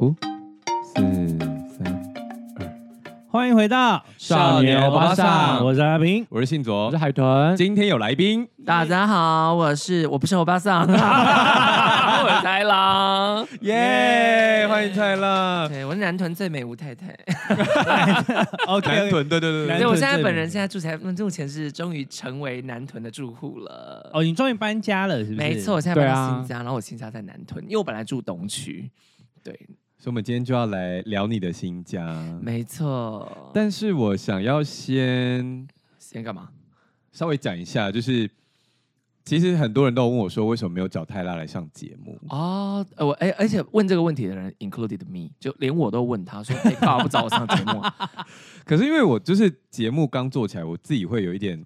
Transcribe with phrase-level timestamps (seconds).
[0.00, 0.14] 五、
[0.82, 1.00] 四、
[1.68, 2.02] 三、
[2.56, 2.66] 二，
[3.28, 7.56] 欢迎回到少年欧巴桑，我是阿平，我是信卓，我是海豚。
[7.56, 15.68] 今天有来宾，大家好，我是我不是欧巴桑， 我是豺狼，耶，欢迎蔡郎。
[15.68, 17.16] 对，我是男团最美吴太太。
[18.66, 19.78] OK，南屯，对对对对。
[19.78, 24.10] 对，我现在本人现在住在目前是终于成为男屯的住户了。
[24.12, 25.36] 哦，你终于搬家了，是不是？
[25.36, 28.90] 没错，我现在搬到新家，然后我新家在南屯，因为我本来住东区。
[29.42, 29.68] 对，
[30.04, 32.14] 所以我们今天就要来聊你的新家。
[32.42, 35.66] 没错，但是我想要先
[35.98, 36.50] 先干嘛？
[37.10, 38.30] 稍微讲一下，就是
[39.24, 42.20] 其实很多人都问我说，为什么没有找泰拉来上节目？
[42.28, 47.80] 哦，我哎，而且问这个问题的人 included me，就连我都问他说，哎，干嘛不找我上节目？
[48.66, 51.64] 可是因为我就是节目刚做起来，我自己会有一点。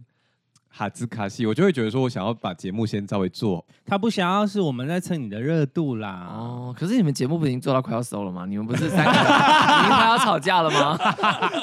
[0.78, 3.64] 哈兹卡西，我就会觉得说，我想要把节目先稍微做。
[3.84, 6.28] 他不想要是我们在蹭你的热度啦。
[6.30, 8.46] 哦，可是你们节目不已经做到快要收了吗？
[8.46, 9.20] 你们不是三个人
[9.80, 10.96] 已经快要吵架了吗？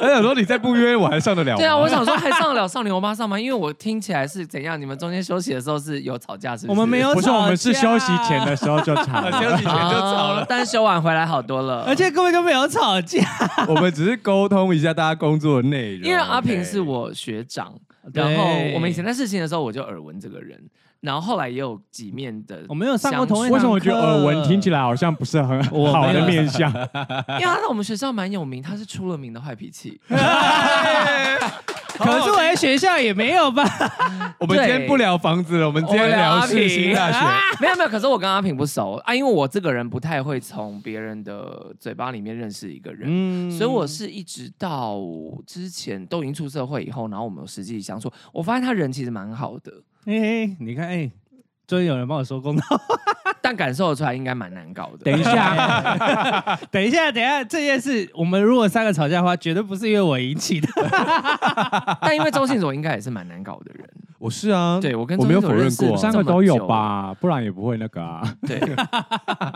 [0.01, 1.55] 我想说你再不约我还上得了？
[1.55, 3.39] 对啊，我想说还上得了少年欧巴上吗？
[3.39, 4.77] 因为我听起来是怎样？
[4.77, 6.77] 你们中间休息的时候是有吵架是不是？
[6.77, 13.25] 我们没有吵架，不是我们是休息前的时候就吵了， 休息前就吵了，哦，但是休完回来好多了，而且根本就没有吵架。
[13.69, 16.03] 我们只是沟通一下大家工作的内容。
[16.03, 17.73] 因为阿平是我学长。
[18.13, 20.61] 然后我们以前在试镜的时候，我就耳闻这个人，
[21.01, 22.63] 然后后来也有几面的。
[22.69, 23.53] 我没有上过同一堂课。
[23.53, 26.69] 为什么我觉得耳闻听起来好像不是很好的面相？
[26.71, 26.77] 因
[27.39, 29.99] 为他在我们学校蛮有名，他是出了名的坏脾气。
[31.99, 33.63] 可是我在学校也没有吧？
[34.39, 37.19] 我们今天不聊房子了，我们今天聊世新大学。
[37.61, 44.99] 没有没有，可是我跟阿平不熟啊，因为我这个人不太会从别人的嘴巴里面认识一个人，嗯，所以我是一直到
[45.47, 49.71] 之前都已经出社会以后，然后我们有实际相处，我发现他人其实蛮好的。
[50.05, 51.09] 哎，你看，哎，
[51.67, 52.63] 终于有人帮我说公道。
[53.41, 55.03] 但感受得出来应该蛮难搞的。
[55.03, 60.67] 等一下， 等一下，等一下，这件事我们如果三个吵架的话，绝对不是因为我引起的。
[62.01, 63.87] 但因为周信卓应该也是蛮难搞的人。
[64.17, 68.23] 我是啊，对我跟我没有否认过，三个都有吧，不然也不会那个啊。
[68.47, 68.59] 对，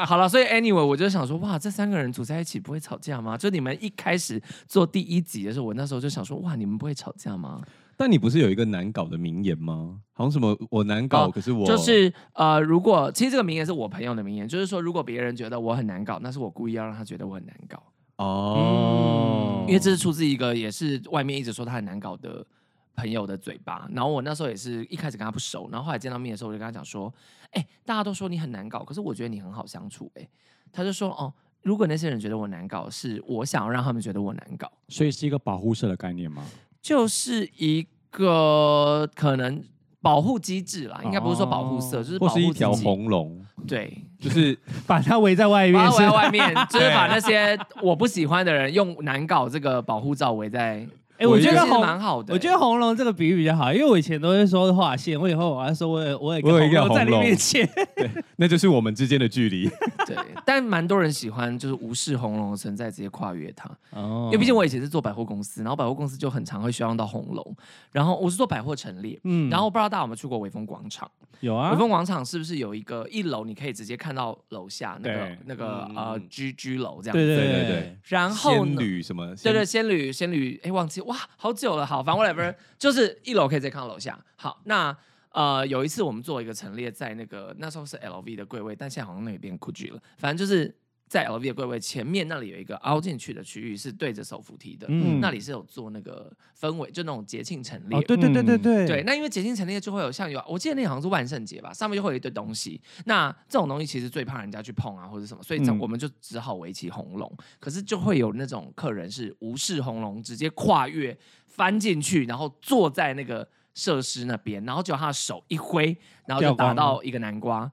[0.05, 3.35] 好了，所以 anyway，我就想说，哇，这三个人组在一起不会吵架吗？
[3.35, 7.59] 就你们一开始做第一集的时候，我那时候就想说，哇，你们不会吵架吗？
[7.99, 9.99] 但你不是有一个难搞的名言吗？
[10.13, 17.83] 好像什么我难搞，哦、可是我就是呃，如果其实这个名言是我朋友的名言，就是说如果别人觉得我很难搞，那是我故意要让他觉得我很难搞
[18.15, 22.47] 哦、嗯，因为这是出自一个也是外面一直说他很难搞的
[22.95, 23.85] 朋友的嘴巴。
[23.91, 27.13] 然后我那时候也是一开始跟他不熟，然后后来见到面的时候，我就跟他讲说，
[27.51, 30.21] 哎、欸，大家都说你很难搞，可是我觉得你很好相处、欸。
[30.21, 30.29] 哎，
[30.71, 31.33] 他就说，哦，
[31.63, 36.45] 如果那些人觉得我难搞，是我想要让他们觉得我难搞，所以是一个保护色的概念吗？
[36.81, 39.63] 就是一个可能
[40.01, 44.57] 保护机制啦，应该不是说保护色，就是保护或是一条红龙，对，就是
[44.87, 50.87] 把它围在外面， 围在外面， 就是把那些我不喜欢的人用难搞这个保护罩围在。
[51.19, 52.33] 哎、欸，我觉得红蛮好的。
[52.33, 59.69] 我觉得红龙这个比喻比较好，因为我以前都会说画线，我以后我还说我也我也我有一个红龙在你面前，对，那就是我们之间的距离。
[60.07, 60.15] 对，
[60.45, 63.69] 但蛮多人喜欢就是无视红龙的存在，直接跨越它。
[63.91, 67.55] 哦，因为毕竟我以前是做百货公司，然后百货公司就很常会需要用到红龙。
[67.91, 71.11] 然后我是做百货陈列，嗯，然后我不知道大家有没有去过威风广场？
[71.41, 77.25] 有啊，威风广场是不是有一个一楼你可以直接看到楼下那个那个呃居居楼这样子？
[77.25, 77.97] 对对对对。
[78.05, 79.35] 然后仙女什么？
[79.35, 81.85] 对对，仙女仙女，哎，忘记哇，好久了。
[81.85, 84.17] 好，反正 whatever，就是一楼可以直接看到楼下。
[84.35, 84.95] 好，那
[85.31, 90.01] 呃有一次我们做一个陈列，在那个那时候是 LV 的柜位，但现在好像那边 GUCCI 了。
[90.17, 90.73] 反正就是
[91.09, 94.85] 在 LV 的柜位前面那里有一个凹进去的区域，是对着手扶梯的。
[94.89, 97.97] 嗯，那里是有做那个氛围，就那种节庆陈列。
[97.97, 98.87] 哦，对对对对对。
[98.87, 102.79] 对，那因为节庆陈列就会有像有，我记得那好像是万圣节吧，上面就会有一堆东西。
[103.05, 107.27] 那这种东西其实最怕人家去碰啊，或者什么，所以我们就只好围起红龙。
[107.39, 111.17] 嗯，可是就会有那种客人是无视红龙，直接跨越。
[111.47, 117.69] 翻进去，然后坐在那个设施那边，然后就他的手一挥，然后就打到一个南瓜。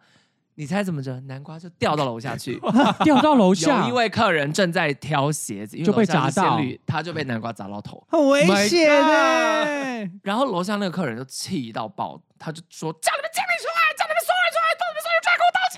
[0.58, 1.20] 你猜怎么着？
[1.22, 2.58] 南瓜就掉到楼下去，
[3.04, 3.82] 掉到楼下。
[3.82, 10.10] 有一位客人正在挑鞋子，就被砸到，他就被南瓜砸到头，很危险的。
[10.22, 15.76] 然后楼下那个客人就气到爆，他就说：“叫你们经理出来，叫你们所有人出来，叫你们所有人出来给我道歉。”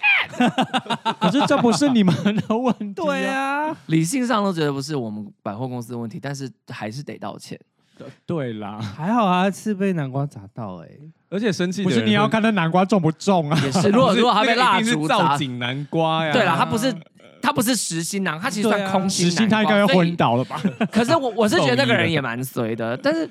[1.19, 7.59] 可是这不是你们的问题，对啊，理性上都觉得不是我们百货公司的问题，但是还是得道歉。
[8.27, 11.01] 对啦，还好啊，是被南瓜砸到哎、欸，
[11.31, 13.61] 而且生气不是你要看那南瓜重不重啊？
[13.65, 16.33] 也是， 如果如果他被蜡烛砸，造景南瓜呀。
[16.33, 16.95] 对啦，他不是
[17.41, 19.31] 他不是实心囊，他其实算空心。
[19.31, 20.61] 实心他应该要昏倒了吧？
[20.91, 23.29] 可是我我是觉得 那个人也蛮随的，但是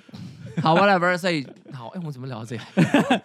[0.62, 1.18] 好，whatever。
[1.18, 2.62] 所以好，哎，我们怎么聊到这里？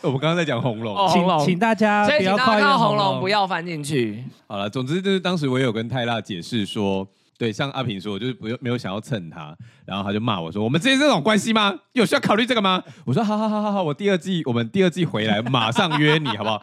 [0.02, 4.22] 我们刚刚在讲红龙，请请大家不要看到红龙，不要翻进去。
[4.46, 7.06] 好了，总之就是当时我也有跟泰辣解释说，
[7.42, 9.52] 对，像阿平说，就是不用没有想要蹭他，
[9.84, 11.74] 然后他就骂我说：“我们之间这种关系吗？
[11.92, 16.62] 有需要考虑这个吗？”我说：“好好好好好，我第二季我们第二季回来马上约你，好不好？”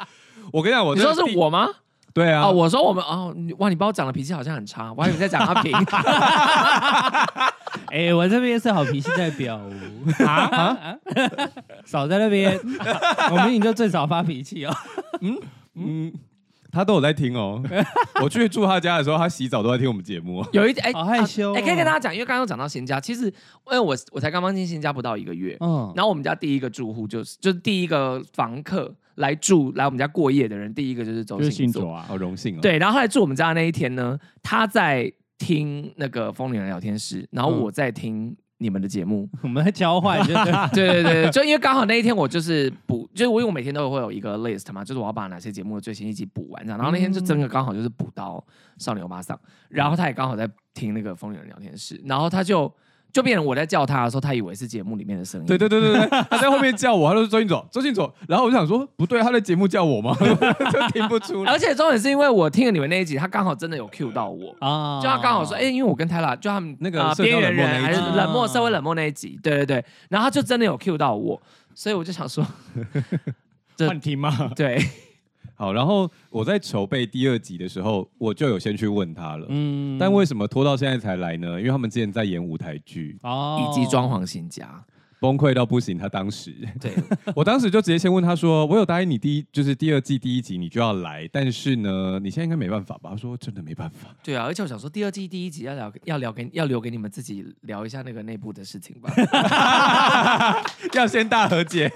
[0.54, 1.68] 我跟你讲，我你说是我吗？
[2.14, 5.74] 对啊，哦，我说我们哦，哇，你把我讲的脾气好像很差，我还以为在讲阿平。
[7.92, 9.60] 哎，我这边是好脾气代表
[10.26, 10.78] 啊啊，
[11.86, 12.58] 少在那边，
[13.32, 14.74] 我们你就最少发脾气哦。
[15.20, 15.38] 嗯
[15.76, 16.14] 嗯，
[16.72, 17.62] 他都有在听哦。
[18.24, 20.46] 我去住他家的时候，他洗澡都在听我们节目。
[20.52, 21.54] 有一点哎，好害羞。
[21.54, 23.34] 哎，可以跟大家讲，因为刚刚讲到新家，其实因
[23.72, 28.96] 为我我才刚刚进新家不到一个月，嗯，然后我们家第一个住户就是就是第一个房客。
[29.16, 32.60] 来住来我们家过夜的人，第一个就是周星座啊，好荣幸哦。
[32.62, 48.46] 对，然后后来住我们家的那一天呢，他在听那个风铃的聊天室，然后我在听你们的节目， 我们在交换，对对对对， 就因为刚好那一天我就是补，就是我因为我每天都会有一个 list 嘛，就是我要把哪些节目的最新一集补完这样，然后那天就真的刚好就是补到
[48.78, 49.40] 少年欧巴桑，
[49.70, 52.72] 然后他也刚好在听那个疯女人聊天室，然后他就。
[53.12, 55.48] 就变成我在叫他的时候，他以为是节目里面的声音。
[55.48, 58.14] 对对对对对， 他在后面叫我，他说周信左，周信左。
[58.28, 60.16] 然后我就想说，不对，他在节目叫我吗？
[60.20, 61.52] 就听不出来。
[61.52, 71.42] 而且重点是因为我听了你们那一集，他刚好真的有 cue 到我啊，就他刚好说，哎、欸，因为我跟泰拉就他们那个边缘人还是冷漠社会冷漠那一集，对对对，然后他就真的有 cue 到我，
[71.74, 72.46] 所以我就想说，
[73.80, 74.52] 换听吗？
[74.56, 74.80] 对。
[75.60, 79.46] 好，然后我在筹备第二集的时候，我就有先去问他了。
[79.50, 81.60] 嗯，但为什么拖到现在才来呢？
[81.60, 84.82] 因为他们之前在演舞台剧，哦，以及装潢新家，
[85.20, 85.98] 崩溃到不行。
[85.98, 86.94] 他当时，对
[87.36, 99.14] 我当时就直接先问他说：“我有答应你第一，就是第二季第一集你就要来，但是呢，你现在应该没办法吧？”他说：“真的没办法。”对啊，而且我想说，第二季第一集要聊，要聊给要留给你们自己聊一下那个内部的事情吧，
[100.96, 101.92] 要先大和解。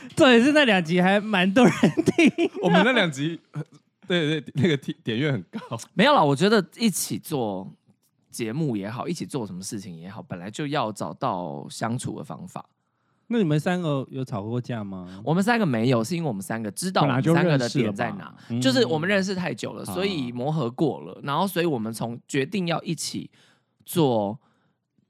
[0.16, 1.74] 这也是那两集还蛮多人
[2.04, 3.40] 听，我们那两集，
[4.06, 5.78] 对对，那个点点阅很高。
[5.94, 7.70] 没有啦，我觉得一起做
[8.30, 12.64] 节目也好，一起做什么事情也好，本来就要找到相处的方法。
[13.30, 15.20] 那你们三个有吵过架吗？
[15.22, 23.30] 我们三个没有，是因为我们三个知道我们三个的点在哪，就，就是我们认识太久了，所以磨合过了，然后所以我们从决定要一起
[23.84, 24.38] 做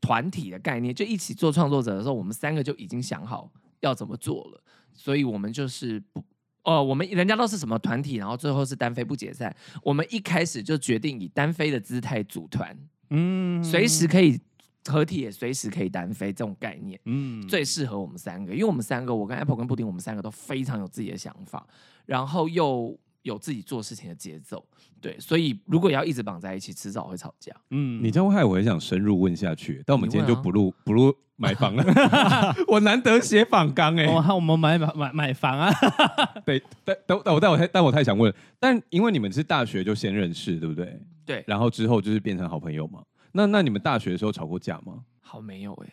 [0.01, 3.49] 团体的概念，就一起做创作者的时候，我们三个就已经想好
[3.81, 4.61] 要怎么做了。
[4.99, 6.23] 所以我们就是不，
[6.65, 9.55] 哦，我们人家都是什么团体，然后最后是单飞不解散。
[9.83, 12.77] 我们一开始就决定以单飞的姿态组团，
[13.11, 14.39] 嗯，随时可以
[14.87, 21.65] 合体，也随时可以单飞，这种概念，嗯，最适合我们三个，因为我们三个，我跟 Apple 跟布丁，我们三个都非常有自己的想法，
[22.05, 24.65] 然后又有自己做事情的节奏，
[25.01, 27.53] 对，所以如果要一直绑在一起，迟早会吵架。
[27.71, 31.15] 嗯，你这样害我很想深入问下去，但我们今天就不录不录。
[31.41, 31.85] 买房了，
[32.67, 35.73] 我难得写访纲哎，我我们买买买买房啊，
[36.45, 41.01] 对，但但但我但我太但我太想问，但因为你们是大学就先认识，对不对？
[41.25, 43.05] 对，然后之后就是变成好朋友嘛。
[43.31, 45.05] 那那你们大学的时候吵过架吗？
[45.21, 45.93] 好没有哎、欸，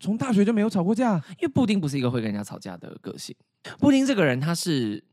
[0.00, 3.36] 从大学就没有吵过架，因为布丁不是一个会跟人家吵架的个性。
[3.78, 5.04] 布丁这个人，他是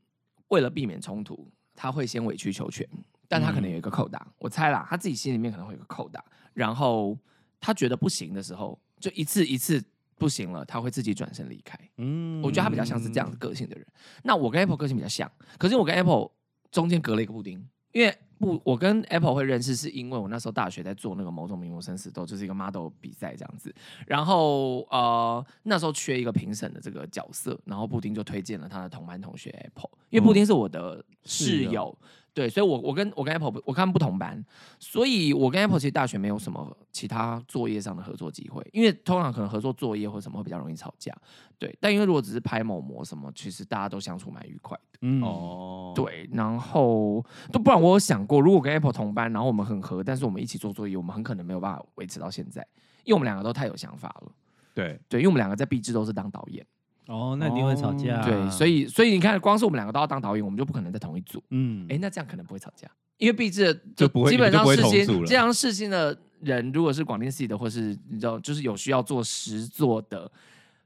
[0.54, 2.88] 为了避免冲突，他会先委曲求全，
[3.28, 6.24] 但他可能有一个扣打，嗯、我猜啦，他自己心里面可能会有个扣打，
[6.54, 7.18] 然后
[7.60, 8.80] 他觉得不行的时候。
[9.00, 9.84] 就一次一次
[10.18, 11.78] 不行了，他会自己转身离开。
[11.98, 13.86] 嗯，我觉得他比较像是这样的个性的人。
[14.24, 16.32] 那我跟 Apple 个性比较像，可是我跟 Apple
[16.72, 23.74] 中间隔了一个布丁，因为不，我跟 Apple 会认识，是因为我那时候大学在做那个某种名模生死斗，就是一个 model 比赛这样子。
[24.06, 31.98] 然后呃，那时候缺一个评审的这个角色，然后布丁就推荐了他的同班同学 Apple，因为布丁是我的室友。
[32.02, 34.44] 嗯对，所以我，我我跟我跟 Apple，我跟他们不同班，
[34.80, 41.16] 所以我跟 Apple 其实大学没有什么其他作业上的合作机会，因为通常可能合作作业或什么会比较容易吵架。
[41.60, 45.00] 对，但因为如果只是拍某模什么，其实大家都相处蛮愉快的。
[45.02, 52.66] 嗯哦，对，然后都不然，我有想过，如果跟 Apple 同班，然后我们很合，但是我们一起做作业，我们很可能没有办法维持到现在，
[53.04, 54.32] 因为我们两个都太有想法了。
[54.74, 56.66] 对对，因为我们两个在毕制都是当导演。
[57.08, 58.18] 哦，那一定会吵架。
[58.18, 58.26] 啊。
[58.26, 61.44] 对，所以所以你看，光是我们两个都要当导演，我们就不可能在同一组。
[61.50, 70.32] 嗯，哎，那这样可能不会吵架，因为毕制就不会基本上世新这样世新的人，如果是广电系的，或是你知道，就是有需要做实作的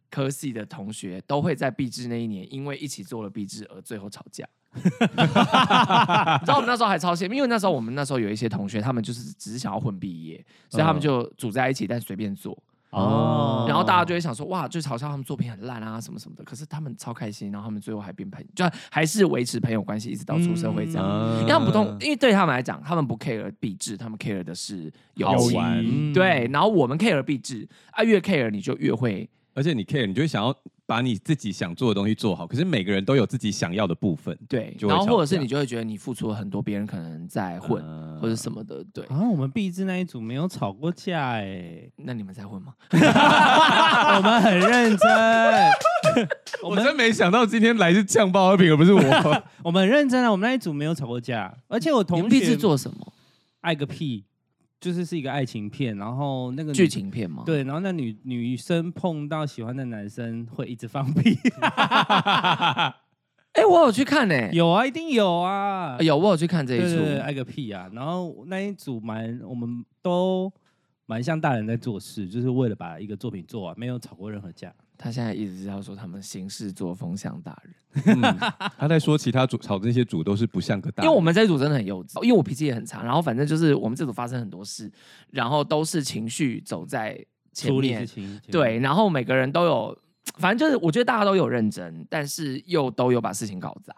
[0.09, 4.45] 科系的同学，都会在毕制那一年，因为一起做了毕制而最后吵架。
[4.77, 12.55] 你知道我们那时候还超羡慕，因为那时候我们那时候有一些同学，他们就是只是想要混毕业，所以他们就组在一起，但随便做。
[12.89, 16.43] 哦，然后大家就会想说，哇，就嘲笑他们作品很烂啊，什么什么的。
[16.43, 21.05] 可是他们超开心，然后他们最后还变朋友，就还是维持朋友关系，一直到出社会这样。
[21.05, 26.13] 嗯、因为他们不同，因为对他们来讲，他们不 care 毕制，他们 care 的是友情。
[26.13, 32.45] 对，然后我们 care 毕制啊，越 care 你就越会而且你 care，你就会想要把你自己想做的东西做好。
[32.45, 34.77] 可是每个人都有自己想要的部分，对。
[34.79, 39.03] 然后或者是你就会觉得你付出了很多，别人可能在混、呃、或者什么的，对。
[39.05, 42.75] 啊，我们毕制那一组没有吵过架哎，那你们在混吗？
[42.91, 45.09] 我们很认真。
[46.61, 49.01] 我真没想到今天来是酱爆阿平，而不是我。
[49.65, 53.11] 我们很认真啊，我们那一组没有吵过架，而且我同学毕制做什么？
[53.61, 54.23] 爱个屁。
[54.79, 61.37] 就是是一个爱情片，然后那个剧情片嘛，对，然后那女女生碰到喜欢的男生会一直放屁。
[63.53, 67.89] 哎、欸，我有去看呢、欸，有啊，一定有啊，有我有去看这一出，爱个屁啊！
[67.91, 70.53] 然后那一组蛮，我们都
[71.07, 74.71] 蛮像大人在做事，就是为了把一个作品做完，没有吵过任何架。
[74.97, 78.21] 他现在一直是要说他们行事作风像大人， 嗯、
[78.77, 84.91] 他在说其他组吵这些组都是不像个大人，因为我们这组真的很幼稚，因为我脾气也很差，然后反正就是我们这组发生很多事，
[85.29, 87.23] 然后都是情绪走在
[87.53, 88.07] 前面，
[88.51, 89.97] 对，然后每个人都有，
[90.35, 93.93] 反正就是我觉得大家都有认真，但是又都有把事情搞砸。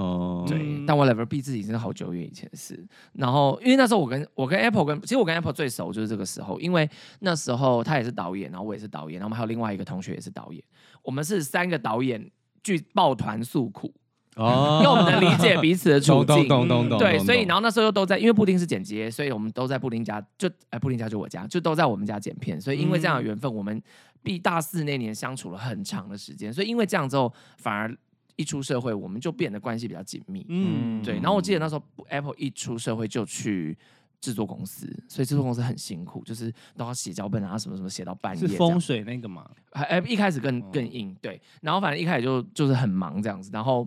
[0.00, 2.82] 哦，对，但我 whatever 毕自己真的好久远以前的事。
[3.12, 6.88] 然后，因为那时候我跟我跟 Apple 跟，其实我跟 Apple 最熟就是这个时候，因为
[7.20, 10.62] 那时候他也是导演，然后我也是导演，然后我们还有另外一个同学也是导演，
[11.02, 12.30] 我们是三个导演
[12.62, 13.92] 聚抱团诉苦，
[14.36, 23.82] 哦，因为我们能理解彼此的处境，懂懂懂对，所以然后那时候又都在，因为布丁是剪辑，所以我们都在布丁家，就哎布丁家就我家，就都在我们家剪片，所以因为这样的缘分，我们
[24.22, 27.94] 毕大四那年相处了很长的时间，所以因为这样之后反而。
[28.40, 30.46] 一出社会，我们就变得关系比较紧密。
[30.48, 31.16] 嗯，对。
[31.16, 33.76] 然后我记得那时候 Apple 一出社会就去
[34.20, 38.48] 制作公司，所以制作公司很辛苦，就是都要写脚本啊，什么什么写到半夜。
[38.48, 39.48] 是风水那个吗？
[39.72, 41.40] 还哎，一开始更更硬，对。
[41.60, 43.86] 然后反正一开始就就是很忙这样子，然后。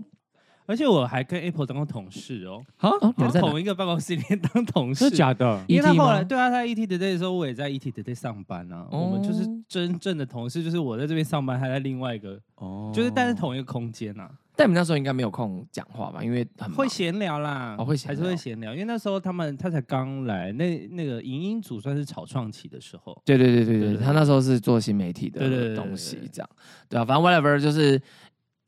[0.66, 2.90] 而且我还跟 Apple 当过同事哦，啊，
[3.30, 5.62] 在同一个办公室里面当同事，是假的？
[5.68, 14.32] 因为他后来对啊，他在 ET Today 的时候，我也在 ET Today 上班啊，我们就是真正的同事，就是我在这边上班，他在另外一个，哦，就是但是同一个空间啊。
[14.56, 16.24] 但你们那时候应该没有空讲话吧？
[16.24, 23.20] 因为很会闲聊啦，会还是会闲聊，因为那时候他们他才刚来，那那个影音组算是草创期的时候。
[23.26, 26.50] 对对对对对，他那时候是做新媒体的东西，这样
[26.88, 28.02] 对啊，反正 whatever 就是。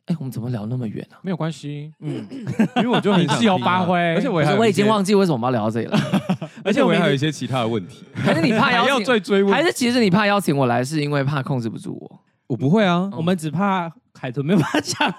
[0.07, 1.17] 哎，我们怎么聊那么远啊？
[1.23, 2.23] 没有关系，嗯，
[2.77, 5.97] 因为我就很自由发挥，而且我我已经忘记为什么我们要聊到这里了，
[6.63, 8.03] 而且我还有一些其他的问题。
[8.13, 9.51] 还是你怕要追追问？
[9.51, 12.19] 还是其实你怕邀请我来，是因为怕控制不住我？
[12.45, 15.13] 我不会啊，我们只怕海豚没有办法讲，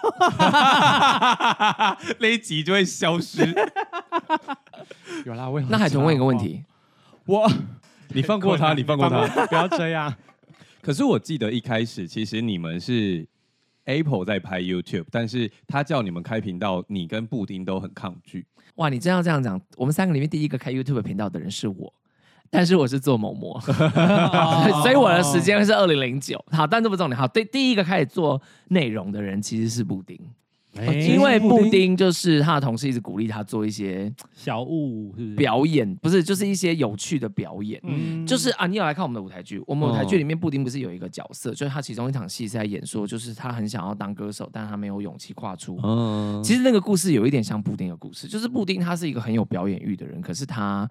[2.18, 3.54] 那一集就会消失。
[5.24, 6.64] 有啦，我那海豚问一个问题，
[7.26, 7.50] 我
[8.14, 10.14] 你放过他， 你放过他，不要这样。
[10.82, 13.26] 可是我记得一开始，其实你们是。
[13.88, 18.44] Apple 在拍 YouTube，但是他叫你们开频道，你跟布丁都很抗拒。
[18.74, 21.94] 哇，你真要这样讲，我们三个里面第一个开 YouTube 频道的人是我，
[22.50, 23.60] 但是我是做某模，
[24.82, 26.42] 所以我的时间是二零零九。
[26.50, 27.16] 好，但这不重点。
[27.16, 30.18] 好，第第一个开始做内容的人其实是布丁。
[31.06, 37.80] 因为布丁就是他的同事一直鼓励他做一些小物表演，不是就是一些有趣的表演。
[37.82, 39.58] 嗯，就是啊，你有来看我们的舞台剧？
[39.66, 45.80] 我们舞台剧里面布丁不是有一个角色，就是他其中一场戏是在演说，就是他很想要当歌手，但他没有勇气跨出。
[45.82, 50.86] 嗯，其实那个故事有一点像布丁的故事，就是布丁他是一个很有表演欲的人，可是他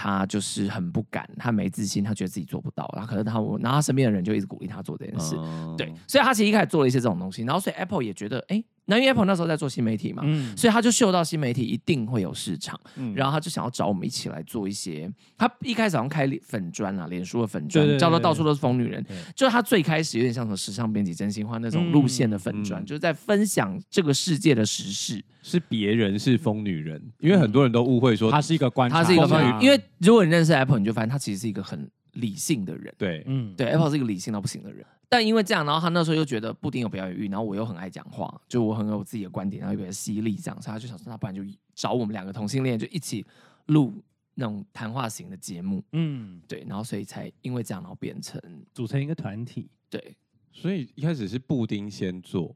[0.00, 2.90] 他就是很不敢，他没自信，他觉得自己做不到。
[2.96, 5.36] 然后可是他，然后他身边的人就一直鼓励他做这件事。
[5.76, 8.64] 对，所以他其实一开始做了一些这种东西，然后所以 Apple 也觉得，哎。
[8.86, 15.08] 那因为 Apple 那时候在做新媒体嘛，嗯、所以他就嗅到新媒体一定会有市场，嗯、然后他就想要找我们一起来做一些。
[15.38, 19.04] 他一开始好像开粉专啊，脸书的粉专，叫做到处都是疯女人，
[19.36, 25.24] 就是他最开始有点像什么时尚编辑真心话那种路线的粉专，嗯、就是在分享这个世界的时事。
[25.42, 29.64] 是别人是疯女人，因为很多人都误会说她是一个观察，他是一个疯女。
[29.64, 32.94] 因为如果你认识 Apple，你就发现她其实是一个很理性的人。
[32.98, 34.84] 对，嗯，对，Apple 是一个理性到不行的人。
[35.08, 41.42] 但因为这样，然后他那时候又觉得布丁有表演欲，然后我又很爱讲话，就我很有自己的观点，然后又比较犀利，这样，所以他就想说，那不然就
[41.74, 43.26] 找我们两个同性恋，就一起
[43.66, 43.92] 录
[44.36, 48.40] 那种谈话型的节目，嗯，对，然后所以才因为这样，然后变成
[48.72, 50.14] 组成一个团体，对，
[50.52, 52.54] 所以一开始是布丁先做，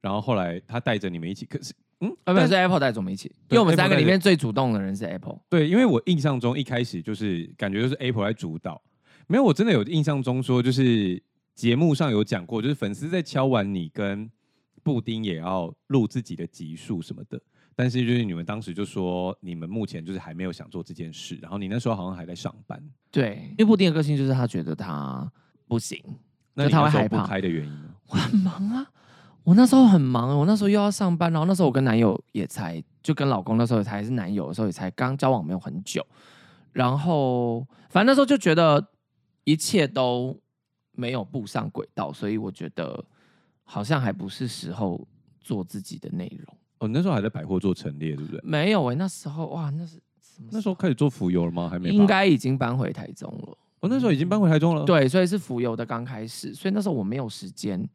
[0.00, 8.82] 然后后来他带着你们一起，可是，嗯，啊，不是 Apple 带着我们一起，因为我们三个里面最主动的人是 Apple，对，因为我印象中一开始就是感觉就是 Apple 来主导，
[9.26, 11.22] 没有，我真的有印象中说就是。
[11.56, 14.30] 节目上有讲过，就是粉丝在敲完你跟
[14.82, 17.40] 布丁也要录自己的集数什么的，
[17.74, 22.78] 但是就是你们当时就说你们目前就是还没有想做这件事，然后你那时候好像还在上班。
[23.10, 25.32] 对，因为布丁的个性就是他觉得他
[25.66, 25.98] 不行，
[26.52, 27.94] 那他会害怕不开的原因呢？
[28.08, 28.86] 我很忙啊，
[29.46, 36.04] 我那时候很忙，我那时候又要上班，然后那时候我跟男友也才就跟老公那时候也才是男友的时候也才刚交往没有很久，
[36.72, 38.88] 然后反正那时候就觉得
[39.44, 40.36] 一切都。
[40.98, 43.04] 没有步上轨道，所以我觉得
[43.64, 45.06] 好像还不是时候
[45.42, 46.56] 做自己的内容。
[46.78, 48.40] 哦，那时候还在百货做陈列，对不对？
[48.42, 50.00] 没有哎、欸，那时候哇，那是
[50.50, 51.68] 那时候开始做浮游了吗？
[51.68, 53.58] 还没，应该已经搬回台中了。
[53.80, 54.86] 哦，那时候已经搬回台中了。
[54.86, 57.86] 对，所以是浮游的刚开始，所以那时候我没有时间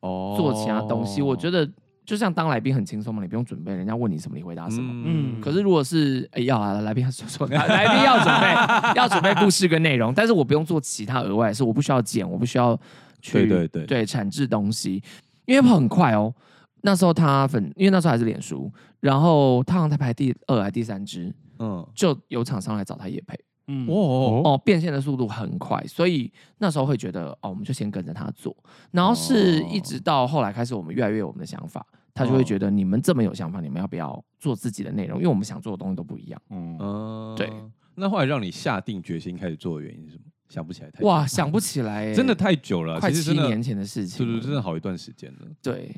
[0.00, 1.22] 哦做其他东西。
[1.22, 1.68] 哦、我觉得
[2.04, 4.92] 就像当来宾很轻松嘛，你不用准备，人家问你什么你回答什么。
[5.06, 5.40] 嗯。
[5.40, 8.46] 可是如果是哎要啊来宾要说说，来宾要准备
[9.00, 12.78] 要准备故事跟内容，但是我不用做其他额外的事，我不需要剪，我不需要
[13.20, 15.02] 去对对对对产制东西，
[15.46, 16.34] 因为很快哦。
[16.82, 23.36] 那时候他粉，因为那时候还是脸书，然后他好像才排第二还第三支，嗯，就有厂商来找他也配，
[23.68, 28.56] 嗯，哦哦，变现的速度很快，所以那时候会觉得哦，我们就先跟着他做，
[28.90, 35.18] 然后是一直到后来开始，我们越来越有我们的想法，他就会觉得你们这么有想法，你们要不要做自己的内容？
[35.18, 37.50] 因为我们想做的东西都不一样，嗯，对。
[37.94, 40.24] 那后来让你下定决心开始做的原因是什么？
[40.48, 45.46] 想不起来太哇，想不起来，真的太久了，快七年前的事情，是不是真的好一段时间了？
[45.60, 45.92] 对。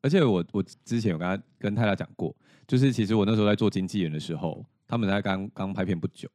[0.00, 2.34] 而且我我之前有跟他跟泰辣讲过，
[2.66, 6.28] 就是其实我那时候在做经纪人的时候，他们才刚刚拍片不久，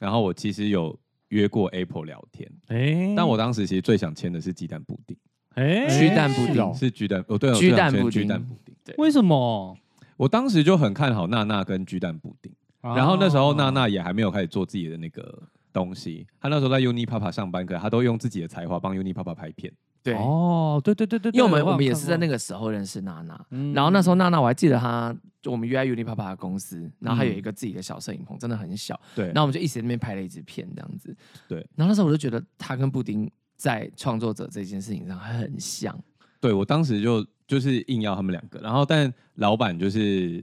[0.00, 5.16] 然后我其实有约过 Apple 聊天，哎、欸，但我当时其实最想签的是鸡蛋布丁，
[5.54, 6.74] 哎、欸，鸡蛋布丁。
[6.74, 9.76] 是鸡蛋哦，对，鸡蛋布丁，鸡蛋布丁，对，为什么？
[10.16, 15.42] 我当时就很看好娜娜跟鸡蛋布丁，然后那时候娜娜也还没有开始做自己的那个
[15.72, 19.72] 东西，她那时候在 Unipapa 上班，可她都用自己的才华帮 Unipapa 拍片。
[20.02, 28.98] 对哦，对对对对，因为我们我们也是在那个时候认识娜娜，嗯、然后那时候娜娜我还记得她，就我们约在 Unipapa 的公司，然后她有一个自己的小摄影棚，真的很小。
[29.14, 31.14] 对，然后我们就一起在那边拍了一支片，这样子。
[31.46, 35.94] 对，然后那时候我就觉得她跟布丁在创作者这件事情上很像。
[36.40, 40.42] 对，我当时就就是硬要他们两个，然后但老板就是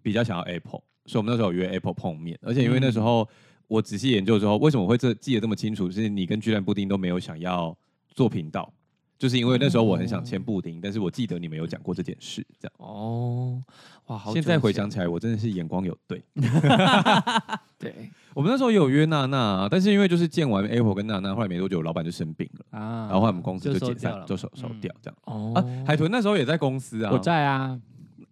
[0.00, 3.28] 比较想要 Apple，所以我们那时候有约 Apple 碰面，而且因为那时候
[3.68, 5.90] 我仔细研究之后，为什么会这记得这么清楚？
[5.90, 7.76] 是你跟居然布丁都没有想要。
[8.14, 8.72] 做频道，
[9.18, 13.62] 就是因为那时候我很想签布丁，哦、但是我记得你们有讲过这件事，这样哦，
[14.06, 16.22] 哇，好，现在回想起来，我真的是眼光有对。
[17.78, 17.94] 对，
[18.34, 25.16] 我们那时候也有约娜娜，但是因为就是见完 Apple 跟娜娜，后来没多久，老板就生病了啊，然后后来我们公司就解散，就收收掉这样。
[25.24, 27.80] 哦、啊，海豚那时候也在公司啊，我在啊。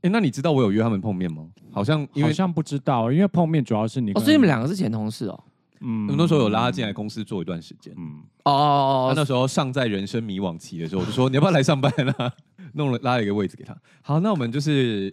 [0.01, 1.49] 哎、欸，那你知道我有约他们碰面吗？
[1.73, 5.45] 好像因为好像不知道，因为碰面主要是你，哦，所以你们两个是前同事哦。
[5.81, 7.95] 嗯，那时候有拉他进来公司做一段时间。
[7.97, 12.33] 嗯，哦，他那时候尚在人生迷惘期的时候，我就说你要不要来上班啊？
[12.75, 13.75] 弄了拉了一个位置给他。
[14.03, 15.13] 好，那我们就是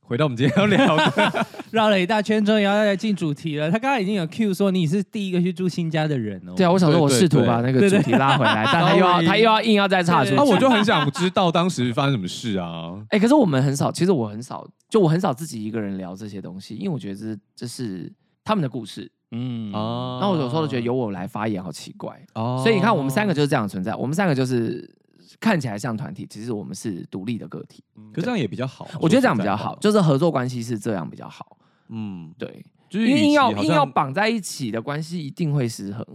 [0.00, 3.70] 回到我们今天要聊的， 绕了一大圈，终于要来进主题了。
[3.70, 6.54] 他刚刚已经有 Q 说你是第一个去住新家的人哦。
[6.56, 10.36] 对啊，我想说我试图把那个主题拉回来，但他又要他又要硬要再岔出去。
[10.36, 12.94] 那我就很想知道当时发生什么事啊？
[13.10, 18.12] 哎，可是我们很少，其实我很少，就我很少自己一个人聊这些东西，因为我觉得这这是
[18.44, 19.10] 他们的故事。
[19.32, 24.88] 嗯哦，那我有时候都觉得由我来发言好奇怪哦，所以你看我们三个就是这样存在，我们三个就是
[25.40, 27.82] 看起来像团体，其实我们是独立的个体。
[28.12, 31.56] 可是这样也比较好，我觉得这样比较好，就是合作关系是这样比较好。
[31.88, 36.06] 嗯，对，就是硬要硬要绑在一起的关系一定会失衡。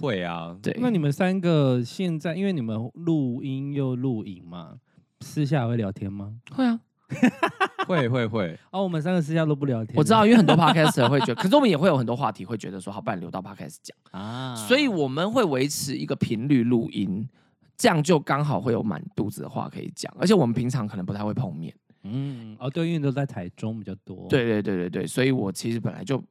[0.00, 0.76] 会啊，对。
[0.80, 4.74] 那你们三个现在因为你们录音又录影嘛，
[5.20, 6.34] 私下会聊天吗？
[6.50, 6.80] 会啊。
[7.86, 9.94] 会会会，哦，我们三个私下都不聊天。
[9.96, 14.54] 我知道，因为很多 podcaster 会觉得， 可是我们也会有很多话题，会觉得说，好，不然留到 podcast 讲啊。
[14.54, 17.28] 所以我们会维持一个频率录音，
[17.76, 20.12] 这样就刚好会有满肚子的话可以讲。
[20.18, 24.26] 而且我们平常可能不太会碰面，嗯，哦，对，因为都在台中比较多。
[24.28, 26.22] 对对对对对，所以我其实本来就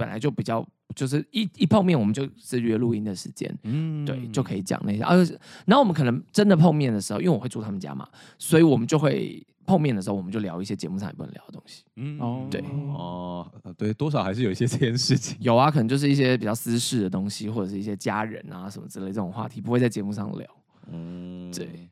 [0.00, 5.02] 本来就比较，就是一一碰面我们就是约录音的时间，嗯，对，就可以讲那些。
[5.02, 8.08] 而且，然后我们可能真的碰面的时候，因为我会住他们家嘛，
[8.38, 9.44] 所以我们就会。
[9.66, 11.84] 碰面的时候，我们就聊一些节目上也不能聊的东西。
[11.94, 15.36] 嗯，哦，对，哦，对，多少还是有一些这件事情。
[15.40, 20.56] 有啊，可能就是一些比较私事的东西，或者是一些家人啊什么之类这种话题，不会在节目上聊。
[20.90, 21.88] 嗯，对。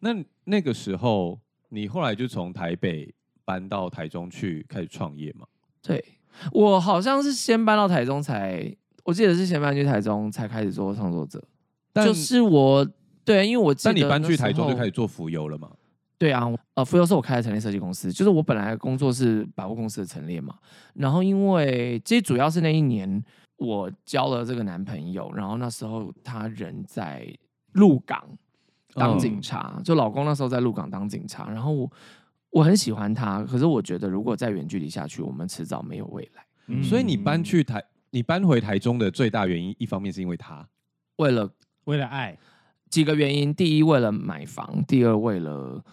[0.00, 0.10] 那
[0.42, 5.46] 那个时候，你后来就从台北搬到台中去开始创业嘛？
[5.82, 6.04] 对，
[6.52, 11.42] 我好像是先搬到台中才，我记得是先搬去台中才开始做创作者。
[11.92, 12.86] 但就是我，
[13.24, 15.70] 对，因为我记得那你搬去台中就开始做浮游了吗？
[16.16, 20.54] 对啊，呃，浮游是我开的陈列设计公司，就是我本来工作是百货公司的陈列嘛。
[20.94, 23.22] 然后因为其实主要是那一年
[23.56, 27.26] 我交了这个男朋友，然后那时候他人在
[27.72, 28.24] 鹿港
[28.94, 31.50] 当警察，就老公那时候在鹿港当警察。
[31.50, 31.90] 然后我
[32.54, 36.46] 我很喜欢他，可是我觉得如果再远距离下去，我们迟早没有未来。
[36.68, 40.66] 嗯，所以你搬去台，你搬回台中的最大原因，一方面是因为他，
[41.16, 41.50] 为了
[41.84, 42.38] 为了爱，
[42.88, 45.84] 几个原因，第一为了买房，第二为了。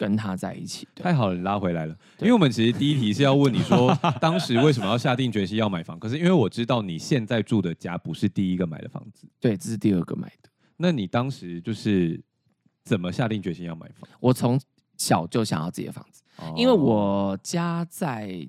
[0.00, 1.94] 跟他在一起，太好了，你拉回来了。
[2.20, 5.98] 因为我们其实第一题是要问你说，当时为什么要下定决心要买房？
[5.98, 10.48] 可是因为我知道你现在住的家不是第一个买的房子，对，这是第二个买的。
[10.78, 12.18] 那你当时就是
[12.82, 14.08] 怎么下定决心要买房？
[14.20, 14.58] 我从
[15.00, 18.46] 小就想要自己的房子，哦、因为我家在。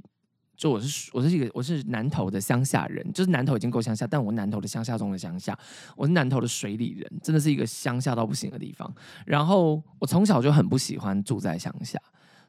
[0.58, 5.58] 就我是我是一个我是南投的乡下人，就是南投已经够乡下，但我南投的乡下中的乡下，
[5.98, 8.94] 我是南投的水里人，真的是一个乡下到不行的地方。
[9.26, 12.00] 然后我从小就很不喜欢住在乡下，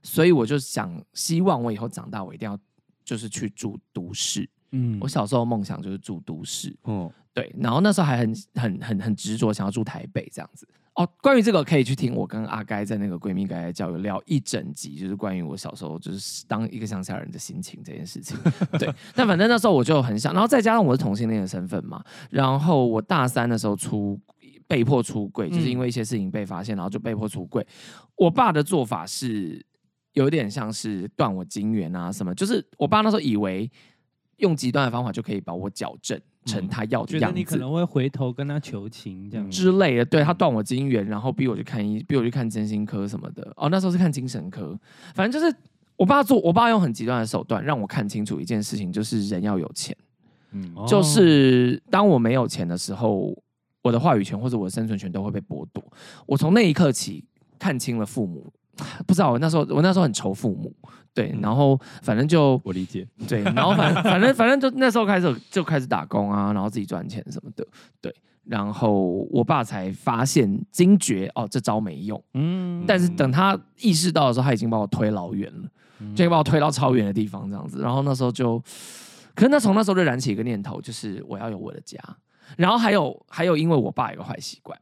[0.02, 2.58] 所以我就想希望我以后长大，我一定要
[3.02, 4.46] 就是去住都市。
[4.72, 6.76] 嗯，我小时候梦想就是住都市。
[6.82, 10.68] 哦，对，然后那时候还很很很很执着，想要住台北这样子。
[10.94, 18.36] 哦，关于这个可以去听我跟阿该在那个闺蜜该该交流聊一整集，就是关于我小时候就是当一个乡下人的心情这件事情。
[18.78, 24.20] 对，但反正那时候我就很想，然后再加上我是同性恋的身份嘛，然后我大三的时候出
[24.68, 27.66] 被迫出柜，就是因为一些事情被发现，然后就被迫出柜。
[28.16, 29.64] 我爸的做法是
[30.12, 33.70] 有点像是断我金源啊什么，就是我爸那时候以为
[34.36, 36.20] 用极端的方法就可以把我矫正。
[36.44, 40.04] 成他要的样子，你可能会回头跟他求情这样之类的。
[40.04, 43.52] 对，他断我金元，然后逼我去看医，逼我去看身心科什么的。
[43.56, 44.78] 哦，那时候是看精神科。
[45.14, 45.56] 反正就是
[45.96, 49.96] 我爸做，我爸用很极端的手段让我看清楚一件事情，就是人要有钱。
[50.50, 53.36] 嗯，就是当我没有钱的时候，
[53.82, 55.82] 我的话语权或者我的生存权都会被剥夺。
[56.26, 57.24] 我从那一刻起
[57.58, 58.52] 看清了父母。
[59.06, 60.74] 不知道我那时候，我那时候很仇父母，
[61.12, 67.66] 对，然后反正就我理解，对，然后反 反正反正就那时候开始就开始打工啊，然后自己赚钱什么的，
[68.00, 75.68] 对，然后我爸才发现惊觉哦，这招没用，嗯，但是等他意识到的时候，他已经把我推老远了，
[76.14, 78.58] 就把我推到超远的地方这样子，然后那时候就，
[79.34, 81.98] 可是那从那时候就燃起一个念头，就是我要有我的家，
[82.56, 84.78] 然后还有还有，因为我爸有个坏习惯。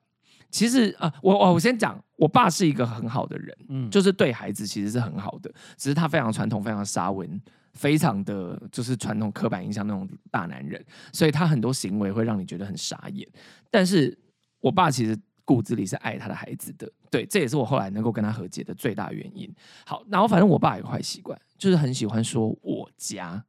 [0.50, 7.40] 其实啊、呃，我我我先讲，我爸是一个很好的人，嗯，就是对孩子其实是很好的，只是他非常传统，非常沙文，
[7.72, 13.26] 非常的就是传统刻板印象那种大男人，所以他很多行为会让你觉得很傻眼。
[13.70, 14.14] 但是
[14.60, 19.50] 我爸其实骨子里是爱他的孩子的，对，这也是我后来能够跟他和解的最大原因。
[19.86, 23.42] 好，然后反正我爸有个坏习惯，就是很喜欢说我家，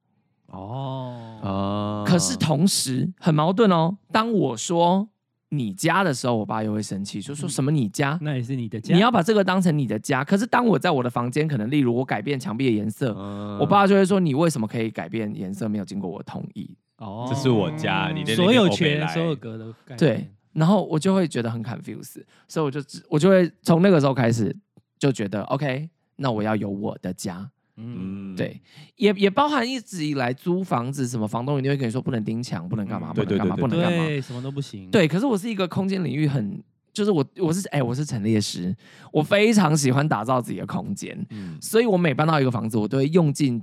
[0.47, 5.09] 哦哦，可是同时很矛盾哦，当我说。
[5.53, 10.23] 你家的时候，我爸又会生气，就说什么你家，那也是你的家，你要把这个当成你的家。
[10.23, 16.73] 可是当我在我的房间，可能例如我改变墙壁的颜色，嗯、我爸就会说你为什么可以改变颜色，没有经过我同意？
[16.97, 24.55] 哦，这是我家，你的所有权、所有格的对，然后我就会觉得很 confused，所以我就我就会从那个时候开始
[24.97, 27.51] 就觉得 OK，那我要有我的家。
[27.77, 28.61] 嗯，对，
[28.97, 34.89] 也也包含一直以来租房子，什么房东一定会跟你说不能钉墙，不能干嘛，不能干嘛，不能干嘛，什么都不行。
[34.91, 36.61] 对，可是我是一个空间领域很，
[36.93, 38.75] 就是我我是哎、欸，我是陈列师，
[39.11, 43.61] 我非常喜欢打造自己的空间，嗯，所以我每搬到一个房子，我都会用尽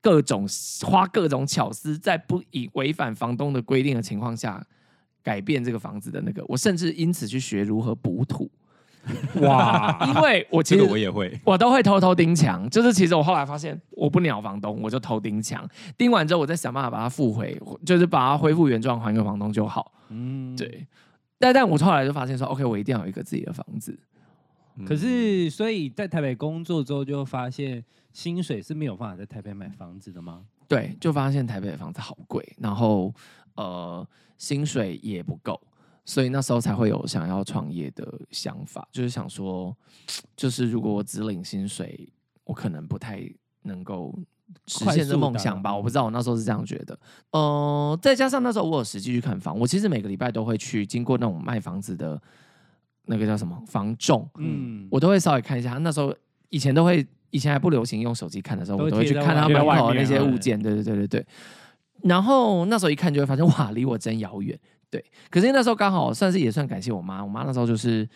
[0.00, 0.46] 各种
[0.86, 4.64] 花各种巧思，在不以违反房东的规定的情况下，
[5.22, 8.50] 改变这个房子的那个，我甚至因此去学如何补土。
[9.40, 9.98] 哇！
[10.06, 12.68] 因为我其实我也会，我都会偷偷钉墙。
[12.70, 15.68] 就是其实我后来发现，我不鸟房东，我就偷钉墙。
[15.96, 19.92] 钉完之后，我再想办法把它复回，就是把它恢复原状，还给房东就好。
[20.08, 20.86] 嗯，对。
[21.38, 23.98] 但但我后来就发现说，OK，我一定要有一个自己的房子。
[24.86, 30.42] 可是，所以在台北工作之后，就发现薪水是没有办法在台北买房子的吗？
[30.68, 33.14] 对，就发现台北的房子好贵，然后
[33.54, 34.06] 呃，
[34.36, 35.60] 薪水也不够。
[36.08, 39.76] 所以那时候才会有想要创业的想法，就是想说，
[40.34, 42.08] 就是如果我只领薪水，
[42.44, 43.20] 我可能不太
[43.64, 44.18] 能够
[44.66, 45.76] 实现这梦想吧。
[45.76, 46.98] 我不知道，我那时候是这样觉得。
[47.32, 52.18] 呃，再加上那时候我有实际去看房，我其实每个礼拜都会去经过那种卖房子的
[53.04, 55.74] 那个叫什么房仲，嗯，我都会稍微看一下。
[55.74, 56.16] 那时候
[56.48, 60.58] 以前都会，以前还不流行用手机看的时候，我都会去看他门口的那些物件。
[60.58, 61.26] 对对对对对。
[62.02, 64.58] 然后那时候一看就会发现，哇，离我真遥远。
[64.90, 68.08] 对，可是那时候刚好算是也算感谢我妈，我妈那时候就是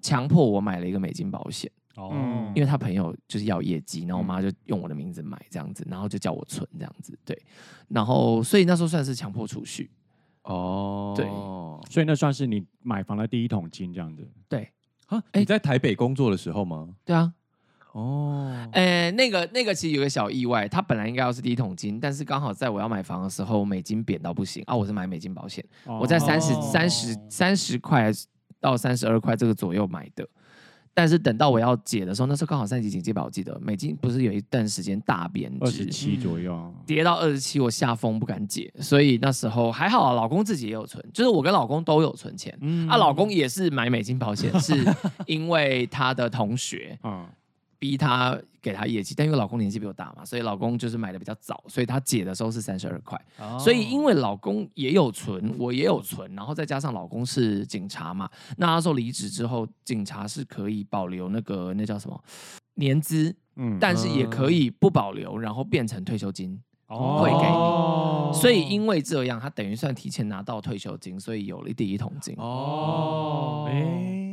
[0.00, 7.40] 强迫我买了一个美金保险哦，因为她朋友就是要业绩，然后我妈就用我的名字买这样子，然后就叫我存这样子，对，
[7.88, 9.90] 然后所以那时候算是强迫储蓄
[10.42, 11.26] 哦，对，
[11.90, 14.70] 所以那算是你买房的第一桶金这样子，对，
[15.06, 16.94] 啊，你在台北工作的时候吗？
[17.04, 17.32] 对啊。
[17.92, 24.74] 哦，哎，那个那个其实有个小意外，他本来应该要是第一桶金，但是刚好在我要买房的时候，美金贬到不行啊！
[24.74, 28.10] 我是买美金保险，哦、我在三十三十三十块
[28.60, 30.26] 到三十二块这个左右买的，
[30.94, 44.74] 但是等到我要解的时候，那时候刚好三级警戒吧，我记得美金不是有一段时间大贬值，二十七左右，嗯、跌到二十七，我吓疯不敢解，所以那时候还好，啊，老公自己也有存，就是我跟老公都有存钱，嗯、啊，老公也是买美金保险，是
[45.26, 47.26] 因为他的同学， 嗯
[47.82, 53.20] 逼他给他业绩，但因为老公年纪比我大嘛，所以老公就是买的比较早，所以他解的时候是三十二块。
[53.40, 62.22] 哦、所以因为老公也有存，我也有存，然后再加上老公是警察嘛，那他说离职之后，警察是可以保留那个那叫什么
[62.74, 66.62] 年资，嗯，但是也可以不保留，然后变成退休金。
[66.86, 72.34] 会给你，哦、所以因为这样，他等于算提前拿到退休金，所以有了第一桶金。
[72.36, 73.80] 哦，哎，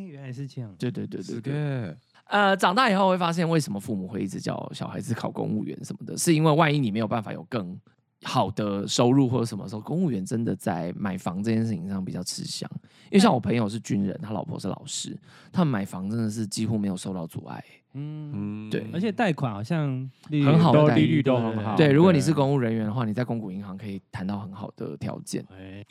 [0.06, 0.70] 原来是这样。
[0.78, 1.96] 对对对对对。
[2.30, 6.18] 呃，长大以后会发现，为什么父母会一直叫小孩子考公务员什么的？
[6.18, 7.78] 是因为万一你没有办法有更
[8.24, 12.70] 好的收入或者什么时候，公务员真的在买房这件事情上比较吃香。
[13.06, 15.18] 因为像我朋友是军人，他老婆是老师，
[15.52, 17.64] 他们买房真的是几乎没有受到阻碍。
[17.94, 19.88] 嗯，对，而且贷款好像
[20.30, 21.76] 很好的利率都很好。
[21.76, 25.44] 对，如果你是公务人员的话，你在公股银行可以谈到很好的条件。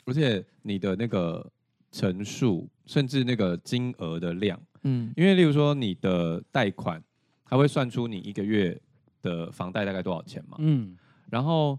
[0.05, 1.45] 而且你的那个
[1.91, 7.03] 陈述，甚至那个金额的量，嗯，因为例如说你的贷款，
[7.45, 8.79] 他会算出你一个月
[9.21, 10.97] 的房贷大概多少钱嘛，嗯，
[11.29, 11.77] 然后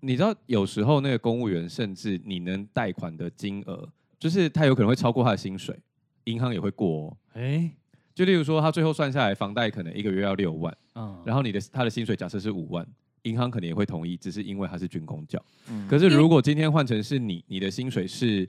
[0.00, 5.78] 你知道有时候那个公务员，甚至你能贷款的金额，就是他有可能会超过他的薪水，
[6.24, 7.16] 银行也会过哦。
[7.34, 7.70] 哎。
[8.14, 12.82] 就例如说，他最后算下来，房贷可能一个月要六万，嗯，然后你的他的薪水假设是五万，
[13.24, 15.38] 银行可能也会同意，只是因为他是军工教。
[15.68, 18.48] 嗯，可是如果今天换成是你，你的薪水是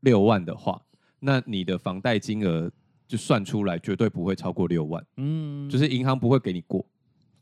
[0.00, 0.80] 六万的话，
[1.20, 2.72] 那你的房贷金额
[3.06, 6.84] 就算出来绝对不会超过六万，嗯，就是银行不会给你过。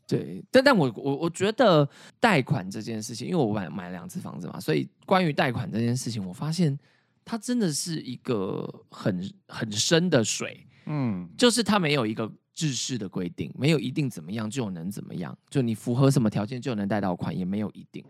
[0.07, 1.87] 对，但但我我我觉得
[2.19, 6.77] 贷款这件事情，因为我买买了两次房子嘛，所以关于贷款这件事情，我发现
[7.23, 10.65] 它真的是一个很很深的水。
[10.85, 18.05] 嗯，就是它没有一个制式的规定，没有一定怎么样就能怎么样，就你符合什么条件就能贷到款，也没有一定。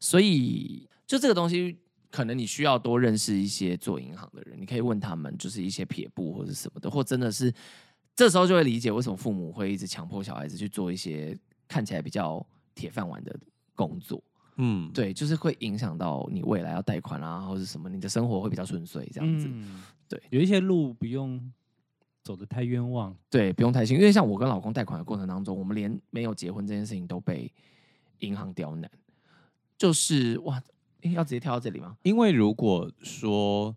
[0.00, 1.78] 所以，就这个东西，
[2.16, 7.52] 可能你需要多认识一些做银行的人，你可以问他们，就是一些撇步或者什么的，或真的是
[8.14, 11.36] 这时候就会理解为什么父母会一直强迫小孩子去做一些
[11.68, 13.38] 看起来比较铁饭碗的
[13.74, 14.22] 工作。
[14.56, 19.46] 嗯，对，就是会影响到你未来要贷款啊，或者什么，你的生活会比较顺遂这样子。
[19.50, 21.52] 嗯、对，有一些路不用。
[22.22, 27.48] 走得太冤枉，对，不用太心，因为像我跟老公贷款的过程当中，我们连没有结婚这件事情都被
[28.18, 28.90] 银行刁难，
[29.78, 30.60] 就是哇，
[31.12, 31.96] 要直接跳到这里吗？
[32.02, 33.74] 因为如果说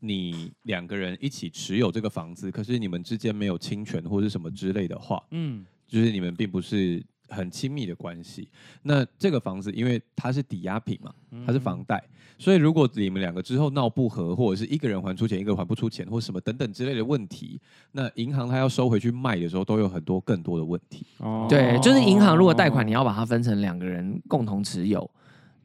[0.00, 7.04] 你两个人一起持有这个房子，可是你们之间没有侵权或者什么之类的话，嗯，就是你们并不是。
[7.28, 8.48] 很亲密的关系，
[8.82, 11.12] 那这个房子因为它是抵押品嘛，
[11.44, 12.00] 它是房贷，
[12.38, 17.60] 所以如果你们两个之后闹不和，或者是一个人还出钱，一个人还不出钱，或什么等等之类的问题，
[17.90, 21.04] 那银行它要收回去卖的时候，都有很多更多的问题。
[21.18, 25.10] 哦，对，就是银行如果贷款，你要把它分成两个人共同持有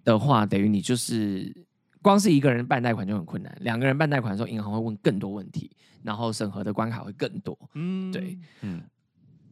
[0.04, 1.56] 的话，等于你就是
[2.02, 5.72] 光是一个人办贷款就很困难，两个人办贷款的时候，银行会问更多问题，
[6.04, 7.58] 然后审核的关卡会更多。
[7.74, 8.82] 嗯，对，嗯。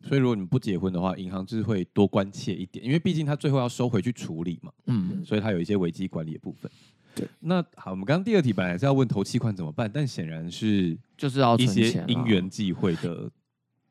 [0.01, 4.71] 所以如果你不结婚的话，银行就是会多关切一点，因为毕竟他最后要收回去处理嘛。
[4.85, 6.71] 嗯，所以他有一些危机管理的部分。
[7.13, 13.29] 对，那好，我们刚刚第二题本来是要问头期款怎么办，但显然是就是要一些因缘际会的。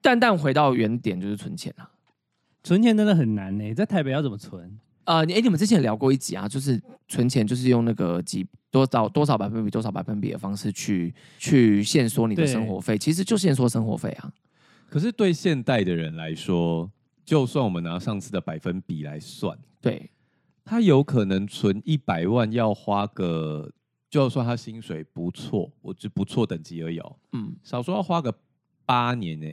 [0.01, 1.91] 但但回到原点就是存钱啊，
[2.65, 3.75] 存钱真的很难呢、欸。
[3.75, 4.79] 在台北要怎么存？
[5.09, 14.31] 呃，哎，你们之前聊过一集啊，就是存钱就是用那个几多少多少百分比多少百分比的方式去去限缩你的生活费，其实就限缩生活费啊。
[14.91, 16.91] 可是对现代的人来说，
[17.25, 20.11] 就算我们拿上次的百分比来算，对，
[20.63, 23.73] 他有可能存一百万要花个，
[24.11, 28.39] 就算他薪水不错，我就不错等级而已哦，嗯，少说要花个
[28.85, 29.47] 八年呢，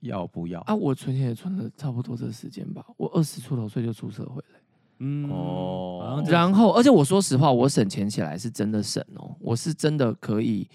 [0.00, 0.60] 要不要？
[0.62, 4.58] 啊，我存钱也存了差不多这时间吧，我二十出头岁就出社会了，
[4.98, 10.68] 嗯哦，然后而且我说实话，我省钱起来是真的省哦，我是真的可以。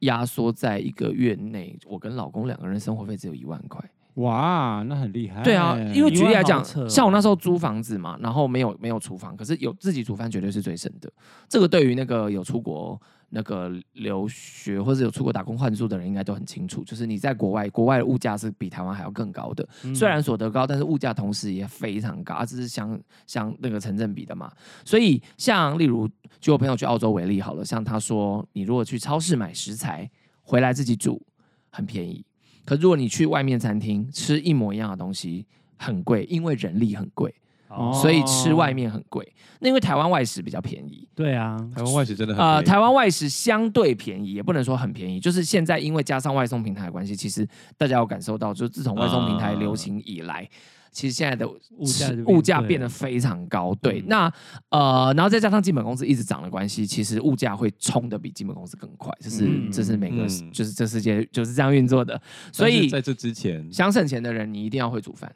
[0.00, 3.82] 压缩在一个月内，我跟老公两个人生活费只有一万块。
[4.16, 5.42] 哇，那很厉害。
[5.42, 11.12] 对啊，因为举例来讲，像我那时候租房子嘛，然后没有没有厨房，可是有自己煮饭绝对是最省的。
[11.48, 12.98] 这个对于那个有出国
[13.28, 16.82] 那个留学或者有出国打工换宿的人，应该都很清楚。
[16.82, 19.68] 就是你在国外，国外的物价是比台湾还要更高的。
[19.84, 24.50] 嗯、虽然所得高，但是物价同时也非常高，这是相相那个成正比的嘛。
[24.82, 26.08] 所以像例如，
[26.40, 31.20] 就我朋友去澳洲为例好了，像他说，你如果去超市买食材回来自己煮，
[31.68, 32.24] 很便宜。
[32.66, 35.46] 可如果你去外面餐厅吃一模一样的东西，
[35.78, 37.34] 很贵，因为人力很贵，
[37.94, 39.32] 所以吃外面很贵。
[39.60, 42.56] 那因为台湾外食比较便宜，对啊，台湾外食真的很便宜。
[42.56, 47.48] 呃，台湾外食相对便宜，也不能说很便宜，就是现在因为加上外送平台的关系，其实
[47.78, 50.48] 大家有感受到，就自从外送平台流行以来，啊、
[50.96, 53.74] 其实现在的物价物价变得非常高。
[53.82, 54.32] 对，嗯、那
[54.70, 59.12] 呃，然后再加上基本工资一直涨的关系，其实物价会冲的比基本工资更快。
[59.20, 62.18] 这是、嗯、这是每个、嗯、就是这世界就是这样运作的。
[62.50, 65.30] 所以在这之前，想省钱的人，你一定要会煮饭。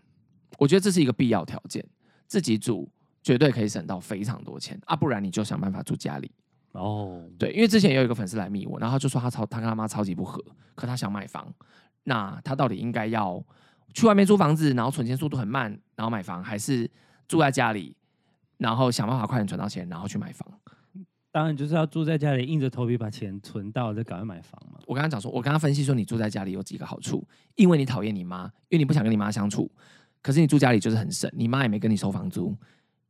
[0.59, 1.85] 我觉得这是一个必要条件，
[2.27, 2.91] 自己煮。
[3.23, 4.97] 绝对可以省到非常多钱啊！
[4.97, 6.31] 不然你就想办法住家里
[6.73, 7.23] 哦。
[7.39, 10.43] 对，因为之前也有一个粉丝来密我，然后他就说他超他跟他妈超级不合，
[10.75, 11.53] 可他想买房，
[12.05, 13.45] 那他到底应该要
[13.95, 16.91] 去外面租房子，然后存钱速度很慢，然后买房，还是
[17.29, 17.95] 住在家里，
[18.59, 20.47] 然后想办法快点存到钱，然后去买房？
[21.33, 24.81] 当然就是要住在家里，硬着头皮把钱存到，再赶快买房嘛。
[24.87, 27.25] 我刚刚讲说，我刚刚分析说，你住在家里有几个好处，
[27.55, 29.71] 因为你讨厌你妈，因为你不想跟你妈相处，
[30.23, 32.57] 可是你住家里就是很省，你妈也没跟你收房租。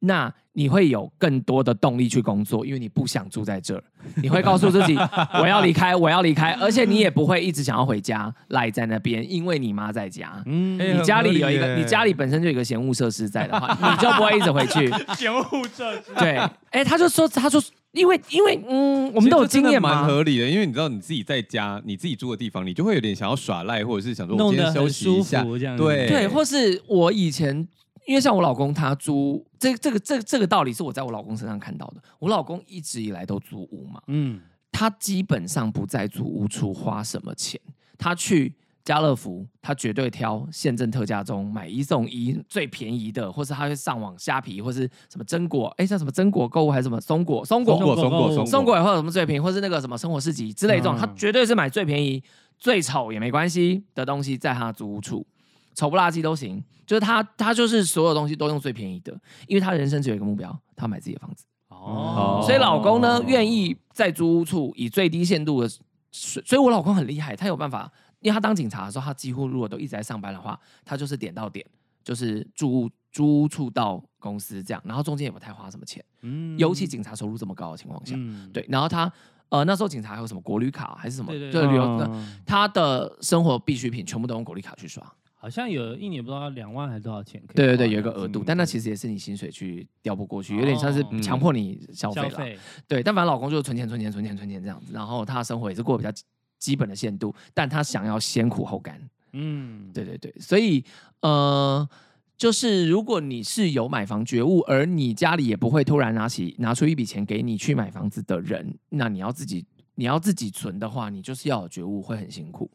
[0.00, 3.84] 那你会有更多的动力去工作，因为你不想住在这儿，
[4.20, 4.96] 你会告诉自己
[5.34, 14.90] 我要离开，我要离开，而且你也不会一直想要回家赖在那边，因为你妈在家，嗯，你家里有一个，你家里本身就有一个嫌恶设施在的话，你就不会一直回去。
[15.14, 15.44] 嫌恶
[15.76, 16.38] 设施，对，
[16.70, 25.44] 哎，他就说，他说，因为因为嗯，我们都有经验嘛，蛮合理的，因为你知道你自己在家，你自己住的地方，你就会有点想要耍赖，或者是想说我今天休息一下，
[25.76, 26.08] 对。
[26.08, 27.68] 对，或是我以前。
[28.06, 32.02] 因为像我老公他租这这个这这个道理是我在我老公身上看到的。
[32.18, 34.40] 我老公一直以来都租屋嘛，嗯，
[34.72, 37.60] 他基本上不在租屋处花什么钱。
[37.98, 52.22] 他去家乐福，他绝对挑现正特价中买一送一最便宜的，或是他会上网虾皮或是什么榛果，哎，像什么榛果购物还是什么松果松果松果松果松果，或者什么最便宜，或是那个什么生活市集之类这种，他绝对是买最便宜、
[52.58, 55.26] 最丑也没关系的东西，在他租屋处。
[55.74, 59.12] 丑不拉几都行，就是他，他就是所有东西都用最便宜的，
[59.46, 61.44] 因为他人生只有一个目标，他买自己的房子。
[61.68, 65.68] 哦，所以老公呢，愿意在租屋处以最低限度的，
[66.10, 71.64] 所以我老公很厉害，他有办法，因为他当警察的时候，他几乎如果都一直在上班的话，他就是点到点，
[72.04, 76.04] 就是住屋租屋处到公司这样，然后中间也不太花什么钱。
[76.22, 79.10] 嗯，尤其警察收入这么高的情况下，嗯、对，然后他
[79.48, 85.02] 呃那时候警察还有什么国旅卡还是什么，对对对，就旅游，嗯、他的生活必需品全部都用国旅卡去刷。
[85.42, 87.42] 好像有一年不知道两万还是多少钱？
[87.54, 92.60] 对对对，有一个额度，但那其实也是你薪水去调拨过去，有点像是强迫你消费了。
[92.86, 96.10] 对，但反正老公就是存钱、存钱、存钱、存钱这样子，然后他的生活也是过比较
[96.58, 99.00] 基本的限度，但他想要先苦后甘。
[99.32, 100.84] 嗯，对对对，所以
[101.22, 101.88] 呃，
[102.36, 112.70] 就是如果你是有买房觉悟，而你家里也不会突然拿起拿出一笔钱给你去买房子的人，那你要自己你要自己存的话，你就是要有觉悟，会很辛苦。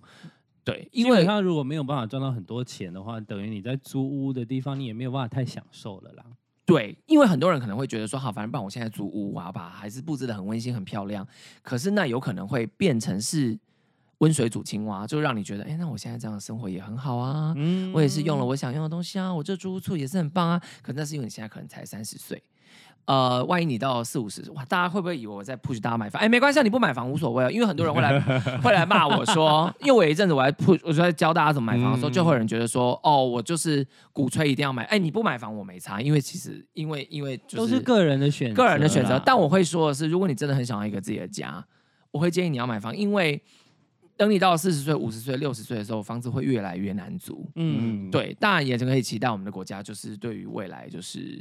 [0.66, 6.26] 对，因为他如果没有办法赚到很多钱的话，等于你在租屋的地方，你也没有办法太享受了啦。
[6.66, 11.26] 对，因为很多人可能会觉得说，好，反正不然我现在租屋，我要把还是布置的很温馨、很漂亮。
[11.62, 13.56] 可是那有可能会变成是
[14.18, 17.54] 温水煮青蛙，就让你觉得，哎，那我现在这样的生活也很好啊。
[17.56, 20.60] 嗯，我也是用了我想用的东西啊，我这租屋处也是很棒啊。
[20.82, 22.42] 可那是因为你现在可能才三十岁。
[23.06, 26.20] 呃，万一你到四五十，哇，大家会不会以为我在 push 大家买房？
[26.20, 28.20] 哎，没关系，你不买房无所谓，因为很多人会来
[28.64, 39.22] 会来骂我说，因为我有一阵子我在 push，我就在教大家怎么买房的时候，嗯、就会有人觉得说，哦，我就是鼓吹一定要买，哎，你不买房我没差，因为其实因为因为、就是、都是个人的选择，个人的选择。
[39.24, 41.64] 但我会说的是，如果你真的很想要一个自己的家，
[42.10, 43.40] 我会建议你要买房，因为
[44.18, 47.48] 等你到四十岁、五十岁、六十岁的时候，房子会越来越难租。
[47.54, 51.40] 嗯，对，当然也就可以期待我们的国家就是对于未来就是。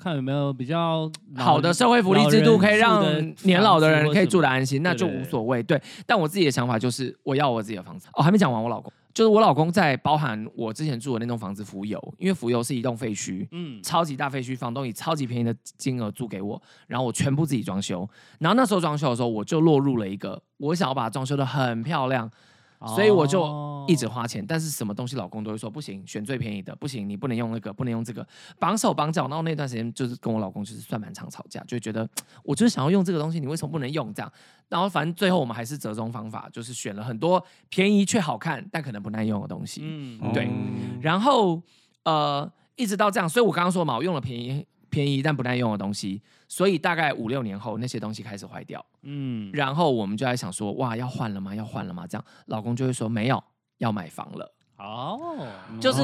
[0.00, 3.04] 看有没有比较好的社会福利制度，可以让
[3.42, 5.62] 年老的人可以住得安心，那就无所谓。
[5.62, 8.08] 对，但我自己的想法就是，我要我自己的房子。
[8.14, 18.08] 哦，还没讲完，我老公就是我老公在包含我之前住的那栋房子浮游，因为浮游是一栋废墟，嗯，超级大废墟，房东以超级便宜的金额租给我，然后我全部自己装修。
[18.38, 22.30] 然后那时候装修的时候，我就落入了一个，我想要把它装修的很漂亮。
[22.86, 28.26] 所以我就一直花钱，但是什么东西老公都会说不行，选最便宜的不行，你不能用那个，不能用这个，
[28.58, 29.28] 绑手绑脚。
[29.28, 32.08] 然后那段时间就是跟我老公就是算蛮常吵架，就觉得
[32.42, 34.32] 我就是想要用这个东西，你为什么不能用这样？
[34.68, 39.82] 然后反正最后我们还是折中方法，就是选了很多便宜却好看但可能不耐用的东西。
[39.84, 40.48] 嗯，对。
[41.00, 41.60] 然后
[42.04, 44.66] 呃，一直到这样，所以我刚刚说嘛，我用了便宜。
[44.92, 46.20] 便宜但不耐用的东西，
[46.52, 51.54] 所以大概五六年后那些东西开始坏掉，嗯，然后我们就在想说，哇，要换了吗？
[51.54, 52.04] 要换了吗？
[52.08, 53.40] 这样，老公就会说没有，
[53.78, 54.52] 要买房了。
[54.76, 55.46] 哦，
[55.78, 56.02] 就是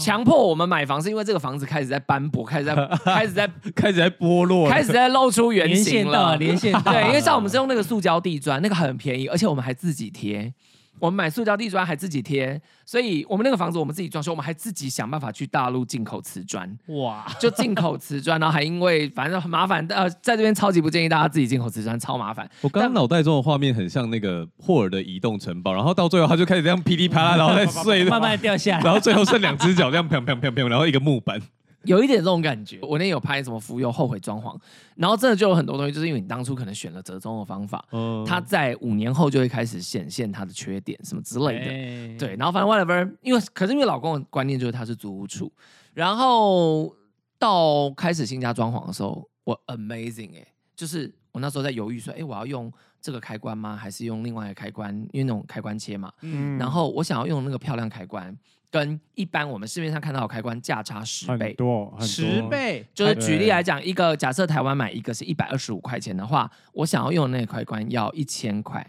[0.00, 6.36] 强迫我们买房，是因为这个房子开始在斑驳，开始在 开始在 开始在剥落，开始在露出原形了。
[6.36, 10.52] 连线，连线，对，因为像我们是用那个塑胶地砖，那个很便宜，而且我们还自己贴。
[10.98, 16.66] 我们买塑胶地砖还自己贴，所以我们那个房子我们自己装修，我们还自己想办法去大陆进口瓷砖。
[16.88, 22.48] 哇，就进口瓷砖，然后还因为反正很麻烦，呃，在这边超级不建议大家自己进口瓷砖，超麻烦。
[22.62, 31.40] 我刚刚脑袋中的画面很像那个霍尔的移动城堡，然后到最后他就开始这样噼里啪啦，然后再碎， 慢慢掉下来，然后最后剩两只脚这样砰砰砰砰，然后一个木板。
[31.86, 34.58] 有一点这种感觉，我那天有拍什么浮游后悔装潢，
[34.96, 45.50] 然后真的就有很多东西，就是因为你当初可能选了折中的方法，嗯，它在五年后就会开始显现它的缺点什么之类的，欸、对，然后反正 whatever，因为可是因为老公的观念就是他是租屋处，
[45.94, 46.94] 然后
[47.38, 53.76] 到开始新家装潢的时候，我 amazing 哎、欸，就是我那时候在犹豫说，哎，我要用这个开关吗？
[53.76, 54.94] 还是用另外一个开关？
[55.12, 58.36] 因为那种开关切嘛，嗯，然后我想要用那个漂亮开关。
[58.70, 62.86] 跟一般我们市面上看到的开关价差十倍，多，很多十倍。
[62.92, 68.86] 就是举例来讲，一个假设台湾买一个是一百二十五块钱的话，我想要用的那个开关要一千块，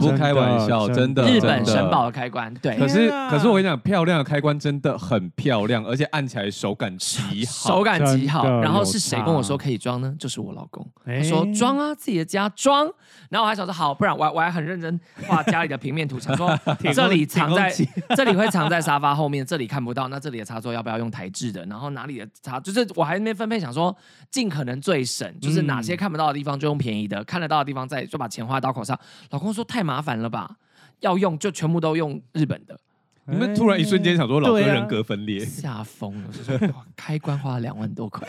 [0.00, 1.22] 不开玩笑，真的。
[1.24, 2.76] 日本神宝的开关，对。
[2.76, 8.60] 可是可是我跟你讲，漂亮的开关真的很漂亮，而且按起来手感极好，手感极好。
[8.60, 10.14] 然后是谁跟我说可以装呢？
[10.18, 12.90] 就是我老公，他说装啊，自己的家装。
[13.30, 16.54] 然后我还想说好，不然我我还很认真画家里的平面图，想说
[16.92, 17.72] 这里藏在
[18.14, 20.08] 这里会藏在沙发后面，这里看不到。
[20.08, 21.64] 那这里的插座要不要用台制的？
[21.66, 23.96] 然后哪里的插就是我还没分配，想说
[24.30, 28.98] 尽可能最省，就是哪些看不到的地方就用便宜的，看得到的地方再就把钱花刀口上。
[29.30, 30.56] 老公说太麻烦了吧，
[31.00, 32.78] 要用就全部都用日本的。
[33.24, 36.58] 你们突然一瞬间想说老哥人格分裂，吓疯了，就说
[36.96, 38.28] 开关花了两万多块，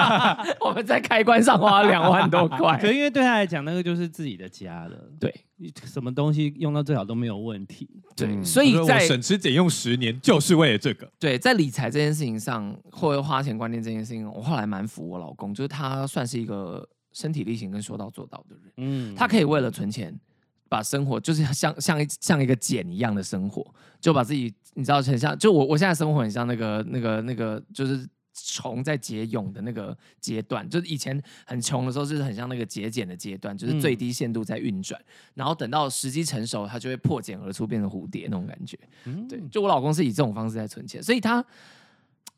[0.60, 2.78] 我们在开关上花了两万多块。
[2.80, 5.34] 可因为对他来讲，那个就是自己的家了，对，
[5.84, 7.86] 什么东西用到最好都没有问题。
[8.16, 11.10] 对，所以在省吃俭用十年就是为了这个。
[11.18, 18.72] 对，在理财这件事情上，或者花钱观念这件事情，我后来蛮服我老公，就是他算是一个身体力行跟说到做到的人。
[18.78, 20.18] 嗯，他可以为了存钱。
[20.70, 23.66] 把生活就是像像一像一个茧一样的生活，
[24.00, 35.04] 就把自己你知道很像，就我我现在生活很像那个那个那个就是虫在结蛹的那个阶段，就是以前很穷的时候，就是很像那个节俭的阶段，就是最低限度在运转，嗯、
[35.34, 38.78] 然后等到时机成熟，它就会破茧而出，变成蝴蝶那种感觉。
[39.06, 41.44] 嗯、对，就我老公是以这种方式在存钱，所以他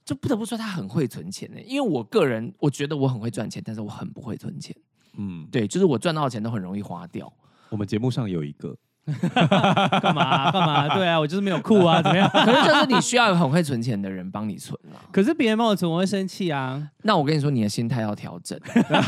[0.06, 1.60] 就不得不说他很会存钱呢。
[1.66, 4.74] 因为我个人我觉得我很会赚钱，但是我很不会存钱。
[5.18, 7.30] 嗯，对，就是我赚到的钱都很容易花掉。
[7.72, 8.76] 我们节目上有一个，
[10.04, 10.94] 干嘛干嘛？
[10.94, 12.28] 对啊，我就是没有库啊，怎么样？
[12.30, 15.00] 可是就是你需要有很会存钱的人帮你存啊。
[15.10, 16.90] 可是别人帮我存，我会生气啊。
[17.02, 18.60] 那我跟你说，你的心态要调整。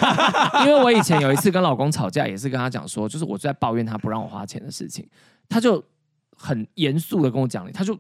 [0.65, 5.07] 因为我以前有一次跟老公吵架，也是跟他讲说，就是我在抱怨他不让我花钱的事情，
[5.49, 5.85] 他就
[6.37, 7.97] 很严肃的跟我讲，他就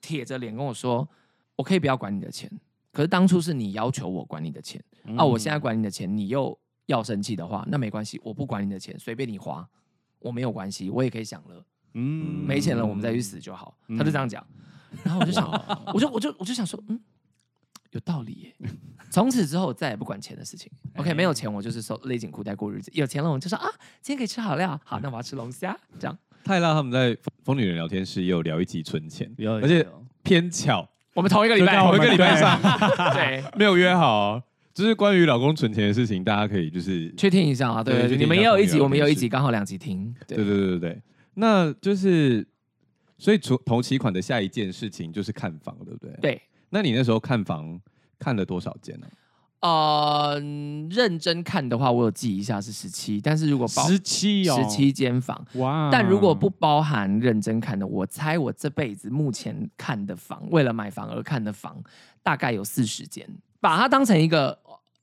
[0.00, 1.08] 铁着脸跟我说，
[1.54, 2.50] 我可以不要管你的钱，
[2.92, 4.82] 可是当初是你要求我管你的钱，
[5.16, 9.66] 啊，我现在管你的钱，你又要生气的话，那没关系，我不管你的钱，随便你花。
[10.22, 11.64] 我没有关系，我也可以享乐。
[11.94, 13.76] 嗯，没钱了，我们再去死就好。
[13.88, 14.44] 嗯、他就这样讲，
[15.04, 15.46] 然后我就想，
[15.92, 16.98] 我就我就我就想说，嗯，
[17.90, 18.68] 有道理耶。
[19.10, 20.72] 从此之后，我再也不管钱的事情。
[20.96, 23.68] OK，没有钱，我就是说勒紧裤带过日子；有钱了，我就说啊，
[24.00, 25.76] 今天可以吃好料，好，那我要吃龙虾。
[25.98, 26.18] 这样。
[26.44, 29.30] 泰辣他们在疯女人聊天室也有聊一集存钱，
[29.62, 29.86] 而且
[30.22, 32.58] 偏巧，我们同一个礼拜，同一个礼拜上，
[33.14, 34.42] 对， 没有约好哦。
[34.74, 37.84] 就是关于老公存钱的事情，大家可以就是去听一下啊。
[37.84, 40.14] 对，你们也有一集，我们也有一集，刚好两集听。
[40.26, 41.02] 对对对对对，
[41.34, 42.46] 那就是
[43.18, 46.16] 所以除同期款的下一件事情就是看房，对不对？
[46.22, 46.42] 对。
[46.70, 47.78] 那你那时候看房
[48.18, 49.06] 看了多少间呢？
[49.60, 50.40] 呃，
[50.90, 61.80] 认真看的话，我有记一下是十七，但是如果包十七哦，十七间房哇，但如果不包含认真看的，我猜我这辈子目前看的房，为了买房而看的房，
[62.22, 63.28] 大概有四十间。
[63.60, 64.58] 把它当成一个，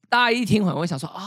[0.09, 1.21] 大家一听可能会想说啊，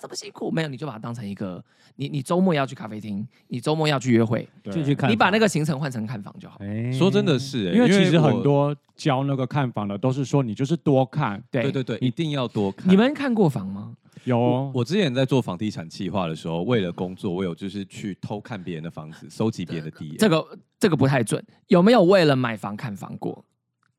[0.00, 1.62] 这么辛苦，没有，你就把它当成一个，
[1.96, 6.56] 你你周末要去咖啡厅，你周末要去约会，就去看，你把那个行程换成看房就好。
[6.60, 12.92] 欸、说真的是、欸，因为其实很多教那个看房的都是说你就是多看，对，对对对，一定要多看。
[12.92, 13.96] 你们看过房吗？
[14.24, 20.14] 有我，我之前在做房地产计划的时候，为了工作，我有就是去偷看别人的房子，收集别人的地。
[20.18, 20.46] 这个
[20.78, 23.42] 这个不太准，有没有为了买房看房过？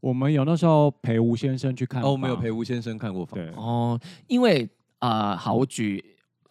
[0.01, 3.39] 我们有那时候陪吴先生去看房，哦，我们有陪吴先生看过房。
[3.39, 3.97] 对，哦，
[4.27, 4.67] 因为
[4.99, 6.03] 啊、呃，好，我举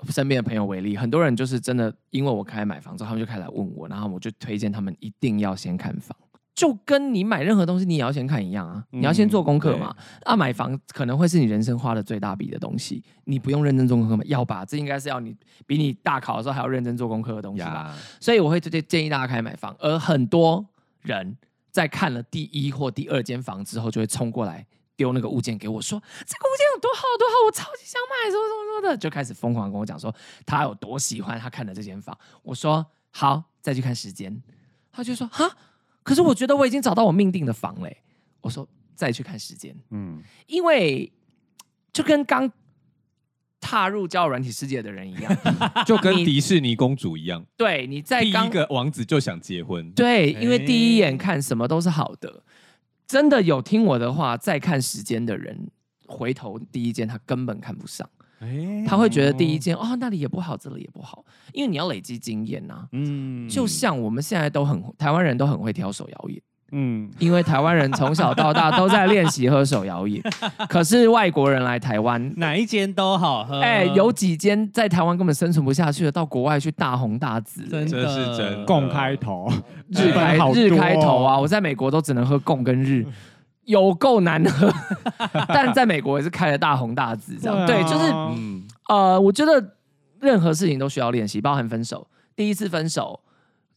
[0.09, 6.17] 身边的朋友为例，很多人就是真的，因为我开始买房之后，他们就开始来问我，然后我就推荐他们一定要先看房，
[6.55, 9.93] 就跟你买任何东西你也要先看一样啊，你要先做功课嘛。
[9.99, 14.23] 嗯、啊，买房可能会是你人生花的最大笔的东西，你不用认真做功课吗？
[14.27, 15.37] 要吧，这应该是要你
[15.67, 17.93] 比你大考的时候还要认真做功课的东西吧。
[18.21, 20.65] 所以我会建建议大家开始买房，而很多
[21.03, 21.37] 人。
[21.71, 24.67] 在看了第一或第二间房之后，就会冲过来
[24.97, 30.15] 丢那个物件给我说：“这个物件有多好多好，我超级想买，什么什么什么的。”就开始疯狂跟我讲说
[30.45, 32.17] 他有多喜欢他看的这间房。
[32.43, 34.43] 我说：“好，再去看时间。”
[34.93, 35.49] 他就说哈，
[36.03, 38.03] 可是我觉得我已经找到我命定的房嘞。
[38.41, 41.13] 我说再去看时间，嗯，因为
[41.93, 42.51] 就跟刚
[43.71, 45.37] 踏入交友软体世界的人一样，
[45.87, 52.43] 就跟迪士尼公主一样，对，你在第一个王子就想结婚，对，因为第一眼看什么都是好的，
[53.07, 55.71] 真的有听我的话再看时间的人，
[56.09, 58.09] 回头第一件他根本看不上。
[58.89, 62.89] 他会觉得第一件哦，那里也不好，这里也不好，因为你要累积经验呐。
[62.93, 66.41] 嗯，就像我们现在都很台湾人都很会挑手摇饮，
[66.73, 70.23] 嗯，因为台湾人从小到大都在练习喝手摇饮，
[70.69, 79.51] 可是外国人来台湾哪一间都好喝，哎，有几间在台湾根本生存不下去了，到国外去大红大紫，真的是真共开头
[79.89, 81.39] 日开日开头啊！
[81.39, 83.07] 我在美国都只能喝共跟日。
[83.67, 84.73] 有够难喝，
[85.47, 87.67] 但在美国也是开了大红大紫这样。
[87.67, 89.75] 对，啊、对，就是，嗯、呃，我觉得
[90.19, 92.05] 任何事情都需要练习，包含分手，
[92.35, 93.21] 第一次分手。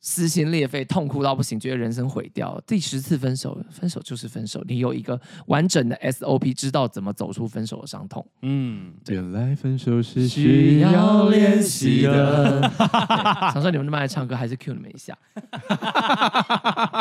[0.06, 2.62] 撕心裂肺，痛哭到不行，觉得人生毁掉。
[2.68, 4.62] 第十次分手，分手就是分手。
[4.68, 8.28] 你有一个完整的 SOP，知道怎么走出分手的伤痛。
[8.42, 12.70] 嗯，原来分手是需要练习的。
[13.54, 15.18] 想说你们那么爱唱歌，还是 cue 你们一下。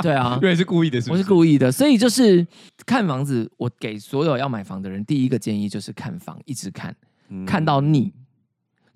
[0.00, 1.72] 对啊，因为是故意的是不是，我是故意的。
[1.72, 2.46] 所以就是
[2.86, 6.94] 看房子，我给所有要买房的人第一个建议就是看房，一直看，
[7.30, 8.12] 嗯、看到腻。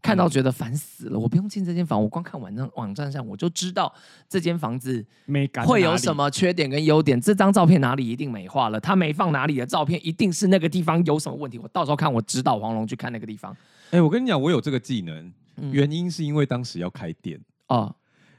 [0.03, 3.93] 看到觉得烦死了，我不用进这间房，我光看网站网站上我就知道
[4.29, 5.05] 这间房子
[5.67, 7.21] 会有什么缺点跟优点。
[7.21, 11.59] 这张照片哪里一定美化了，他没放哪里的照片，一定是那个地方有什么问题。
[11.59, 13.53] 我到时候看我指导黄龙去看那个地方。
[13.87, 15.33] 哎、欸，我跟你讲，我有这个技能，
[15.73, 17.93] 原因是因为当时要开店哦，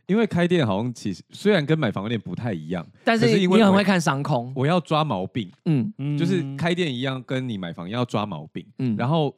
[0.06, 9.36] 因为开店好像其实虽然跟买房有点不太一样，但是因为你很会看商空，我要抓毛病，嗯，就是开店一样，跟你买房要抓毛病，嗯，然后。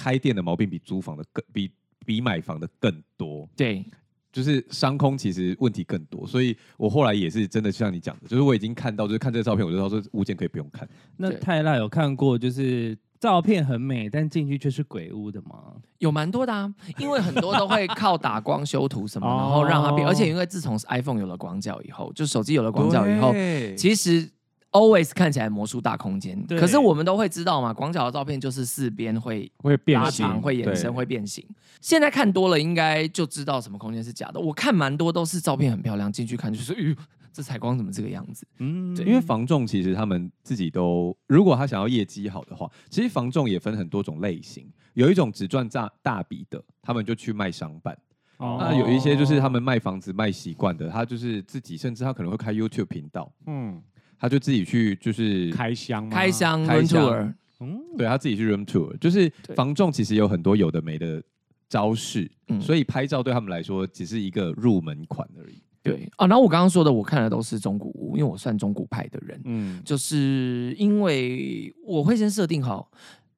[0.00, 1.70] 开店的毛病比租房的更比
[2.06, 3.84] 比买房的更多，对，
[4.32, 10.88] 就是商空其实问题更多，所以我后来也是真的像你讲的，就是我已经看到，就是看这个照片，我就知道说物件可以不用看。
[11.18, 15.74] 那泰辣有看过，就是照片很美，但进去却是鬼屋的吗？
[15.98, 23.34] 有蛮多的啊，因为很多都会靠打光修图什么， 然后让它变，而且因为自从 iPhone 有了广角以后，就手机有了广角以后，
[23.76, 24.30] 其实。
[24.72, 31.44] Always 看起来魔术大空间，对可是我们都会知道嘛，广角的照片就是四边会会变形、会延伸、会变形。
[31.80, 34.38] 现在看多了，应该就知道什么空间是假的。
[34.38, 36.96] 我看蛮多都是照片很漂亮，进去看就是，咦，
[37.32, 38.46] 这采光怎么这个样子？
[38.58, 44.70] 嗯，对因为房仲其实他们自己都，如果他想要业绩好的话，其实房仲也分很多种类型。
[44.94, 47.96] 有一种只赚大大笔的，他们就去卖商办。
[48.36, 53.32] 哦，那有一些就是他们卖房子卖习惯的，他就是自己，甚至他可能会开 YouTube 频道。
[53.46, 53.82] 嗯。
[54.20, 61.22] 他就自己去，就是开箱，开箱，room tour，嗯，对，他自己去 room tour，就是房仲其实有很多有的没的
[61.68, 65.62] 招式，对所以拍照对他们来说只是一个入门款而已。
[65.82, 72.90] 对，啊，然后我刚刚说的，我看的都是中古屋，因为我算中古派的人，嗯，就是因为我会先设定好，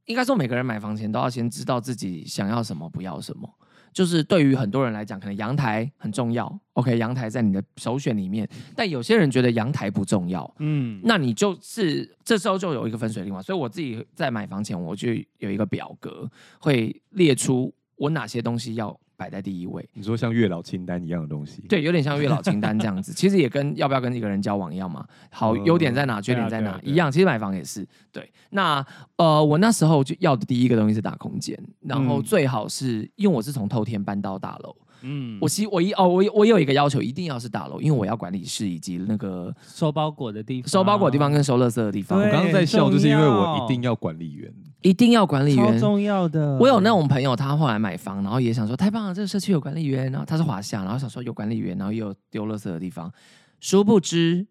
[0.07, 3.49] 应该说每个人买房前都要先知道自己想要什么，不要什么。
[3.93, 6.61] 就是对于很多人来讲，可能阳台很重要。
[6.73, 10.51] OK，阳台在你的首选里面，但有些人觉得阳台不重要。
[10.59, 13.43] 嗯，那你就是这时候就有一个分水岭嘛。
[13.43, 19.89] 所以我自己在买房前，我就有一个表格，会列出我哪些东西要摆在第一位。
[19.93, 21.63] 你说像月老清单一样的东西？
[21.69, 23.13] 对，有点像月老清单这样子。
[23.15, 25.07] 其实也跟要不要跟一个人交往一样嘛。
[25.31, 27.13] 好，优点在哪，缺点在哪，一样。
[27.13, 27.87] 其实买房也是。
[28.11, 28.85] 对，那
[29.17, 34.75] 呃，我那时候就要的第一个东西是大空间，然后最好是因为我是从透天搬到大楼。
[35.05, 42.21] 嗯，我希我一哦，我我有一个要求，一定要是大楼，因为我要管理室以及那个收包裹的地方，收包裹的地方跟收垃圾的地方。
[42.21, 44.53] 我刚刚在笑，就是因为我一定要管理员，
[44.83, 46.57] 一定要管理员，重要的。
[46.59, 53.13] 我有那种朋友，他后来买房，然后也想说太棒了，这个社区有管理员，然后他是华夏，然后想说有管理员，然后也有丢垃圾的地方。
[53.61, 54.47] 殊不知，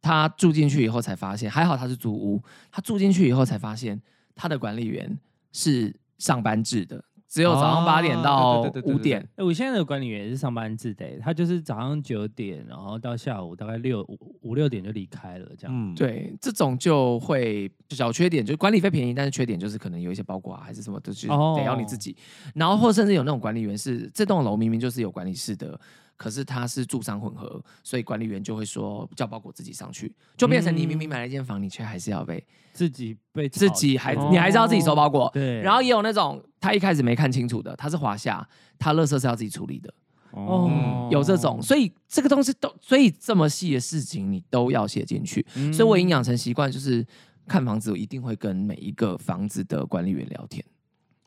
[0.00, 4.00] 他住进去以后才发现，还好他是租屋，他住进去以后才发现，
[4.34, 5.18] 他的管理员
[5.52, 7.04] 是上班制的。
[7.28, 9.20] 只有早上八点到五点。
[9.36, 15.76] 哎，我现在的管理员也是上班制的，他就是早上九点，然后到下午大概六五五六点就离开了，这样。
[15.76, 22.12] 嗯，对，这种就会小缺点，就是管理费便宜，但是缺点就是可能有一些包裹啊，还是什么的，就得要你自己。
[22.12, 25.78] 哦、然后或甚至有那种管理员是这栋楼明明就是有管理室的。
[26.16, 35.30] 可是他是住商混合，所以管理员就会说叫包裹自己上去，就变成你明明买了一间房，你却还是要被自己被自己还你还是要自己收包裹。
[35.32, 35.60] 对。
[35.60, 38.48] 然后也有那种他一开始没看清楚的，他是华夏，
[38.78, 39.92] 他垃圾是要自己处理的。
[40.30, 41.08] 哦。
[41.12, 45.46] 有这种，所以这个东西都，所以这么细的事情你都要写进去。
[45.72, 47.06] 所以我已经养成习惯，就是
[47.46, 50.64] 看房子我一定会跟每一个房子的管理员聊天。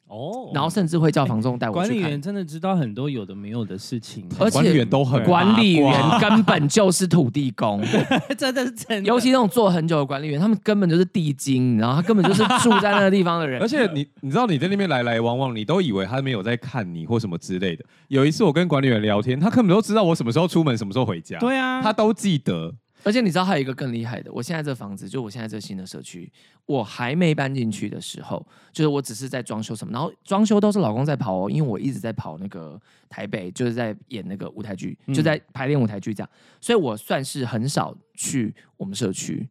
[0.09, 1.89] 哦，然后甚至会叫房仲带我去。
[1.91, 7.79] 管理员真的知道很多有的没有的事情，而且管理员都很管理员根本就是土地公，
[8.37, 9.07] 真的是真的。
[9.07, 13.61] 尤其那种做很久的管理员，他们根本就是地精，然后他根本就是住在那个地方的人。
[13.63, 17.85] 而且你你知道你在那边来来往往，你都以为他没有在看你或什么之类的。
[18.07, 21.37] 有一次我跟管理员聊天，他根本都知道我什么时候出门，什么时候回家。
[21.39, 22.73] 对啊，他都记得。
[23.03, 26.31] 而且你知道还有一个更厉害的，我现在这房子，就我现在这新的社区，
[26.65, 36.29] 我还没搬进去的时候，就是我只是在装修什么，然后装修都是老公在跑哦，因为我一直在跑那个台北，就是在演那个舞台剧，就在排练舞台剧这样，
[36.59, 39.47] 所以我算是很少去我们社区。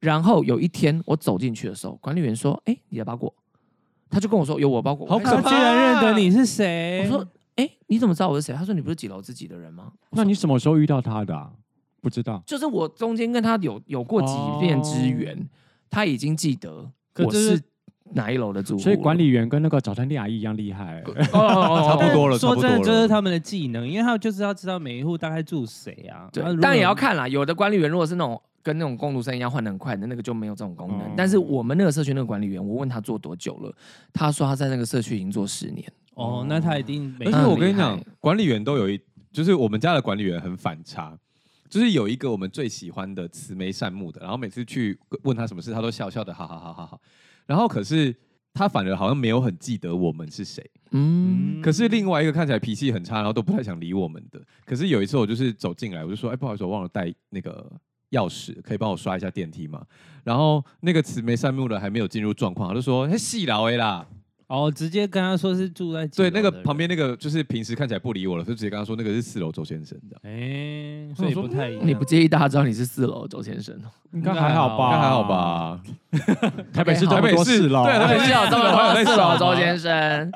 [0.00, 3.34] 然后有一天我走进去的时候，管理员说：“哎，你的包裹。”
[4.08, 7.00] 他就跟我说：“有我包裹。”好可怕，居然认得你是谁？
[7.02, 11.50] 我说：“哎，你怎么知道我是谁？”他说：“你不是几楼自己的人吗？”那你什么时候遇到他的啊？
[12.00, 15.46] 不知道，就是我中间跟他有有过几面之缘，哦、
[15.90, 17.60] 他已经记得我是
[18.14, 22.38] 哪一楼的住户，所以管理员跟那个早餐店阿姨一样厉害， 差不多了。
[22.38, 26.28] 说真的，就是他们的技能，因为他们就是要知道每一户大概住谁啊。
[26.32, 27.26] 对，当然也要看啦。
[27.28, 31.00] 有的管理员如果是那种跟那种工读生一样换的很快的，那个就没有这种功能。
[31.00, 33.74] 哦、但是我们那个社区那个管理员，我问他做多久了，
[34.12, 35.84] 他说他在那个社区已经做十年。
[36.14, 37.26] 哦，那他一定没。
[37.26, 39.00] 而且我跟你讲，管理员都有一，
[39.32, 41.16] 就是我们家的管理员很反差。
[41.68, 47.00] 就是有一个我们最喜欢的慈眉善目的，然后每次去问他什么事，他都笑笑的，好好好好好。
[47.46, 48.14] 然后可是
[48.52, 50.68] 他反而好像没有很记得我们是谁。
[50.92, 51.60] 嗯。
[51.62, 54.40] 可是另外一个看起来脾气很差，然后都不太想理我们的。
[54.64, 57.70] 可是有一次我就是走进来，我就说，哎，不好意思，我忘了带那个
[58.10, 59.84] 钥匙，可以帮我刷一下电梯吗？
[60.24, 64.06] 然后那个慈眉善目的还没有进入状况，他就说，嘿，细老 A 啦。
[64.48, 70.16] 哦，直接跟他说是住在对那个旁边那个，就是平时看起来不理我了，就直接跟他说那个是四楼周先生的。
[70.22, 71.86] 哎，所以不太一样。
[71.86, 73.78] 你不介意大家知道你是四楼周先生？
[74.14, 74.86] 应该还好吧？
[74.86, 75.80] 应该还好吧？
[76.72, 80.32] 台北市台北市楼，对，台北市有这么多四楼周先生。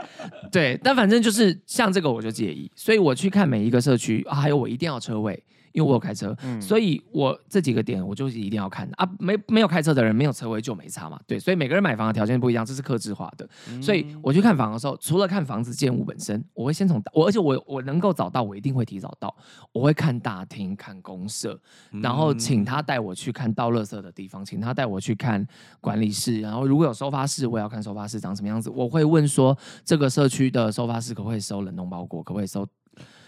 [0.50, 5.42] 对，但反正就是像这个我就介意，所以我去看每一个社区啊，还有我一定要车位。
[5.72, 9.08] 因为我有开车，嗯、所以我这几个点我就是一定要看啊。
[9.18, 11.20] 没没有开车的人，没有车位就没差嘛。
[11.26, 13.48] 对，所以每个人买房的条件不一样，这是克制化的。
[13.68, 19.34] 嗯、所以我去看房的时候，除了看房子建物本身，我会先从我，而且我我能够找到，我一定会提早到。
[19.72, 21.58] 我会看大厅、看公社，
[22.02, 25.46] 然后请他带我去看倒垃圾的地方，请他带我去看
[25.80, 26.40] 管理室。
[26.40, 28.68] 然后如果有收发室，我也要看收发室长什么样子。
[28.70, 32.22] 我会问说，这个社区的收发室可不可以收冷冻包裹？
[32.22, 32.66] 可不可以收？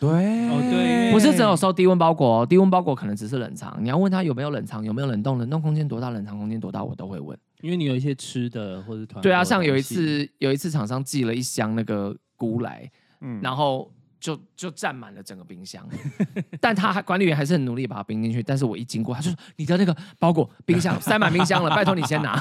[0.00, 0.10] 对，
[0.48, 3.76] 哦对，不是只有收低温包裹哦，低温包裹可能只是冷藏。
[3.80, 7.38] 你要问他有没有冷藏，有没有冷冻，冷冻空间多大，冷藏空间多大，我都会问。
[7.62, 9.22] 因为你有一些吃的或者团。
[9.22, 13.90] 对啊，像有一次，有一次厂商寄了一箱那个菇来，嗯，然后。
[14.24, 15.86] 就就占满了整个冰箱，
[16.58, 18.42] 但他还管理员还是很努力把它冰进去。
[18.42, 22.40] 但是我一经过，他就说：“你的那个包裹冰箱塞满冰箱了，拜托你先拿。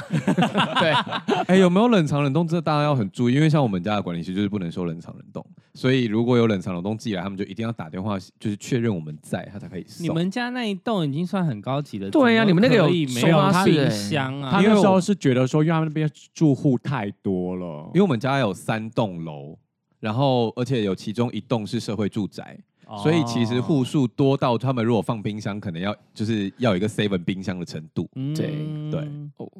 [0.80, 2.48] 对，哎、欸，有没有冷藏冷冻？
[2.48, 10.06] 这大家要很注意，因为像我们家的管理区就是不能收冷藏冷冻，所以如果有冷藏冷冻寄来，他们就一定要打电话，就是确认我们在，他才可以送。
[10.06, 12.08] 你们家那一栋已经算很高级的。
[12.08, 12.88] 对呀、啊，你们那个有没
[13.30, 14.50] 有冰箱啊？
[14.50, 19.58] 他那时候是觉得说，因为他们那边住户太多了，因为我们家有三栋楼。
[20.04, 28.06] 然后，而且有其中一栋是社会住宅，哦、所以其实户数多到他们如果放冰箱，可能要就是要有一个 seven 冰箱的程度。
[28.14, 28.48] 嗯、对
[28.90, 29.50] 对，哦，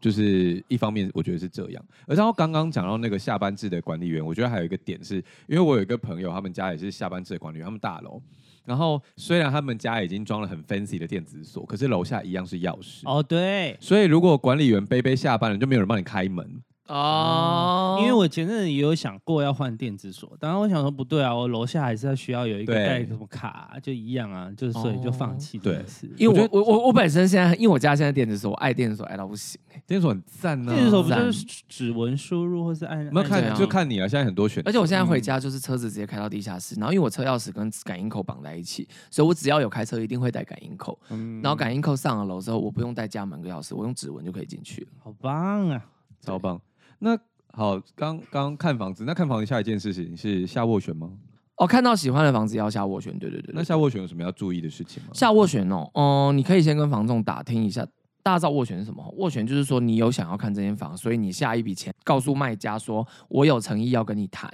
[0.00, 1.80] 就是一方面我觉得是这样。
[2.08, 8.20] 而然后刚刚讲到那个下班制的管理员，我觉得还有一个点是，因为我有一个朋友，他们家也是下班制的管理员，他们大楼。
[8.64, 13.02] 然后虽然他们家已经装了很 fancy 的电子锁，可是楼下一样是钥匙。
[13.04, 13.76] 哦，对。
[13.78, 16.60] 所以如果管理员杯杯下班了，就没有人帮你开门。
[16.92, 26.10] 哦、嗯，因为我前阵子也有想过要换电子锁，当然我想说不对啊，我楼下还是要需要有一个带什么卡，对就一样啊，就是所以就放弃这件事。
[26.18, 30.74] 因为我我我我本身现在，因为我家现在电子锁，我爱电子锁爱到不行，电子锁很赞呢、啊。
[30.74, 33.02] 电子锁不就是指纹输入或是按？
[33.06, 34.68] 没有看就看你啊，现在很多选择。
[34.68, 40.98] 而且我现在回家就是车子直接开到地下室，嗯、然后因为我车钥匙跟感应扣绑在一起，所以我只要有开车一定会带感应扣。
[41.08, 44.88] 嗯、然后感应扣上了楼之后，我不用带家门跟钥匙，我用指纹就可以进去了。
[45.02, 45.82] 好棒啊，
[46.20, 46.60] 超棒！
[47.04, 47.18] 那
[47.52, 51.10] 好，刚刚看房子，那看房子下一件事情是下斡旋吗？
[51.56, 53.52] 哦，看到喜欢的房子要下斡旋，对对对。
[53.52, 55.10] 那下斡旋有什么要注意的事情吗？
[55.12, 57.84] 下斡旋哦，嗯，你可以先跟房仲打听一下，
[58.22, 59.02] 大家知道斡旋是什么？
[59.18, 64.48] 斡旋就是说你有想要看这间房，所以你下一笔钱告诉卖家说，我有诚意要跟你谈，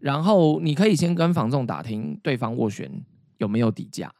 [0.00, 2.90] 然后你可以先跟房仲打听对方斡旋
[3.38, 4.12] 有没有底价。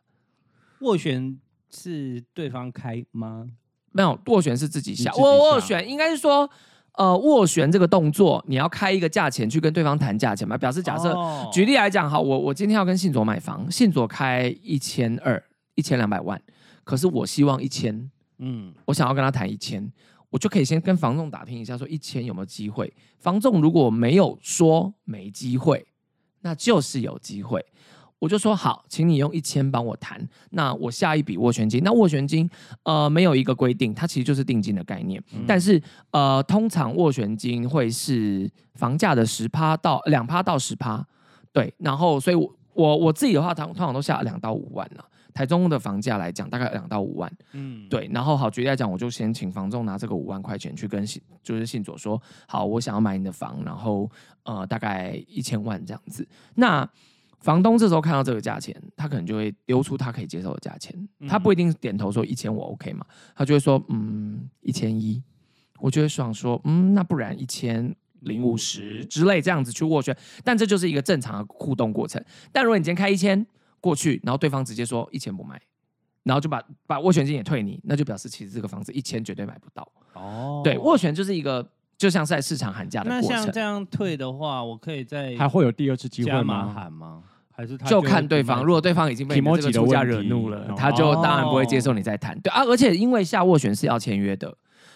[0.81, 3.49] 斡旋是对方开吗？
[3.91, 5.12] 没有，斡旋是自己下。
[5.14, 6.49] 我斡旋应该是说。
[6.97, 10.57] 呃，斡旋这个动作，你要开一个价钱去跟对方谈价钱嘛？
[10.57, 15.42] 表示假设，哦、举例来讲，好，我我今天要跟信佐买房，信佐开一千二，
[15.74, 16.40] 一千两百万，
[16.84, 19.92] 可是我希望一千，嗯，我想要跟他谈一千，
[20.30, 22.95] 我就可以先跟房仲打听一下，说一千有没有机会。
[23.18, 25.84] 房仲如果没有说没机会，
[26.42, 27.64] 那就是有机会。
[28.25, 30.18] 我就说好，请你用一千帮我谈。
[30.53, 32.49] 那我下一笔斡旋金，那斡旋金
[32.85, 35.22] 呃没有一个规定，它其实就是定金的概念。
[35.35, 35.79] 嗯、但是
[36.11, 41.07] 呃，通常斡旋金会是房价的十趴到两趴到十趴，
[41.53, 41.70] 对。
[41.77, 45.05] 然后所以我，我我我自己的话，通通常都下两到五万了。
[45.35, 48.09] 台中的房价来讲，大概两到五万，嗯，对。
[48.14, 54.11] 然后好，举例来讲，我就先请房仲拿这个五万块钱去跟信，就是信佐说，好，我想要买你的房，然后
[54.45, 56.27] 呃，大概一千万这样子。
[56.55, 56.89] 那
[57.45, 63.05] 房东这时候看到这个价钱，他可能就会丢出他可以接受的价钱，他不一定点头说一千我 OK 嘛，
[63.36, 65.22] 他就会说嗯一千一，
[65.78, 72.24] 我就会想说嗯那不然一千零五十之类这样子去斡旋，但这就是一个正常的互动过程。
[72.51, 73.47] 但如果你今天开一千。
[73.84, 75.61] 过去，然后对方直接说一千不卖，
[76.22, 79.86] 然后就把把斡旋金也退你，那就表示其实这个房子一千绝对买不到。
[80.14, 83.28] 哦，对，斡旋就是一个就像是在市场喊价的过程。
[83.28, 86.72] 那像这样退的话，我可以再还会有第二次机会吗？
[86.72, 87.24] 喊吗？
[87.57, 92.38] 还是就看对方，如果对方已经被你这个出价惹怒了，他就当然不会接受你再谈。
[92.40, 94.52] 对啊，而且因为下斡旋是要签约的，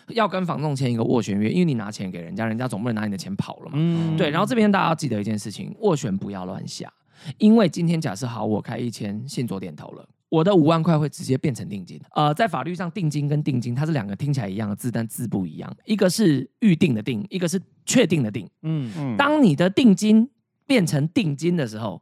[0.08, 3.72] 要跟房东签一个斡旋约，因为你拿钱给人家，人家总不能拿你的钱跑了嘛。
[3.74, 4.28] 嗯，对。
[4.30, 6.92] 然后这边大家要记得一件事情，斡旋不要乱下。
[7.38, 12.00] 因为今天假设好，我开一千，信左点头了，我的五万块会直接变成定金。
[12.14, 15.76] 呃，在法律上，定金跟定金它是两个听起来一样的字，但字不一样。
[15.84, 18.48] 一个是预定的定，一个是确定的定。
[18.62, 19.16] 嗯嗯。
[19.16, 20.28] 当你的定金
[20.66, 22.00] 变成定金的时候，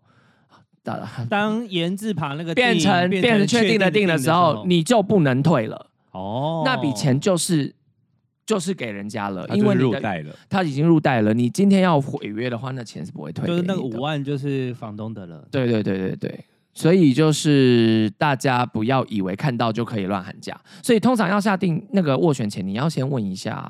[1.28, 5.90] 当言字旁那个变成变成确定的定的时候，你就不能退了。
[6.12, 7.74] 哦，那笔钱就是。
[8.46, 11.34] 就是给人家了，因为入袋了，他已经入袋了。
[11.34, 13.48] 你今天要毁约的话，那钱是不会退的。
[13.48, 15.44] 就是那个五万，就是房东的了。
[15.50, 20.56] 对对对对对，所以就是大家不要以为看到就可以乱喊价。
[20.80, 23.68] 所以通常要下定那个斡旋前，你要先问一下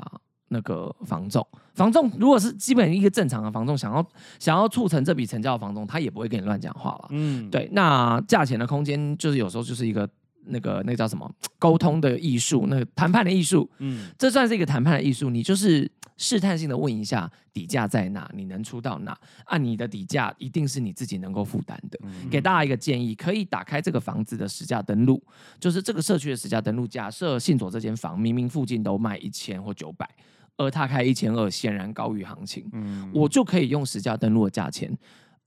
[0.48, 1.46] 那个房仲。
[1.74, 4.06] 房仲如果是基本一个正常的房仲，想要
[4.38, 7.08] 想要促成这笔成交的房仲，他也不会跟你乱讲话了。
[7.10, 7.68] 嗯，对。
[7.72, 10.08] 那价钱的空间，就是有时候就是一个。
[10.48, 11.28] 那个那个叫什么
[11.58, 15.28] 沟通的艺术，那个谈判的艺术，嗯，这算是一个谈判的艺术。
[15.28, 19.18] 你就是试探性的问一下底价在哪，你能出到哪？
[19.46, 21.98] 按你的底价一定是你自己能够负担的。
[22.04, 25.20] 嗯、给大家一个建议，可以打开这个房子的实价登录，
[25.58, 26.86] 就是这个社区的实价登录。
[26.86, 30.08] 假设信左这间房明明附近都卖一千或九百，
[30.56, 34.96] 而他开一千二，显然高于行情，嗯，我就可以用实价登录的价钱，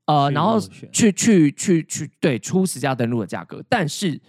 [0.05, 0.59] 呃，然后
[0.91, 4.19] 去去去去对出实价登录的价格，但是。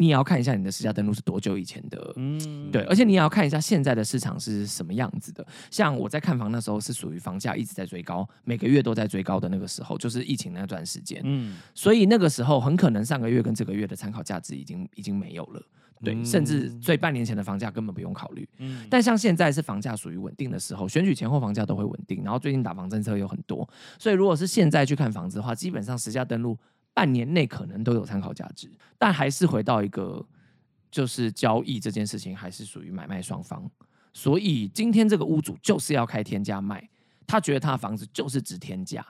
[0.00, 5.46] 你也要看一下你的实价登录是多久以前的，嗯，对，而且你也要看一下现在的市场是什么样子的。
[5.70, 15.62] 像我在看房那时候是属于房价一直在追高，每个月都在追高的那个时候，就是疫情那段时间，嗯，所以那个时候很可能上个月跟这个月的参考价值已经已经没有了，
[16.02, 26.58] 对，嗯、甚至最半年前的房价根本不用考虑，嗯，但像现在是房价属于稳定的时候，选举前后房价都会稳定，然后最近打房政策有很多，所以如果是现在去看房子的话，基本上实价登录。
[26.92, 30.26] 半年内可能都有参考价值，但还是回到一个，
[30.90, 33.64] 就是交易这件事情还是属于买卖双方，
[34.12, 36.90] 所以今天这个屋主就是要开天价卖，
[37.28, 39.06] 他觉得他的房子就是值天价，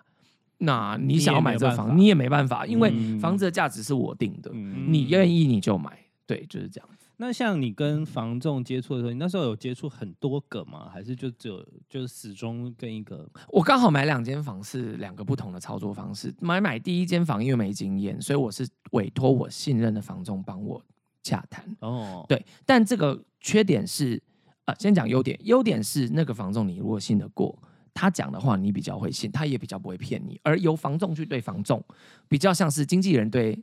[0.58, 5.98] 那你想要买这个房，你也没办法，因为房子的价值是我定的，嗯、你愿意你就买，
[6.30, 6.88] 对，就是这样。
[7.16, 10.88] 那像你跟房仲接触的时候，你那时候有接触很多个吗？
[10.88, 13.28] 还是就只有就是始终跟一个？
[13.48, 16.32] 我刚好买两间房是两个不同的操作方式。
[16.40, 20.80] 买买第一间房因为没经验，所以我是委托我信任的房仲帮我
[21.24, 21.64] 洽谈。
[21.80, 24.22] 哦，对，但这个缺点是，
[24.66, 25.36] 呃，先讲优点。
[25.42, 27.58] 优点是那个房仲你如果信得过，
[27.92, 30.38] 他讲的话你比较会信，他也比较不会骗你。
[30.44, 31.84] 而由房仲去对房仲，
[32.28, 33.60] 比较像是经纪人对。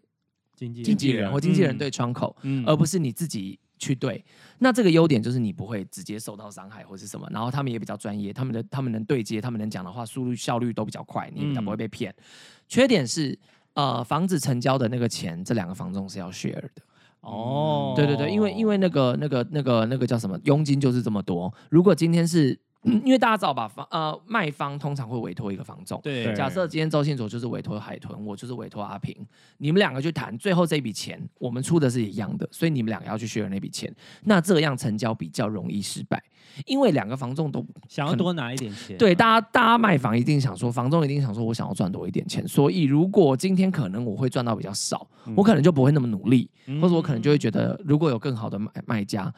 [0.57, 4.23] 经纪人或经纪人对窗口，嗯、而不是你自己去对。
[4.57, 12.11] 那这个优点就是你不会直接受到伤害或是什么，然后他们也比较专业，他们的他们能对接，他们能讲的话速率效率都比较快，你也比较不会被骗。
[12.17, 12.23] 嗯、
[12.67, 13.37] 缺点是，
[13.73, 16.81] 呃，房子成交的那个钱，这两个房东是要 share 的。
[17.21, 21.53] 哦，对对对，因为因为那个那个那个那个叫什么佣金就是这么多。
[21.69, 22.57] 如果今天是
[23.03, 25.99] 因为大家知道吧，房呃卖方通常会委托一个房仲。
[26.03, 29.15] 对，假设今天周信佐就是委托海豚，我就是委托阿平，
[29.57, 36.21] 你们两个去谈，最后这笔钱我们出的是一样的，所以你们两个要去 share 那笔钱，那这样成交比较容易失败，
[36.65, 38.97] 因为两个房仲都想要多拿一点钱。
[38.97, 46.49] 对，大家大家卖房一定想说，房仲一定想说我想要赚多一点钱，所以如果今天可能我会赚到比较少，我可能就不会那么努力，
[46.81, 49.33] 或者我可能就会觉得如果有更好的卖卖家，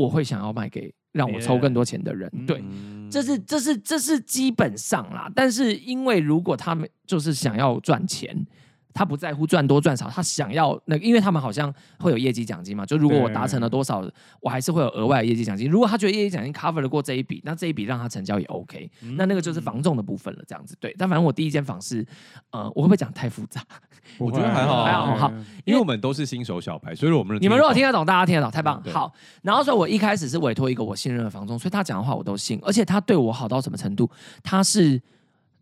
[0.00, 0.92] 我会想要卖给。
[1.12, 2.62] 让我抽更多钱的人，对，
[3.10, 5.28] 这是这是这是基本上啦。
[5.34, 8.46] 但是因为如果他们就是想要赚钱，
[8.92, 12.84] 他不在乎赚多赚少，他想要那个，因为他们好像会有业绩奖金嘛。
[12.84, 14.04] 就如果我达成了多少，
[14.40, 15.70] 我还是会有额外的业绩奖金。
[15.70, 18.90] 如果他觉得业绩奖金 cover 得过这一笔，那这一笔让他成交也 OK。
[19.16, 20.94] 那那个就是房仲的部分了，这样子对。
[20.98, 22.04] 但反正我第一间房是，
[22.50, 23.62] 呃，我会不会讲太复杂？
[24.18, 25.32] 我觉得还好，还好，好，
[25.64, 28.82] 因为我们都是新手小白，所以我们你们如果听得懂，大家听得懂，太棒。
[28.92, 29.12] 好，
[29.42, 34.10] 然后所以我一开始是委托一个我信任的房仲，所以他讲的话我都信，而且他对我好到什么程度？
[34.42, 35.00] 他是，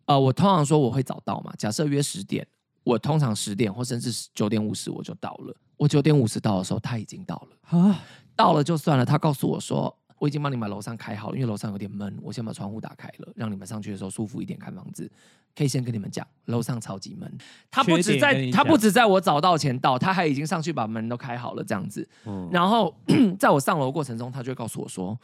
[0.07, 2.47] 呃，我通常说我会早到嘛，假设约十点。
[2.89, 5.55] 我通常十点或甚至九点五十我就到了。
[5.76, 8.01] 我九点五十到的时候，他已经到了啊，
[8.34, 9.05] 到了就算了。
[9.05, 15.11] 他告诉我说，我已经帮你们楼上开好了，因为楼上有点闷，我先把窗户打开了，让你们上去的时候舒服一点看房子。
[15.55, 17.30] 可以先跟你们讲，楼上超级闷。
[17.70, 22.09] 他不止在，他不止在我早到前到，他还已经上去把门都开好了这样子。
[22.24, 22.95] 嗯、然后
[23.39, 25.18] 在我上楼过程中，他就会告诉我说，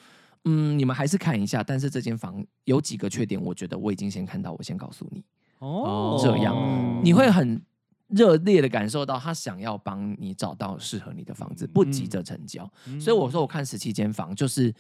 [0.45, 5.25] 嗯，你们还是看一下，但是这间房有几个缺点，我觉得我已经先看到，我先告诉你。
[5.65, 6.55] 哦，这样
[7.03, 7.61] 你会很
[8.09, 12.71] 热烈的感受到他想要帮你找到适合你的房子，不急着成交。
[12.87, 14.73] 嗯、所以我说我看十七间房，就是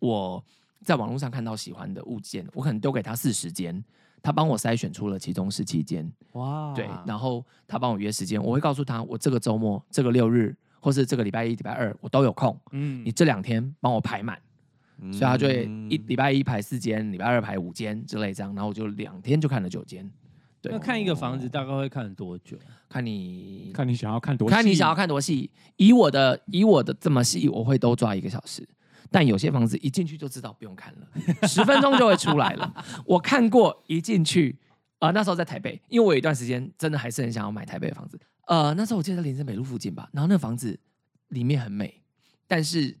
[0.00, 0.44] 我
[0.84, 3.82] 在网络上看到喜欢的物件，我可能丢给他四十间，
[4.20, 6.10] 他帮我筛选出了其中十七间。
[6.32, 12.58] 哇，对，然后他帮我约时间，我会告诉他我这个周末、这个六日，或是这个礼拜一、礼拜二我都有空。
[12.72, 14.38] 嗯，你这两天帮我排满。
[15.10, 20.08] 所以他就会一礼拜一排四间，礼拜二排五间之类这样，然后我就两天就看了九间。
[20.62, 22.56] 对，那看一个房子大概会看多久？
[22.88, 25.50] 看你看你想要看多细，看你想要看多细。
[25.76, 28.66] 以我的以我的这么细，我会都抓一个小时。
[29.10, 32.72] 但有些房子一进去就知道不用看了，十分钟就会出来了。
[33.04, 34.58] 我看过一进去，
[35.00, 38.18] 呃，那时候在台北，因为我有一段时间真的还是很想要买台北的房子。
[38.46, 40.78] 呃，那时候我记得在林森北路附近吧，然后那房子
[41.28, 42.00] 里面很美，
[42.46, 42.96] 但是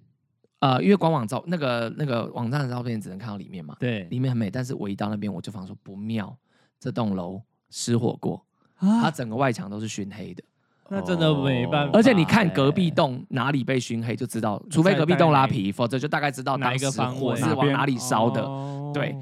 [0.58, 6.36] 呃，因为官网照那个那个网站的照片只能看到里面嘛，对，里面很美，但是我一到那边我就发现说不妙，
[6.78, 7.40] 这栋楼。
[7.72, 8.44] 失火过，
[8.78, 10.44] 它整个外墙都是熏黑的，
[10.90, 11.98] 那真的没办法。
[11.98, 18.46] 而且你看隔壁栋哪里被熏黑就知道，除非隔壁栋拉皮，否则就大概知道哪一个房火是往哪里烧的。
[18.92, 19.16] 对，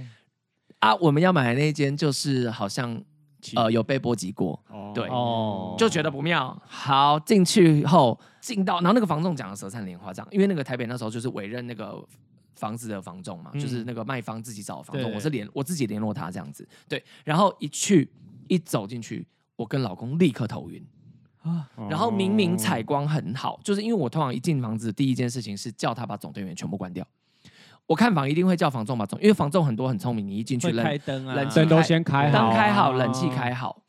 [0.81, 3.01] 啊，我们要买的那间就是好像
[3.55, 4.61] 呃有被波及过，
[4.93, 5.09] 对，
[5.79, 6.61] 就觉得不妙。
[6.67, 12.05] 好，进去后进到，然后那个房仲讲的舌灿莲花这样，因为那个台北那时候就是委任那个。
[12.57, 18.07] 房子的房仲嘛，嗯、就是那个卖方自己找的房仲，我是联我自己联络他这样子，对，然后一去
[18.51, 19.25] 一走进去，
[19.55, 20.85] 我跟老公立刻头晕
[21.43, 27.07] 啊，然后明明采光很好，就是因为我通常一进房子第一件事情是叫他把总电源全部关掉，
[27.87, 33.81] 我看房一定会叫房仲把总，因为房仲很多很聪明，你一进去冷开灯啊，冷灯都先开好，灯开好，冷气开好，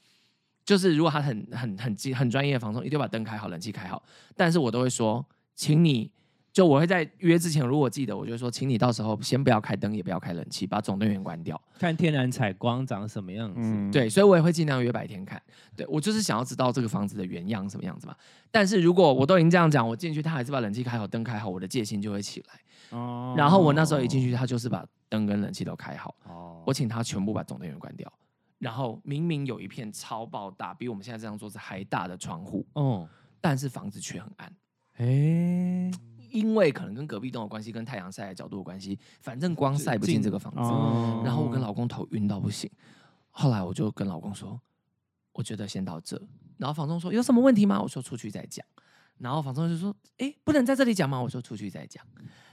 [0.64, 4.04] 就是如果他很很很很专业的房仲，一定要把灯开好，冷气开好，
[4.36, 6.12] 但是我都会说，请你。
[6.54, 13.62] 就我会在约之前，如果记得，我就说，请你到时候先不要开灯，也不要开冷气，把总电源关掉，看天然采光长什么样子。
[13.62, 15.42] 嗯、对，所以我也会尽量约白天看。
[15.78, 18.14] 对，我就是想要知道这个房子的原样什么样子嘛。
[18.52, 22.98] 但是如果我都已经这样讲，我进去他还是把冷气开好，灯开好，我的戒心就会起来。
[22.98, 23.34] 哦。
[23.38, 26.14] 然后我那时候一进去，他就是把灯跟冷气都开好。
[26.28, 26.62] 哦。
[26.66, 28.12] 我请他全部把总电源关掉。
[28.60, 32.68] 然后明明有一片超爆大，比我们现在这张桌子还大的窗户。
[32.74, 33.08] 哦。
[33.40, 34.54] 但是房子却很暗。
[34.98, 35.90] 诶。
[36.32, 40.60] 因为可能跟隔壁栋有关系，跟太阳晒的角度有关系，反正光晒不进这个房子。
[40.60, 42.70] 哦、然后我跟老公头晕到不行，
[43.30, 44.60] 后来我就跟老公说，
[45.34, 46.22] 我觉得先到这。
[46.58, 47.82] 然后房东说有什么问题吗？
[47.82, 48.66] 我说出去再讲。
[49.18, 51.22] 然后房东就说，哎，不能在这里讲吗？
[51.22, 52.06] 我说出去再讲。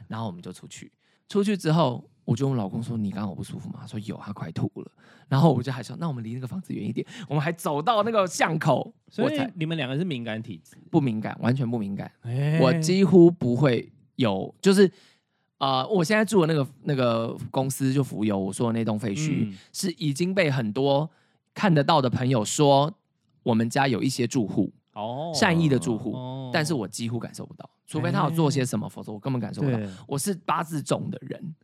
[0.07, 0.93] 然后我们就出去，
[1.29, 2.09] 出去之后。
[2.29, 4.93] 我就问老公说：“你刚刚有不舒服吗？”他说：“有，他快吐了。”
[5.29, 10.77] 然后我就还说：“那我们离那个房子远一点。”我们还走到那个巷口，所以你们两个是敏感体质？
[10.91, 12.13] 不敏感，完全不敏感。
[12.25, 14.87] 欸、我几乎不会有，就是
[15.57, 21.09] 啊、呃，我现在住的那个那个公司就浮游，我说的那栋废墟、嗯、是已经被很多
[21.55, 22.93] 看得到的朋友说，
[23.43, 29.79] 我们家有一些住户哦，善意的住户，哦、但是我几乎感受不到，除非他有做些什么，欸、否则我根本感受不到。
[30.07, 31.55] 我是八字重的人。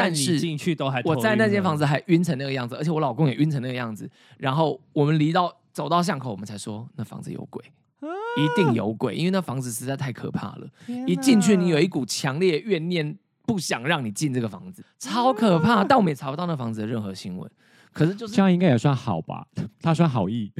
[0.00, 4.10] 但是进去都还，我在那间房子还晕成那个样子，而且我老公也晕成那个样子。
[4.38, 7.62] 然后我们离到走到巷口，我们才说那房子有鬼，
[8.00, 10.66] 啊、一定有鬼，因为那房子实在太可怕了。
[11.06, 15.76] 一进去，你有一股强烈怨念，不想让你进这个房子，超可怕。
[15.76, 17.50] 啊、但我们也查不到那房子的任何新闻。
[17.92, 19.46] 可是就是这样，应该也算好吧？
[19.82, 20.52] 他算好意，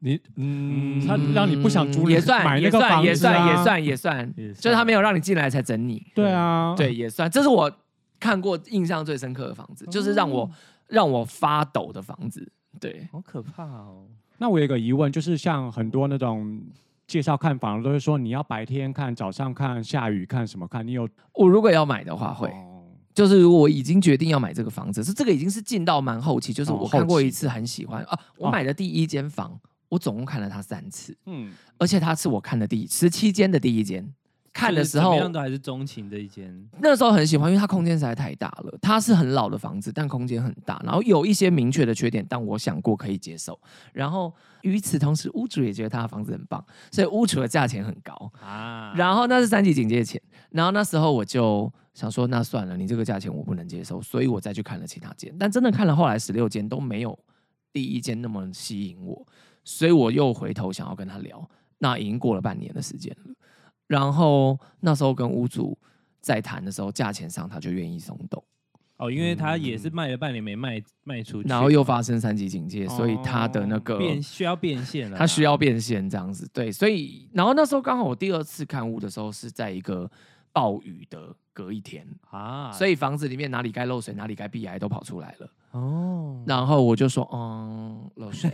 [0.00, 6.06] 你嗯，他让你不想租也算买那个房子，也算也算也算也算，就是他没有让你进来才整你。
[6.14, 7.70] 对啊，对，也算，这是我。
[8.20, 10.50] 看过印象最深刻的房子，就是让我
[10.86, 12.50] 让我发抖的房子。
[12.80, 14.06] 对，好可怕哦。
[14.38, 16.60] 那我有个疑问，就是像很多那种
[17.06, 20.86] 介绍看房都是说你要白天看、早上看、下雨看什么看？
[20.86, 21.08] 你有？
[21.34, 22.52] 我如果要买的话会，
[23.14, 28.18] 就是如果我已经决定要买这个房子，是这个已经是进到蛮后期，就是我看过一次很喜欢啊。
[28.36, 29.58] 我买的第一间房，
[29.88, 34.14] 我总共看了它三次，嗯，而且它是我看的第十七间的第一间。
[34.58, 36.68] 看的时候，都还是钟情的一间。
[36.80, 38.76] 那时候很喜欢，因为它空间实在太大了。
[38.82, 43.56] 它是很老的房子，但空间很大，然后有一些明确的缺点，但我想过可以接受。
[43.92, 48.92] 然后与此同时，屋主也觉得他的房子很棒，所以屋主的价钱很高啊。
[48.96, 55.32] 然后那是三级警戒前，然后那时候我就想说，那算了，你这个价钱我不能接受，所以我再去看了其他间。
[55.38, 57.16] 但真的看了后来十六间都没有
[57.72, 59.24] 第一间那么吸引我，
[59.62, 61.48] 所以我又回头想要跟他聊。
[61.80, 63.32] 那已经过了半年的时间了。
[63.88, 65.76] 然后那时候跟屋主
[66.20, 68.40] 在谈的时候，价钱上他就愿意松动。
[68.98, 75.16] 哦，因为他也是卖了半年没卖卖出去，然后又发生三级警戒，哦、所以他的那个变需要变现了。
[75.16, 80.10] 他需要变现这样子，对，所以然后那时候刚好我第二次看屋的时候是在一个
[80.52, 85.48] 暴雨的隔一天啊，所以房子里面哪里该漏水，哪里该避癌都跑出来了。
[85.70, 88.50] 哦，然后我就说，嗯，漏水，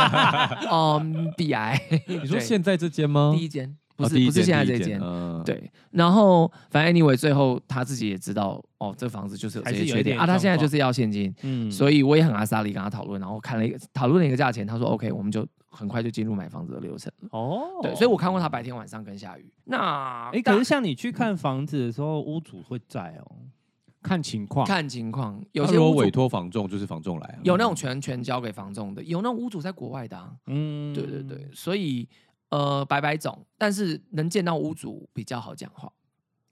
[0.70, 1.80] 嗯，避癌。
[2.06, 3.32] 你说现在这间吗？
[3.34, 3.78] 第一间。
[4.00, 17.28] 不是不是现在这间，嗯、对，然后反正 anyway 最后他自己也知道，哦，这房子就是有这些缺点啊，他现在就是要现金，嗯，所以我也很阿莎力跟他讨论，然后看了一个讨论了一个价钱，他说 OK，我们就很快就进入买房子的流程了。
[17.32, 19.52] 哦，对，所以我看过他白天晚上跟下雨。
[19.64, 23.36] 那哎，可是像你去看房子的时候，屋主会在哦，
[24.02, 32.08] 看情况，看情况，有些如果委托房仲就是房仲来，有那种全权交给房仲的，有那种屋主在国外的，啊，嗯，对对对，所以。
[32.50, 35.90] 呃，白白种，但是能见到屋主比较好讲话。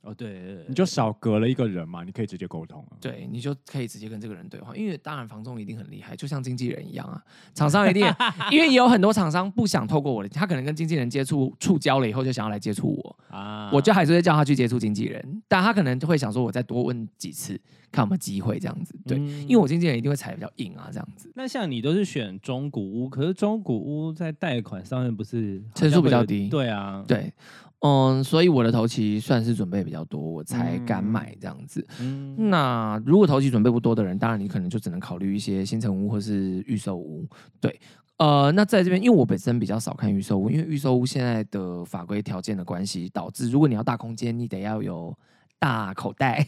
[0.03, 2.96] 哦，对，对，对，你就少隔了一个人嘛，你可以直接沟通了。
[3.01, 7.20] 对，你就可以直接跟这个人对话，因为当然房仲一定很厉害，就像经纪人一样啊。
[7.53, 8.07] 厂商一定，
[8.51, 13.70] 因为有很多厂商不想透过我的，他可能跟经纪人接触触交了以后，就想要来接触我啊。
[13.72, 18.94] 我就还是会叫他去接触经纪人，但他可能就会想说，我再多问几次，看有没有机会这样子。
[19.05, 21.30] 对，嗯、因为我经纪人一定会踩比较硬啊，这样子。
[21.34, 26.49] 那像你都是选中古屋，可是中古屋在贷款上面不是成数比较低？
[26.49, 27.32] 对啊，对。
[27.80, 31.86] 嗯，所以我的头期算是准备比较多，我才敢买这样子。
[32.00, 37.24] 嗯，那如果头期准备不多的人，当然你可能就只能考虑一些新城屋或是预售屋。
[37.60, 37.80] 对，
[38.16, 45.16] 呃，那在这边，因为我本身比较少看预售屋，因为预售屋现在的法规条件的关系，导致如果你要大空间，你得要有
[45.60, 46.44] 大口袋。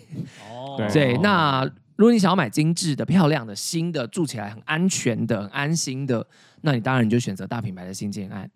[0.52, 1.16] 哦，对。
[1.18, 1.64] 那
[1.94, 6.26] 如果你想要买精致的、漂亮的、新的，住起来很安全的、很安心的，
[6.62, 8.50] 那你当然你就选择大品牌的新建案，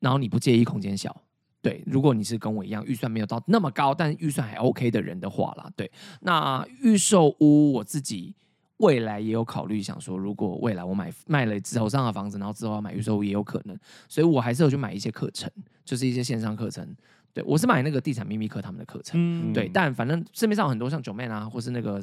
[0.00, 1.14] 然后你不介意空间小。
[1.60, 5.90] 对，如果你是跟我一样预算没有到那么高，但预算还 OK 的人的话啦，对，
[6.20, 8.32] 那预售屋我自己
[8.76, 13.76] 未来也有考虑，想说如果未来我买卖了手上的房子，然后之后要买预售屋也有可能，
[14.08, 15.50] 所以我还是有去买一些课程，
[15.84, 16.88] 就是一些线上课程。
[17.34, 22.00] 对，我是买那个地产秘密课他们的课程，嗯、对，但反正市面上很多像 Joeman 啊，或是那个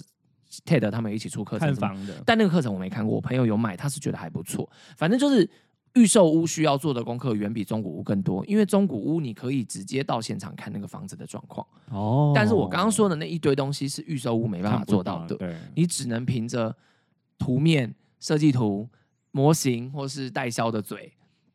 [0.65, 5.49] TED 他们一起出课程看房的，但那个课程我没看过，我朋友有买，他是觉得还不错，反正就是。
[5.95, 11.65] 预售屋需要做的功课远比中古屋更多，因为中古屋你可以直接到现场看那个房子的状况。
[11.89, 16.75] 哦，但是我刚刚说的那一堆东西是预售屋没办法做到的，对，你只能凭着
[17.37, 18.87] 图面、设计图、
[19.31, 21.11] 模型或是代销的嘴。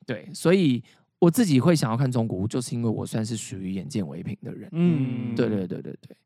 [0.07, 0.83] 对，所以
[1.19, 4.69] 我自己会想要看中古屋，就是因为我算是属于眼见为凭的人。
[4.73, 6.17] 嗯，对对对对对，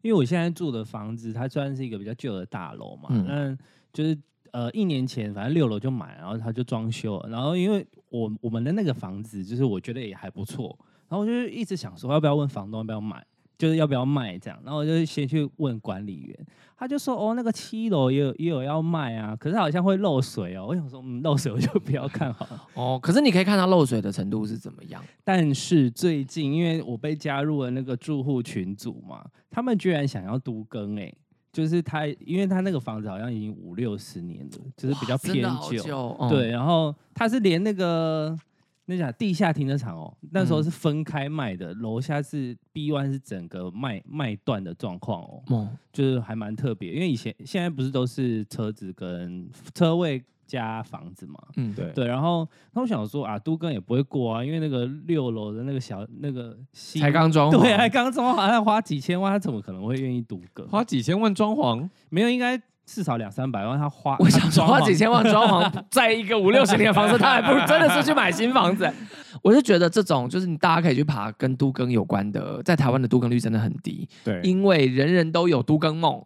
[0.00, 3.58] 因为我现在住的房子，它虽然是一个比较旧的大楼嘛，嗯，
[3.92, 4.18] 就是。
[4.52, 10.76] 呃，一年前反正六楼就买，然后他就装修，然后因为我我们的那个房子就是我觉得也还不错，
[11.08, 13.24] 然后我就一直想说要不要问房东要不要买，
[13.56, 16.46] 就是要不要卖这样，然后我就先去问管理员，
[16.76, 31.12] 他就说哦那个七楼也有也有要卖啊，可是好像会漏水哦，我想说嗯漏水我就不要看好了哦，可是你可以看它漏水的程度是怎么样，但是最近因为我被加入了那个住户群组嘛，他们居然想要都更哎。
[31.52, 35.44] 就是他，因为他那个房子好像已经五六十年了，就是比较偏
[35.82, 36.16] 旧。
[36.20, 38.38] 嗯、对，然后他是连那个
[38.86, 46.92] 那叫地下停车场哦，那时候是分开卖的，楼、嗯、下是 B one 是整个卖卖断的状况哦，嗯、就是还蛮特别。
[46.92, 50.22] 因为以前现在不是都是车子跟车位。
[50.48, 60.66] 加房子嘛，嗯，对对，然后那我想说啊，都更也不会过啊，因为那个六楼的那个小那个才刚装，对，还刚装，潢，要花几千万，他怎么可能会愿意都更？
[60.66, 61.86] 花几千万装潢？
[62.08, 63.78] 没有，应该至少两三百万。
[63.78, 68.90] 他花，我想说花几千万装潢， 在一个五六十年的房子，他还不如真的是去买新房子。
[69.44, 76.24] 我就觉得这种就是你大家可以去爬跟都更有关的，在台湾的都更率真的很低，对，因为人人都有都更梦。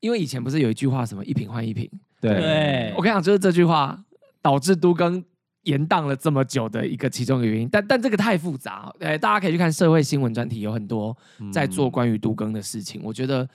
[0.00, 1.90] 因为以前不是有一句话什么一坪换一坪？
[2.20, 4.04] 对，我跟你讲，就是这句话
[4.42, 5.24] 导致都更
[5.62, 7.68] 延宕了这么久的一个其中一个原因。
[7.68, 11.16] 但但这个太复杂，呃，大家可以去看社会新闻专题，有很多
[11.52, 13.00] 在做关于都更的事情。
[13.00, 13.48] 嗯、我觉得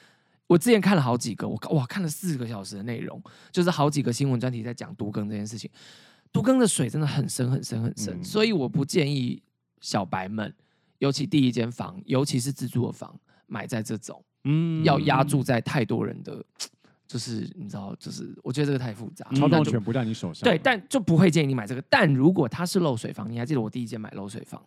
[0.47, 5.69] 我之前看了好几个，我哇看了四个小时的内容，就是好几个新闻专题在讲都更这件事情。
[6.31, 9.39] 都更的水真的很深很深很深，嗯、所以我不建议
[9.81, 10.51] 小白们，
[10.97, 16.43] 尤其第一间房，尤其是自住的房，买在这种，嗯，要押注在太多人的，
[17.13, 20.43] 就是你知道，就是我觉得这个太复杂，操纵权不在你手上。
[20.43, 21.83] 对，但就不会建议你买这个。
[21.87, 24.59] 但如果它是漏水房，你还记得我第一间买漏水房，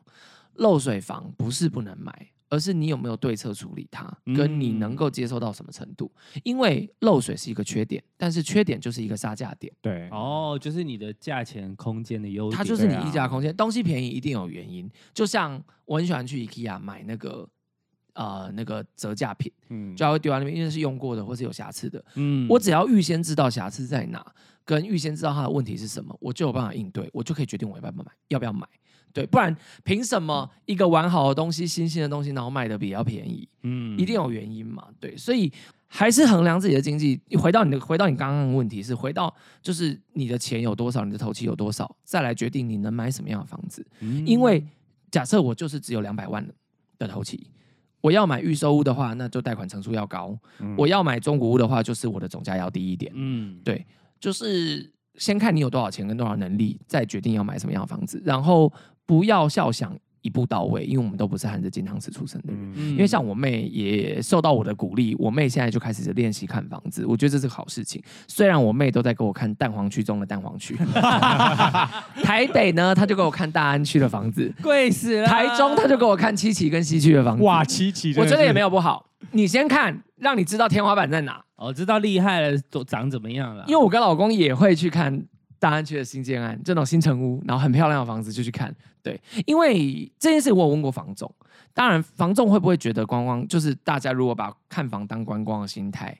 [0.55, 2.29] 漏水房不是不能买。
[2.49, 6.09] 而是你有没有对策处理它，跟你能够接受到什么程度？
[6.37, 9.73] 嗯、因为漏水是一个缺点，但是缺点就是一个杀价点。
[9.83, 12.57] 对，哦，就是你的价钱空间的优点。
[12.57, 14.89] 它就是你溢价空间，东西便宜一定有原因。
[15.13, 17.49] 就像我很喜欢去 IKEA 买那个
[18.17, 22.05] 呃那个折价品，嗯，就要丢在那边，因为是用过的或是有瑕疵的。
[22.15, 24.25] 嗯，我只要预先知道瑕疵在哪，
[24.65, 28.67] 跟预先知道它的问题是什么，我就有办法应对，我就可以决定我要不要买，要不要买。
[29.13, 33.49] 对，不然凭什么一个完好的东西、新鲜的东西，然后卖的比较便宜？
[33.63, 34.89] 嗯，一定有原因嘛。
[35.01, 35.51] 对，所以
[35.87, 37.19] 还是衡量自己的经济。
[37.39, 43.87] 回到你的，回到你刚刚的问题是，回到就是你的钱有多少，你的头期有多少，再来决定你能买什么样的房子。
[44.01, 44.63] 嗯，因为
[45.11, 46.47] 假设我就是只有两百万
[46.99, 47.49] 的头期，
[48.07, 53.11] 我要买预售屋的话，那就贷款成数要高；嗯，我要买中古屋的话，就是我的总价要低一点。
[53.15, 53.85] 嗯，对，
[54.21, 58.73] 就是先看你有多少钱跟多少能力，再决定要买什么样的房子，然后。
[59.09, 59.97] 不要笑想
[60.27, 62.73] 一步到位，因为我们都不是含着金汤匙出生的人。
[62.75, 68.03] 嗯、因为像我妹也受到我的鼓励，我妹现在就开始练习看房子，我觉得这是个好事情。
[68.27, 70.77] 虽然我妹都在给我看蛋黄区中的蛋黄区，
[72.25, 75.27] 台北呢，她就给我看大安区的房子，贵死了。
[75.29, 79.07] 台中她就给我看七期跟西区的房子，哇，七期我觉得也没有不好。
[79.31, 83.65] 你先看，让你知道天花板在哪，哦，知道厉害了都长怎么样了。
[83.69, 85.25] 因为我跟老公也会去看。
[85.59, 88.75] 大安区的新建案，这种新城屋，然后很漂亮的房子就去看。
[89.03, 91.33] 对，因为这件事我有问过房仲，
[91.73, 96.19] 当然房仲会不会觉得观光就是大家如果把看房当观光的心态，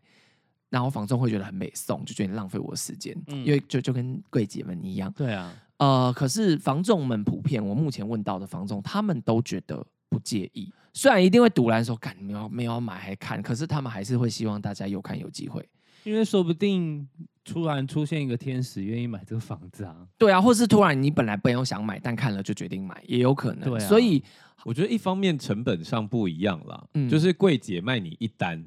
[0.71, 5.13] 然后房仲会觉得很美送，就觉得你浪费我的时间，嗯、因为就就跟柜姐们一样。
[5.17, 15.69] 对啊，呃，可是房仲们普遍，我目前问到的房仲，他们都觉得不介意，虽然一定会堵拦说，干没有没有买还看，可是他们还是会希望大家有看有机会。
[16.05, 17.09] 因为说不定
[17.47, 23.71] 突然出现一个天使愿意买这个房子啊，对啊，或是突然你本来没有想买，但看了就决定买，也有可能。
[23.71, 24.23] 对啊，所以
[24.65, 28.65] 我觉得一方面成本上不一样啦，嗯，就是柜姐卖你一单，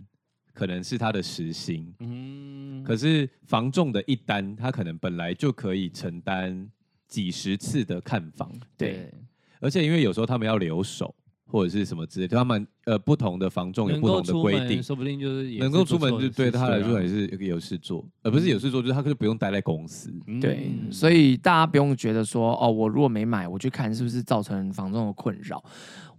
[0.54, 6.70] 可能是他的时薪，嗯，可是房仲的一单，他可能本来就可以承担
[7.08, 9.12] 几十次的看房，对，
[9.60, 11.14] 而且因为有时候他们要留守。
[11.52, 20.14] 或者是什么之类，他们呃不同的房仲有不同的规定，说不定就是能够出门就对他来说也是有事做，而不是有事做，就是他就不用待在公司。
[20.40, 25.64] 对，所以大家不用觉得说哦，我如果没买，我去看是不是造成房仲的困扰？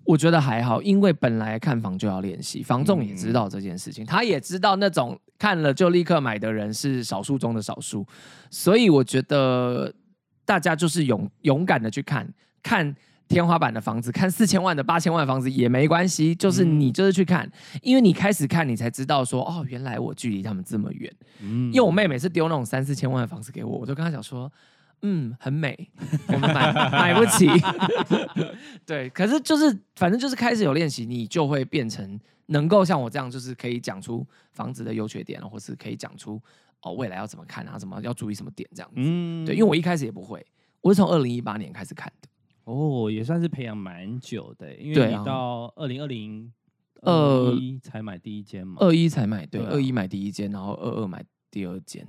[0.03, 8.05] 我觉得还好，因为本来看房就要练习，房仲也知道这件事情，他也知道那种看了就立刻买的人是少数中的少数，
[8.51, 9.95] 所以我觉得
[10.45, 12.28] 大家就是勇勇敢的去看
[12.62, 12.97] 看。
[13.31, 21.11] 天花板的房子，看四千万的、八千万的房子也没关系，就是你就是去看，嗯、因为你开始看，你才知道说，哦，原来我距离他们这么远。
[21.41, 24.53] 嗯，因为我妹每次丢那种三四千万的房子给我，我就跟她讲说，
[25.03, 25.89] 嗯，很美，
[26.26, 27.49] 我们买买不起。
[28.85, 36.43] 对，可是就是反正就是开始有练习，你就会变成能够像我这样，就是可以讲出房子的优缺点，或是可以讲出
[36.83, 38.97] 哦未来要怎么看啊，怎么要注意什么点这样子。
[38.97, 40.45] 嗯，对，因为我一开始也不会，
[40.81, 42.28] 我是从二零一八年开始看的。
[42.65, 46.53] 哦，也算是培养蛮久的，因为你到二零二零
[47.03, 52.07] 二一才买第一间嘛，二一才买，对，二一买第一间，然后二二买第二间，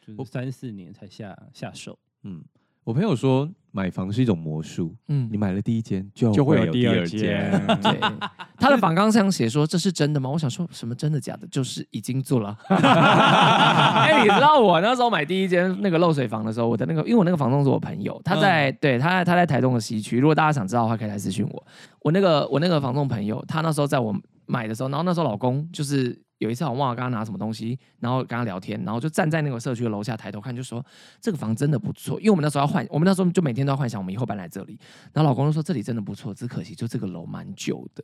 [0.00, 0.30] 就是。
[0.30, 2.44] 三四年才下下手，嗯。
[2.84, 7.50] 我朋友说买房是一种魔术，嗯，你买了第一间就就会有第二间。
[7.80, 7.98] 对，
[8.58, 10.28] 他的访纲上写说，这是真的吗？
[10.28, 11.46] 我想说什么真的假的？
[11.46, 12.56] 就是已经做了。
[12.68, 20.18] 哎、欸，你知道我那时候买第一间那个漏水房的时候，我的那个因为我那个房东是我朋友，他在、嗯、对他在他在台东的西区。
[20.18, 21.66] 如果大家想知道的话，可以来私讯我。
[22.00, 24.12] 我那个我那个房东朋友，他那时候在我
[24.46, 26.20] 买的时候，然后那时候老公就是。
[26.42, 30.84] 有一次我忘了跟他拿什么东西，然后跟他聊天，然后就站在那个社区的楼下抬头看，就说
[31.20, 34.76] 这个房真的不错，因为我们那时候要换，我们那时候就每天都要幻想我们以后搬来这里。
[35.12, 38.02] 然后老公就说这里真的不错，只可惜就这个楼蛮旧的。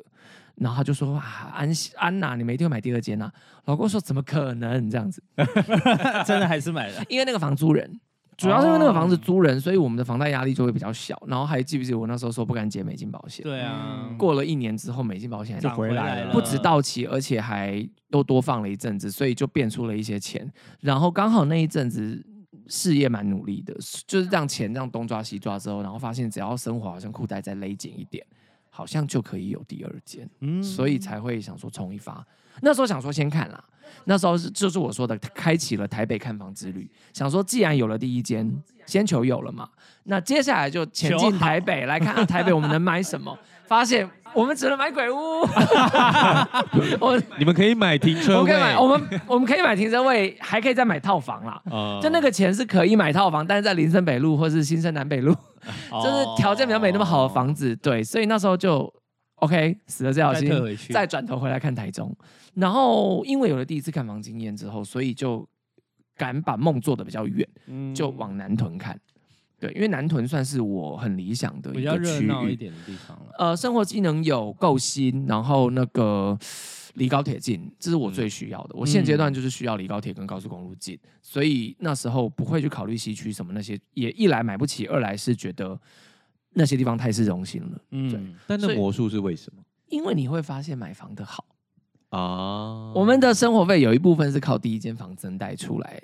[0.55, 3.30] 然后他就说啊，安安娜，你没一定会买第二间呐？
[3.64, 5.20] 老公说怎么可能这样子？
[6.24, 8.00] 真的还是买了，因为那个房租人。
[8.38, 11.20] 主要是因为那个房子租人，所以我们的房贷压力就会比较小。
[11.26, 13.42] 然后还记不记得我那时候说不敢解美金保险？
[13.42, 20.48] 对啊，过了一年之后，美金保险还就回来了，不止到期，而且还又多放了一阵子，所以就变出了一些钱。
[20.80, 22.24] 然后刚好那一阵子
[22.68, 23.74] 事业蛮努力的，
[24.06, 28.24] 就是这样钱这样东抓西抓之后，然后发现只要生活好像裤带再勒紧一点，
[28.70, 32.24] 好像就可以有第二间，嗯，所以才会想说冲一发。
[32.60, 33.64] 那时候想说先看啦，
[34.04, 38.50] 那时候是就是我说的开启了台北看房之旅，想说既然有了第一间，
[38.86, 39.68] 先求有了嘛，
[40.04, 44.08] 那接下来就前进台北来看看台北我们能买什么，发现。
[44.34, 45.16] 我们只能买鬼屋，
[47.00, 51.58] 我你们可以买停车位，我们可以买，我们我们可以买停车位，还可以再买套房啦。
[51.64, 55.34] Uh, 就那个钱是可以买套房，但是在林森北路或是新生南北路
[55.90, 57.74] ，uh, 就是条件比较没那么好的房子。
[57.74, 58.92] Uh, 对，所以那时候就
[59.36, 62.14] OK，死了这条心，再转头回来看台中。
[62.59, 65.49] 然后因为有了第一次看房经验之后，所以就
[66.17, 68.99] 敢把梦做的比较远，嗯、就往南屯看。
[69.61, 73.35] 对，因为南屯算是我很理想的一个区域，比较热闹一点的地方了。
[73.39, 76.39] 呃，生活机能有够新，然后那个
[76.95, 78.71] 离高铁近，这是我最需要的。
[78.75, 85.76] 嗯、我现阶段就是需要离高铁跟高速公路近，嗯、所以那时候不会去考虑西区什么那些，也一来买不起，二来是觉得
[86.55, 87.80] 那些地方太市中心了。
[87.91, 88.21] 嗯，对。
[88.47, 89.63] 但那魔术是为什么？
[89.89, 91.45] 因为你会发现买房的好
[92.11, 96.03] 啊，我们的生活费有一部分是靠第一间房增贷出来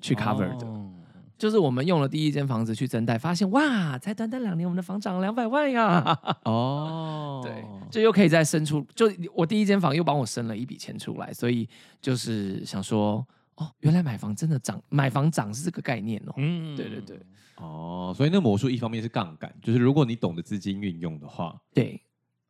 [0.00, 0.66] 去 cover 的。
[0.66, 0.94] 哦
[1.40, 6.18] 就是我们用了第一间房子去增贷，发现哇，才短短两年，我们的房涨了两百万呀！
[6.44, 11.66] 哦， 对，就又可以再生出，就我第一间房又帮我生了一笔钱出来，所以
[11.98, 16.34] 就是想说，哦，原来买房真的涨，买房涨是这个概念哦。
[16.36, 17.18] 嗯，对对对。
[17.56, 21.98] 哦，所以那魔术一方面是杠杆，就是如果你懂得资金运用的话，对。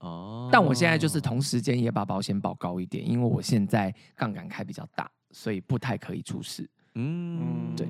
[0.01, 0.49] 哦。
[0.53, 6.69] 但我现在就是同时间也把保险保高一点，因为我现在杠杆开比较大，所以不太可以出事。
[6.95, 7.87] 嗯，对。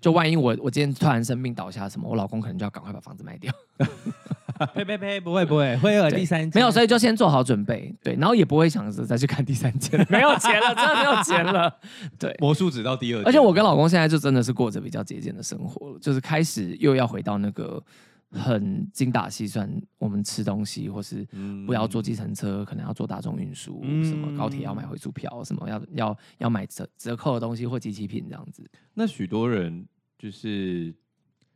[0.00, 3.52] 就万一我我今天突然生病倒下什么，我老公可能就要赶快把房子卖掉。
[4.74, 6.50] 呸呸呸，不会不会，会有第三间。
[6.54, 11.78] 没有，所以就先做好准备，对，然后也不会想着再去看第三间， 没有钱了，真的没有钱了。
[12.18, 13.22] 对，魔术只到第二。
[13.24, 17.82] 而且我跟老公现在就真的是过着比较节俭的生活了，就是开始又要回到那个。
[18.30, 21.26] 很精打细算，我们吃东西或是
[21.66, 28.64] 不要坐计程车，可能要坐大众运输，嗯、什么高铁要买回数票，什么要要要买折折扣的东西或机器品这样子。
[28.94, 29.86] 那许多人
[30.18, 30.94] 就是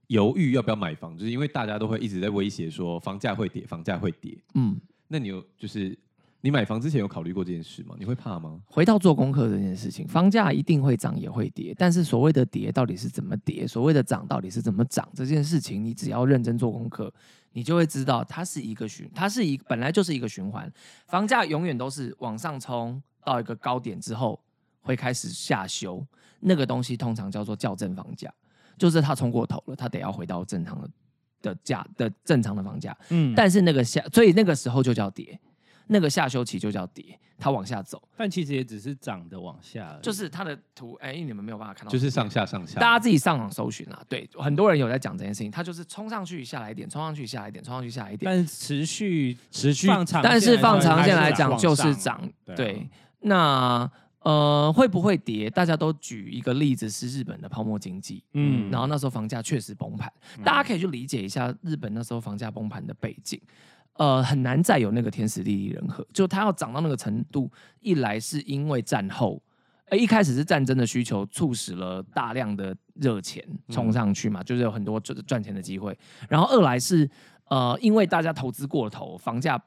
[0.08, 4.36] 犹豫要不要买房，就是因为大家都会一直在威胁说房价会跌，房价会跌。
[4.54, 5.98] 嗯，那你有就是。
[6.44, 7.94] 你买房之前有考虑过这件事吗？
[7.98, 8.60] 你会怕吗？
[8.66, 17.10] 回到做功课这件事情，房价一定会涨也会跌，但是所谓的跌到底是怎么跌，所谓的涨到底是怎么涨，这件事情你只要认真做功课，
[17.52, 20.70] 你就会知道它是一个循，它是一本来就是一个循环，
[21.06, 24.38] 房价永远都是往上冲到一个高点之后
[24.82, 26.06] 会开始下修，
[26.40, 28.30] 那个东西通常叫做校正房价，
[28.76, 30.90] 就是它冲过头了，它得要回到正常的
[31.40, 35.40] 的价的正常的房价，嗯，但是那个下，所以那个时候就叫跌。
[35.86, 44.02] 那个下修期就叫跌，它往下走，但其实也只是涨的往下，就是它的图，哎，你们没有办法看到，就是上下上下，大家自己上网搜寻啊。
[44.08, 52.20] 对，很多人有在讲这件事情，它就是冲上去下来一点，冲上去下来一点，冲上去下来一点，但是持续持续放长，但是放长线来讲就是涨。
[52.56, 52.88] 对，
[53.20, 53.90] 那
[54.20, 55.50] 呃会不会跌？
[55.50, 60.10] 大家都举一个例子是日本的泡沫经济，嗯，然后那时候房价确实崩盘，
[60.42, 63.38] 大家可以去理解一下日本那时候房价崩盘的背景。
[63.94, 67.50] 呃，很难再有那个天时地利人和，就它要涨到那个程度，
[67.80, 69.40] 一来是因为战后，
[69.86, 75.96] 呃，一开始是战争的需求促使了大量的热钱冲上去嘛，嗯、就是有很多赚赚钱的机会，
[76.28, 77.08] 然后二来是
[77.48, 79.62] 呃，因为大家投资过头，房价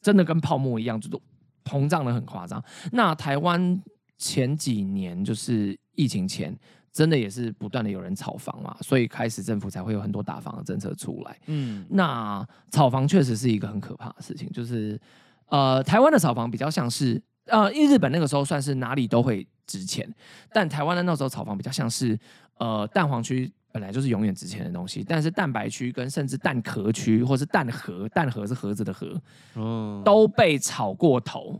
[0.00, 1.20] 真的跟泡沫一样，就都
[1.64, 2.62] 膨胀的很夸张。
[2.92, 3.80] 那台湾
[4.18, 6.54] 前几年就是疫情前。
[6.92, 11.38] 真的也是不断的有人炒房嘛，所以开始政府才会有很多打房的政策出来。
[11.46, 15.00] 嗯，那炒房确实是一个很可怕的事情，就是
[15.46, 20.06] 呃，台湾的炒房比较像是呃，日本那个时候算是哪里都会值钱，
[20.52, 22.18] 但台湾的那时候炒房比较像是
[22.58, 29.18] 呃，蛋黄区本来就是永远值钱的东西，但是蛋白区跟甚至蛋壳区或是蛋盒，蛋盒是盒子的盒，
[29.56, 31.58] 嗯，都被炒过头。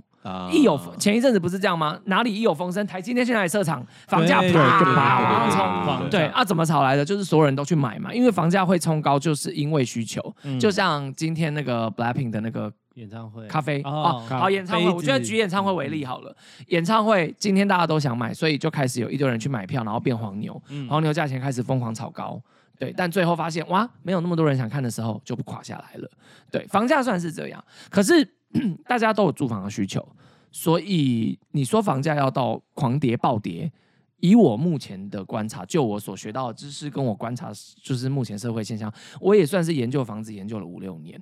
[0.53, 1.99] 一有前一阵子不是这样吗？
[2.05, 6.09] 哪里一有风声，台积电现在设厂，房价啪啪往上冲。
[6.11, 7.05] 对啊，怎么炒来的？
[7.05, 10.23] 就是所有人都去买嘛，因为房价会冲高，就是因为需求。
[10.61, 16.36] 就像今天那个 Blackpink 的那个演唱会，咖啡哦，好演唱会，我觉得举演唱会为例好了。
[16.69, 22.40] 演唱会今天大家都想买，所以就开始有一堆人去买票，然后变黄牛，黄牛价钱开始疯狂炒高。
[22.78, 26.09] 对，但最后发现哇，没有那么多人想看的时候，就不垮下来了。
[26.51, 28.36] 对，房价算是这样，可是。
[28.87, 30.07] 大家都有住房的需求，
[30.51, 33.73] 所以你说房价要到狂跌暴跌，
[34.19, 37.51] 以我目前的观察，就我所学到的知识，跟我观察
[37.83, 41.20] 就是目前社会现象，我也算是研究房子研究了五六年。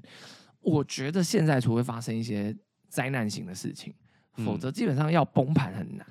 [0.60, 2.54] 我觉得现在除非发生一些
[2.88, 3.94] 灾难性的事情，
[4.44, 6.06] 否则基本上要崩盘很难，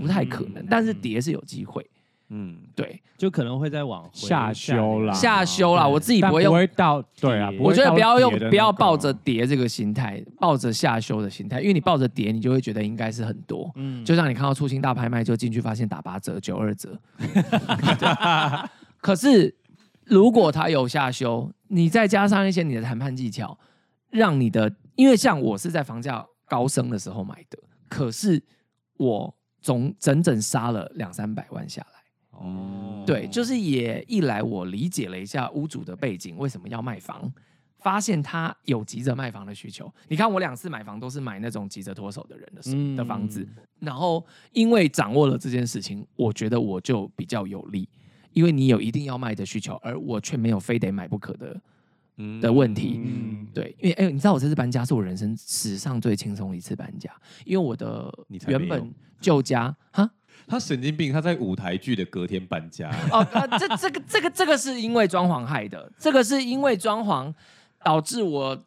[0.00, 0.66] 不太可能。
[0.68, 1.88] 但是跌是有机会。
[2.36, 5.86] 嗯，对，就可能会再往下修啦，下修啦。
[5.86, 13.70] 我自己不会用，不会到对啊，我觉得不要用，不要抱着跌这个心态，抱着下修的心态，因为你抱着跌，你就会觉得应该是很多。
[13.76, 16.98] 嗯，就像你看到促销大拍卖就进去，发现打八折、九二折。
[19.00, 19.54] 可是
[20.04, 23.56] 如果它有下修，你再加上一些你的谈判技巧，
[24.10, 27.58] 让你的，因为像我是在房价高升的时候买的，
[27.88, 28.42] 可是
[28.96, 31.93] 我总整整杀了两三百万下来。
[32.40, 37.32] 哦，对，就是也一来我理解了一下屋主的背景，为什么要卖房，
[37.78, 39.92] 发现他有急着卖房的需求。
[40.08, 43.46] 你看我两次买房都是买那种急着脱手的人的、嗯、的房子，
[43.80, 47.88] 然后因为掌握了这件事情，我觉得我就比较有利，
[48.32, 51.60] 因为你有一定要卖的需求，而我却没有非得买不可的
[52.40, 53.00] 的问题。
[53.04, 57.10] 嗯、对，因为哎，你知道我这次搬家是我人生史上最轻松的一次搬家，
[57.44, 58.12] 因为我的
[58.48, 60.10] 原本旧家哈。
[60.46, 62.90] 他神经病，他在舞台剧的隔天搬家。
[63.10, 63.26] 哦，
[63.58, 67.32] 这这个这个这个是因为装潢害的，这个是因为装潢
[67.82, 68.58] 导致我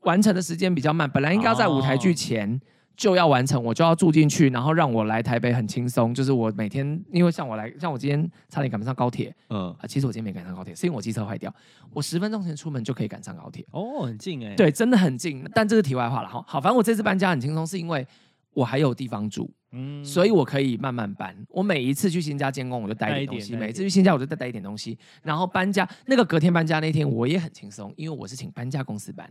[0.00, 1.08] 完成的时间比较慢。
[1.08, 2.60] 本来应该要在舞台剧前
[2.96, 6.14] 就要完成，我就要住进去，然后让我来台北很轻松。
[6.14, 11.52] 就是我每天，因为像我来，像我今天差点赶不上高铁，嗯啊，其实我今天没赶上高铁，是因为我机车坏掉。
[11.92, 13.64] 我十分钟前出门就可以赶上高铁。
[13.70, 14.54] 哦，很近哎。
[14.54, 15.48] 对，真的很近。
[15.54, 16.44] 但这是题外话了哈。
[16.46, 18.06] 好，反正我这次搬家很轻松，是因为
[18.52, 19.50] 我还有地方住。
[19.74, 21.34] 嗯，所以我可以慢慢搬。
[21.48, 24.98] 我每一次去新家监工，我就带一点东西；每一次去新家，我就再带一点东西。
[25.22, 29.30] 然后搬家，那个隔天搬家那天，我也很轻松，因为我是请搬家公司搬。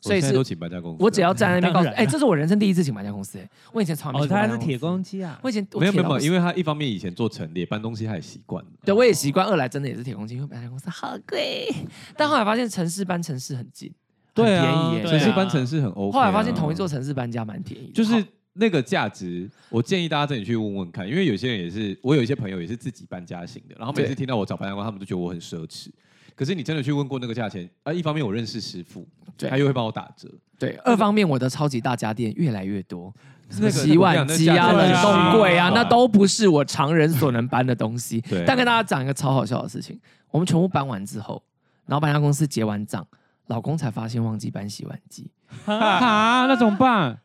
[0.00, 1.02] 所以是都请搬家公司。
[1.02, 3.38] 我只要站在那边告诉，哎，这是我人生第一次请搬家公司。
[3.72, 4.24] 我以前从来没。
[4.24, 5.38] 哦，他是铁公鸡啊！
[5.42, 8.70] 我以前没有没有，因为他一方面以前做陈列搬东西，他也习惯了。
[8.84, 9.46] 对，我也习惯。
[9.46, 11.68] 二来真的也是铁公鸡，因为搬家公司好贵。
[12.16, 13.92] 但后来发现城市搬城市很近，
[14.34, 15.08] 对啊便宜。
[15.08, 16.12] 城市搬城市很 OK。
[16.12, 18.24] 后来发现同一座城市搬家蛮便宜，就是。
[18.54, 25.88] 那个价值，我建议大家自己去问问看，因为有些人也是，我有一些朋友也是自己搬家型的，然后每次听到我找搬家工，他们都觉得我很奢侈。
[26.34, 27.92] 可是你真的去问过那个价钱啊？
[27.92, 29.06] 一方面我认识师傅，
[29.36, 30.28] 对，他又会帮我打折。
[30.58, 33.12] 对，二方面我的超级大家电越来越多，
[33.58, 38.20] 那个洗碗机啊、冷冻柜啊，那都不是我常人所能搬的东西。
[38.22, 38.44] 对。
[38.46, 39.98] 但跟大家讲一个超好笑的事情，
[40.30, 41.42] 我们全部搬完之后，
[41.86, 43.06] 然后搬家公司结完账，
[43.46, 45.30] 老公才发现忘记搬洗碗机。
[45.66, 47.18] 啊，那怎么办？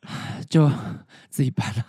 [0.49, 0.69] 就
[1.29, 1.85] 自己搬了。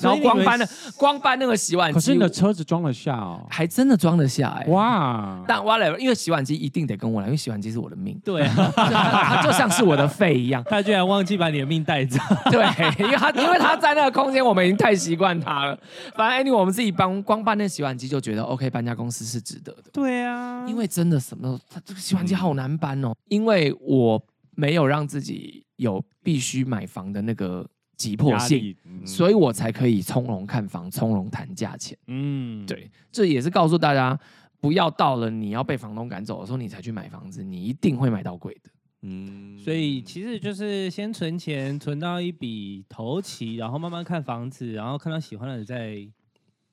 [0.00, 1.94] 然后光搬了，光搬那个洗碗机。
[1.94, 4.70] 可是你的车子装得下哦，还真的装得下哎、欸！
[4.70, 5.42] 哇！
[5.46, 8.20] 但 whatever，因为洗碗机一定得跟我来，因为洗碗机是我的命。
[8.24, 10.62] 对、啊它，它就像是我的肺一样。
[10.68, 12.18] 他居然忘记把你的命带走。
[12.50, 12.60] 对，
[12.98, 15.78] 因为他因为他在那个空间，我们已经太习惯他了。
[16.14, 19.84] 反正 anyway，我们自己搬，光搬那洗碗机就觉得 OK，搬家公司是值得的。
[19.92, 23.14] 对啊，因为真的什么都，他这个洗碗机好难搬哦。
[23.28, 24.20] 因为我
[24.54, 27.66] 没有让自己有必须买房的那个。
[27.96, 31.96] 急迫性，嗯、所以我才可以从容看房，从容谈价钱。
[32.06, 34.18] 嗯，对，这也是告诉大家，
[34.60, 38.70] 不要到了你要被房东赶走的时候，你才去买房子，你一定会买到贵的。
[39.02, 46.08] 嗯，所以其实就是先存钱，存到一笔头期，然后慢慢看房子，然后看到喜欢的再。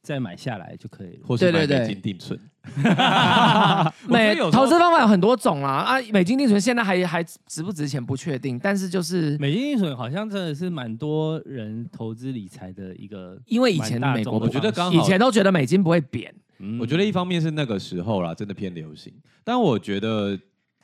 [0.03, 2.39] 再买下来就可以了，或是买美金定存。
[4.07, 19.11] 美投资方法有很多种啊啊，美金定存现在还还值不值钱不确定，但是就是美金定存好像真的是蛮多人投资理财的一个，因为以前美国我觉得刚好以前都觉得美金不会贬，嗯、我觉得一方面是那个时候啦，真的偏流行，
[19.43, 20.37] 但我觉得。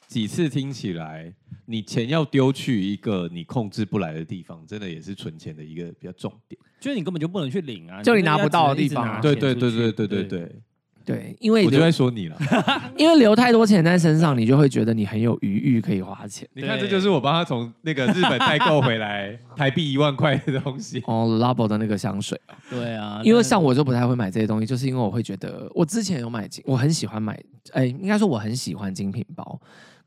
[0.08, 1.32] 几次听起来，
[1.68, 6.60] 你钱要丢去一个你控制不来的地方，真的也是存钱的一个比较重点。
[6.80, 10.28] 就是你根本就不能去领啊就你拿不到的地方对对对对对对。
[10.30, 11.36] 对。
[11.40, 12.38] 因为我就在说你了。
[12.96, 16.48] 因为留太多钱在身上你就会觉得你很有余裕可以花钱。
[16.54, 21.02] 你看这就是我帮他从那个日本代购回来 台币一万块的东西。
[21.08, 22.40] 哦 labo 的那个香水
[22.70, 27.40] 对啊因为像我就不太会买这些东西就是因为我会觉得我之前有买精我很喜欢买
[27.74, 29.60] 哎应该说我很喜欢精品包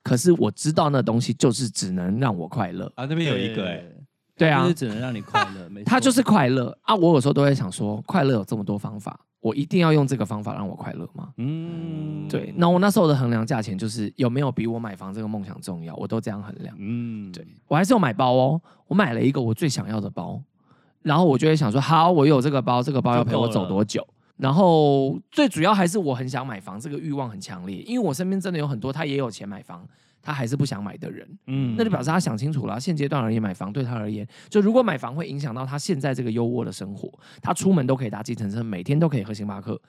[0.03, 2.90] 可是我知道那东西就是只能让我快乐。
[2.97, 3.81] 啊那边有一个
[4.43, 6.94] 对啊，就是只能让你快乐，没错，它就是快乐啊！
[6.94, 11.28] 我有时候都会想说，快乐有这么多方法，我一定要用这个方法让我快乐吗？
[11.36, 12.52] 嗯，对。
[12.56, 16.74] 那我那时候的衡量价钱就是有没有比我买房这个梦想重要，我都这样衡量。
[16.78, 17.47] 嗯，对。
[17.69, 20.43] 我还是有买包哦，我买了一个我最想要的包，
[21.02, 24.06] 然后我就会想说，好，我有这个包，这个包要陪我走多久？
[24.39, 29.86] 然后最主要还是我很想买房，这个欲望很强烈，因为我身边真的有很多他也有钱买房，
[30.23, 31.28] 他还是不想买的人。
[31.47, 37.12] 嗯，那就表示他想清楚了，现阶段而言买房对他而言，就如果买房会影响到他现在这个优渥的生活，
[37.43, 39.81] 他出门都可以搭计程车，每天都可以喝星巴克，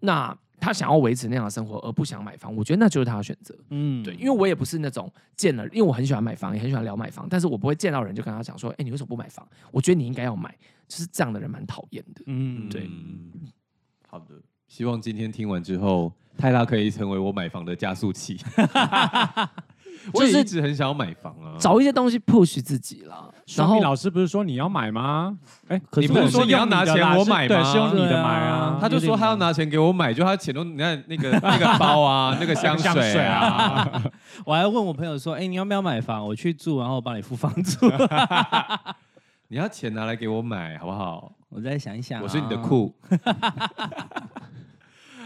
[0.00, 3.54] 那他想要维持那样的生活而不想买房，我觉得那就是他的选择。
[3.70, 9.46] 嗯，对，因为我也不是那种见了，因为我很喜欢买房，也很喜欢聊买房，但是我不会见到人就跟他讲说，哎，你为什么不买房？
[9.72, 10.54] 我觉得你应该要买，
[10.88, 12.22] 就是这样的人蛮讨厌的。
[12.26, 12.88] 嗯，对。
[14.08, 18.38] 好的，希望今天听完之后，泰拉可以成为我买房的加速器。
[20.12, 23.32] 我也一直很想要买房啊，找一些东西 push 自己了。
[23.56, 25.34] 然后老师不是说你要买吗？
[25.68, 27.56] 哎，你不是说你要拿钱我买吗？
[27.56, 28.76] 对，是用你的买啊。
[28.78, 34.02] 他就说他要拿钱给我买，就他钱都你看那个 那个包啊，那个香水啊。
[34.44, 36.26] 我还问我朋友说，哎，你要不要买房？
[36.26, 37.90] 我去住，然后我帮你付房租。
[39.48, 41.32] 你要钱拿来给我买，好不好？
[41.48, 42.20] 我再想一想。
[42.20, 42.94] 我是你的库。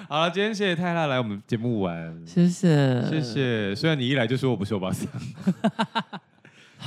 [0.09, 3.75] 好了，今天谢谢泰拉来我们节目玩，谢谢谢谢。
[3.75, 5.07] 虽然你一来就说我不是欧巴桑。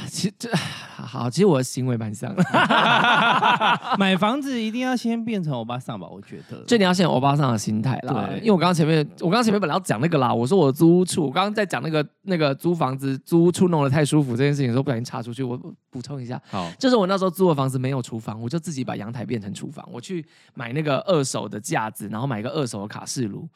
[0.08, 2.44] 其实这好，其实我的行为蛮像的。
[3.98, 6.08] 买房子一定要先变成欧巴桑吧？
[6.10, 8.28] 我觉得，就你要先有欧巴桑的心态啦。
[8.30, 15.60] 对，因为我刚刚前面，我刚刚前面本来要讲那个啦，我说我租屋处，我刚刚在讲那个那个租房子租屋处弄得太舒服这件事情的时候，不小心插出去，我
[15.90, 16.42] 补充一下。
[16.50, 23.48] 好，就是我那时候租的房子没有厨房，我就自己把阳台变成厨房，我去买那个二手的架子，然后买一个二手的卡式炉。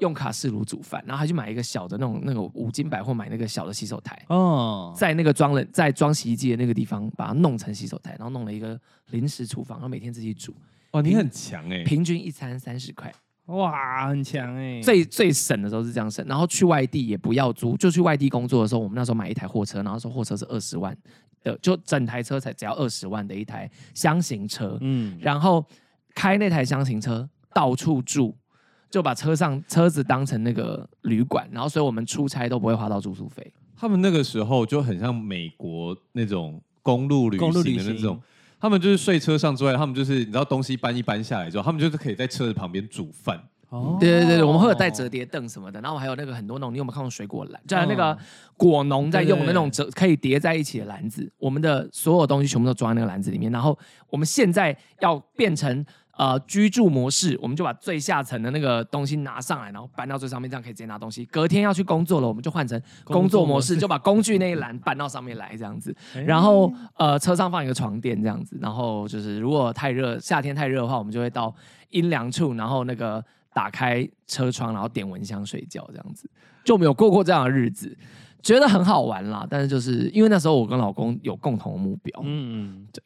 [0.00, 8.78] 用卡式炉煮饭，然后还去买一个小的那种那个五金百货买那个小的洗手台哦，在那个装了在装洗衣机的那个地方把它弄成洗手台，然后弄了一个
[9.10, 10.54] 临时厨房，然后每天自己煮。
[10.90, 11.84] 哇，你很强哎、欸！
[11.84, 13.12] 平均一餐三十块，
[13.46, 14.82] 哇，很强哎、欸！
[14.82, 20.96] 最最省的时候是这样省，然后去外地也不要租，就去外地工作的时候，我们那时候买一台货车，然后说货车是二十万
[21.42, 25.64] 的，就整台车才只要二十万的一台箱型车，嗯，然后
[26.14, 28.36] 开那台箱型车到处住。
[28.94, 33.44] 就把车上车子当成那个旅馆，然后所以我们出差都不会花到住宿费。
[33.76, 38.22] 他们那个时候就很像美国那种公路旅行的那种，
[38.60, 43.36] 他们就是睡车上之外，他们就是你知道东西搬一搬下来之后，他们就是可以在车子旁边煮饭。
[43.70, 47.60] 哦，对对对，我们会有带折叠凳什么的，然后还有那个很多那种，你有没有看过水果篮？
[47.66, 48.16] 就那个
[48.56, 53.50] 果农在用的那种折可以叠在一起的篮子，我们的所有东西全部都装在那个篮子里面。
[53.50, 53.76] 然后
[54.08, 55.84] 我们现在要变成。
[56.16, 61.24] 呃，居住模式，我们就把最下层的那个东西拿上来，然后搬到最上面，这样可以直接拿东西。
[61.26, 65.94] 隔天要去工作了，我们就换成工作模式，就把工具那一栏搬到上面来，这样子。
[66.24, 68.56] 然后呃，车上放一个床垫，这样子。
[68.60, 71.54] 然后就是如果太热，夏天太热的话，我们就会到
[71.90, 76.30] 阴凉处，然后那个打开车窗，然后点蚊香睡觉，这样子。
[76.64, 77.96] 就没有过过这样的日子，
[78.40, 79.46] 觉得很好玩啦。
[79.50, 83.02] 但是就是因为那时候我跟老公有共同的目标，嗯嗯，对。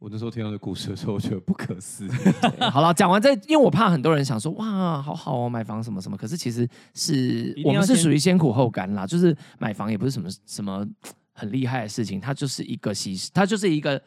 [0.00, 2.10] 我那时候听到这故事的时候，我觉得不可思议。
[2.72, 6.16] 好了，讲完这，因为我怕很多人想说，哇，好好哦，买房什么什么。
[6.16, 10.86] 可是其实是我们是属于先苦后甘啦，就是买房也不是什么什么
[11.34, 14.00] 很厉害的事情，它就是一个牺牲，它就是一个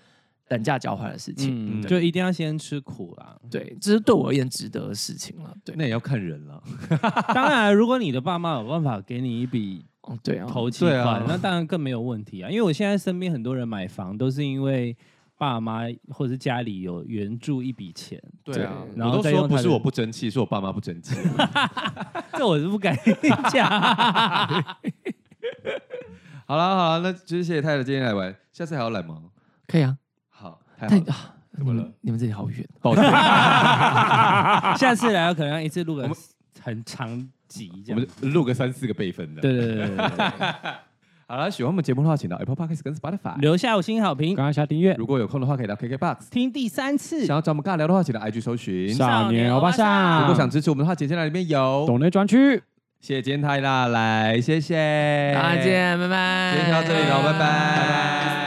[0.48, 3.38] 等价交换的事情，嗯、就一定要先吃苦啦。
[3.52, 5.56] 对，这是对我而言值得的事情了。
[5.64, 6.64] 对，那也要看人了。
[7.36, 12.50] 当然，如果你的爸妈有办法给你一笔哦，对啊，投期款，那当然更没有问题啊。
[12.50, 14.98] 因为我现在身边很多人买房都是因为。
[15.44, 21.16] 爸妈或者是家里有援助一笔钱，对啊，然后都说不是我不争气，是我爸妈不争气，
[22.38, 22.98] 这我是不敢
[23.52, 23.68] 讲。
[26.46, 29.22] 好了好了，那就是谢谢泰辣今天来玩，下次还要来吗？
[29.68, 29.98] 可以啊，
[30.30, 31.16] 好，太好了，
[31.58, 31.92] 怎么了？
[32.02, 33.04] 你们这里好远，抱歉。
[34.78, 36.10] 下次来可能要一次录个
[36.62, 40.76] 很长集，我们录个三四个备份的，对对对对。
[41.28, 44.94] 好了，喜欢我们节目的话，请到 Apple Podcast 跟 Spotify 留下五星好评，刚刚下订阅。
[44.96, 47.26] 如果有空的话，可以到 KKBOX 听第三次。
[47.26, 50.22] 想要找我们尬聊的话，请到 IG 搜寻少年欧巴桑。
[50.22, 52.62] 如果想支持我们的话，简介栏里面有懂内专区。
[53.00, 54.76] 谢谢今天太辣来，谢谢，
[55.34, 56.54] 再见，拜拜。
[56.56, 57.40] 今天就到这里了，拜拜。
[57.40, 58.43] 拜拜。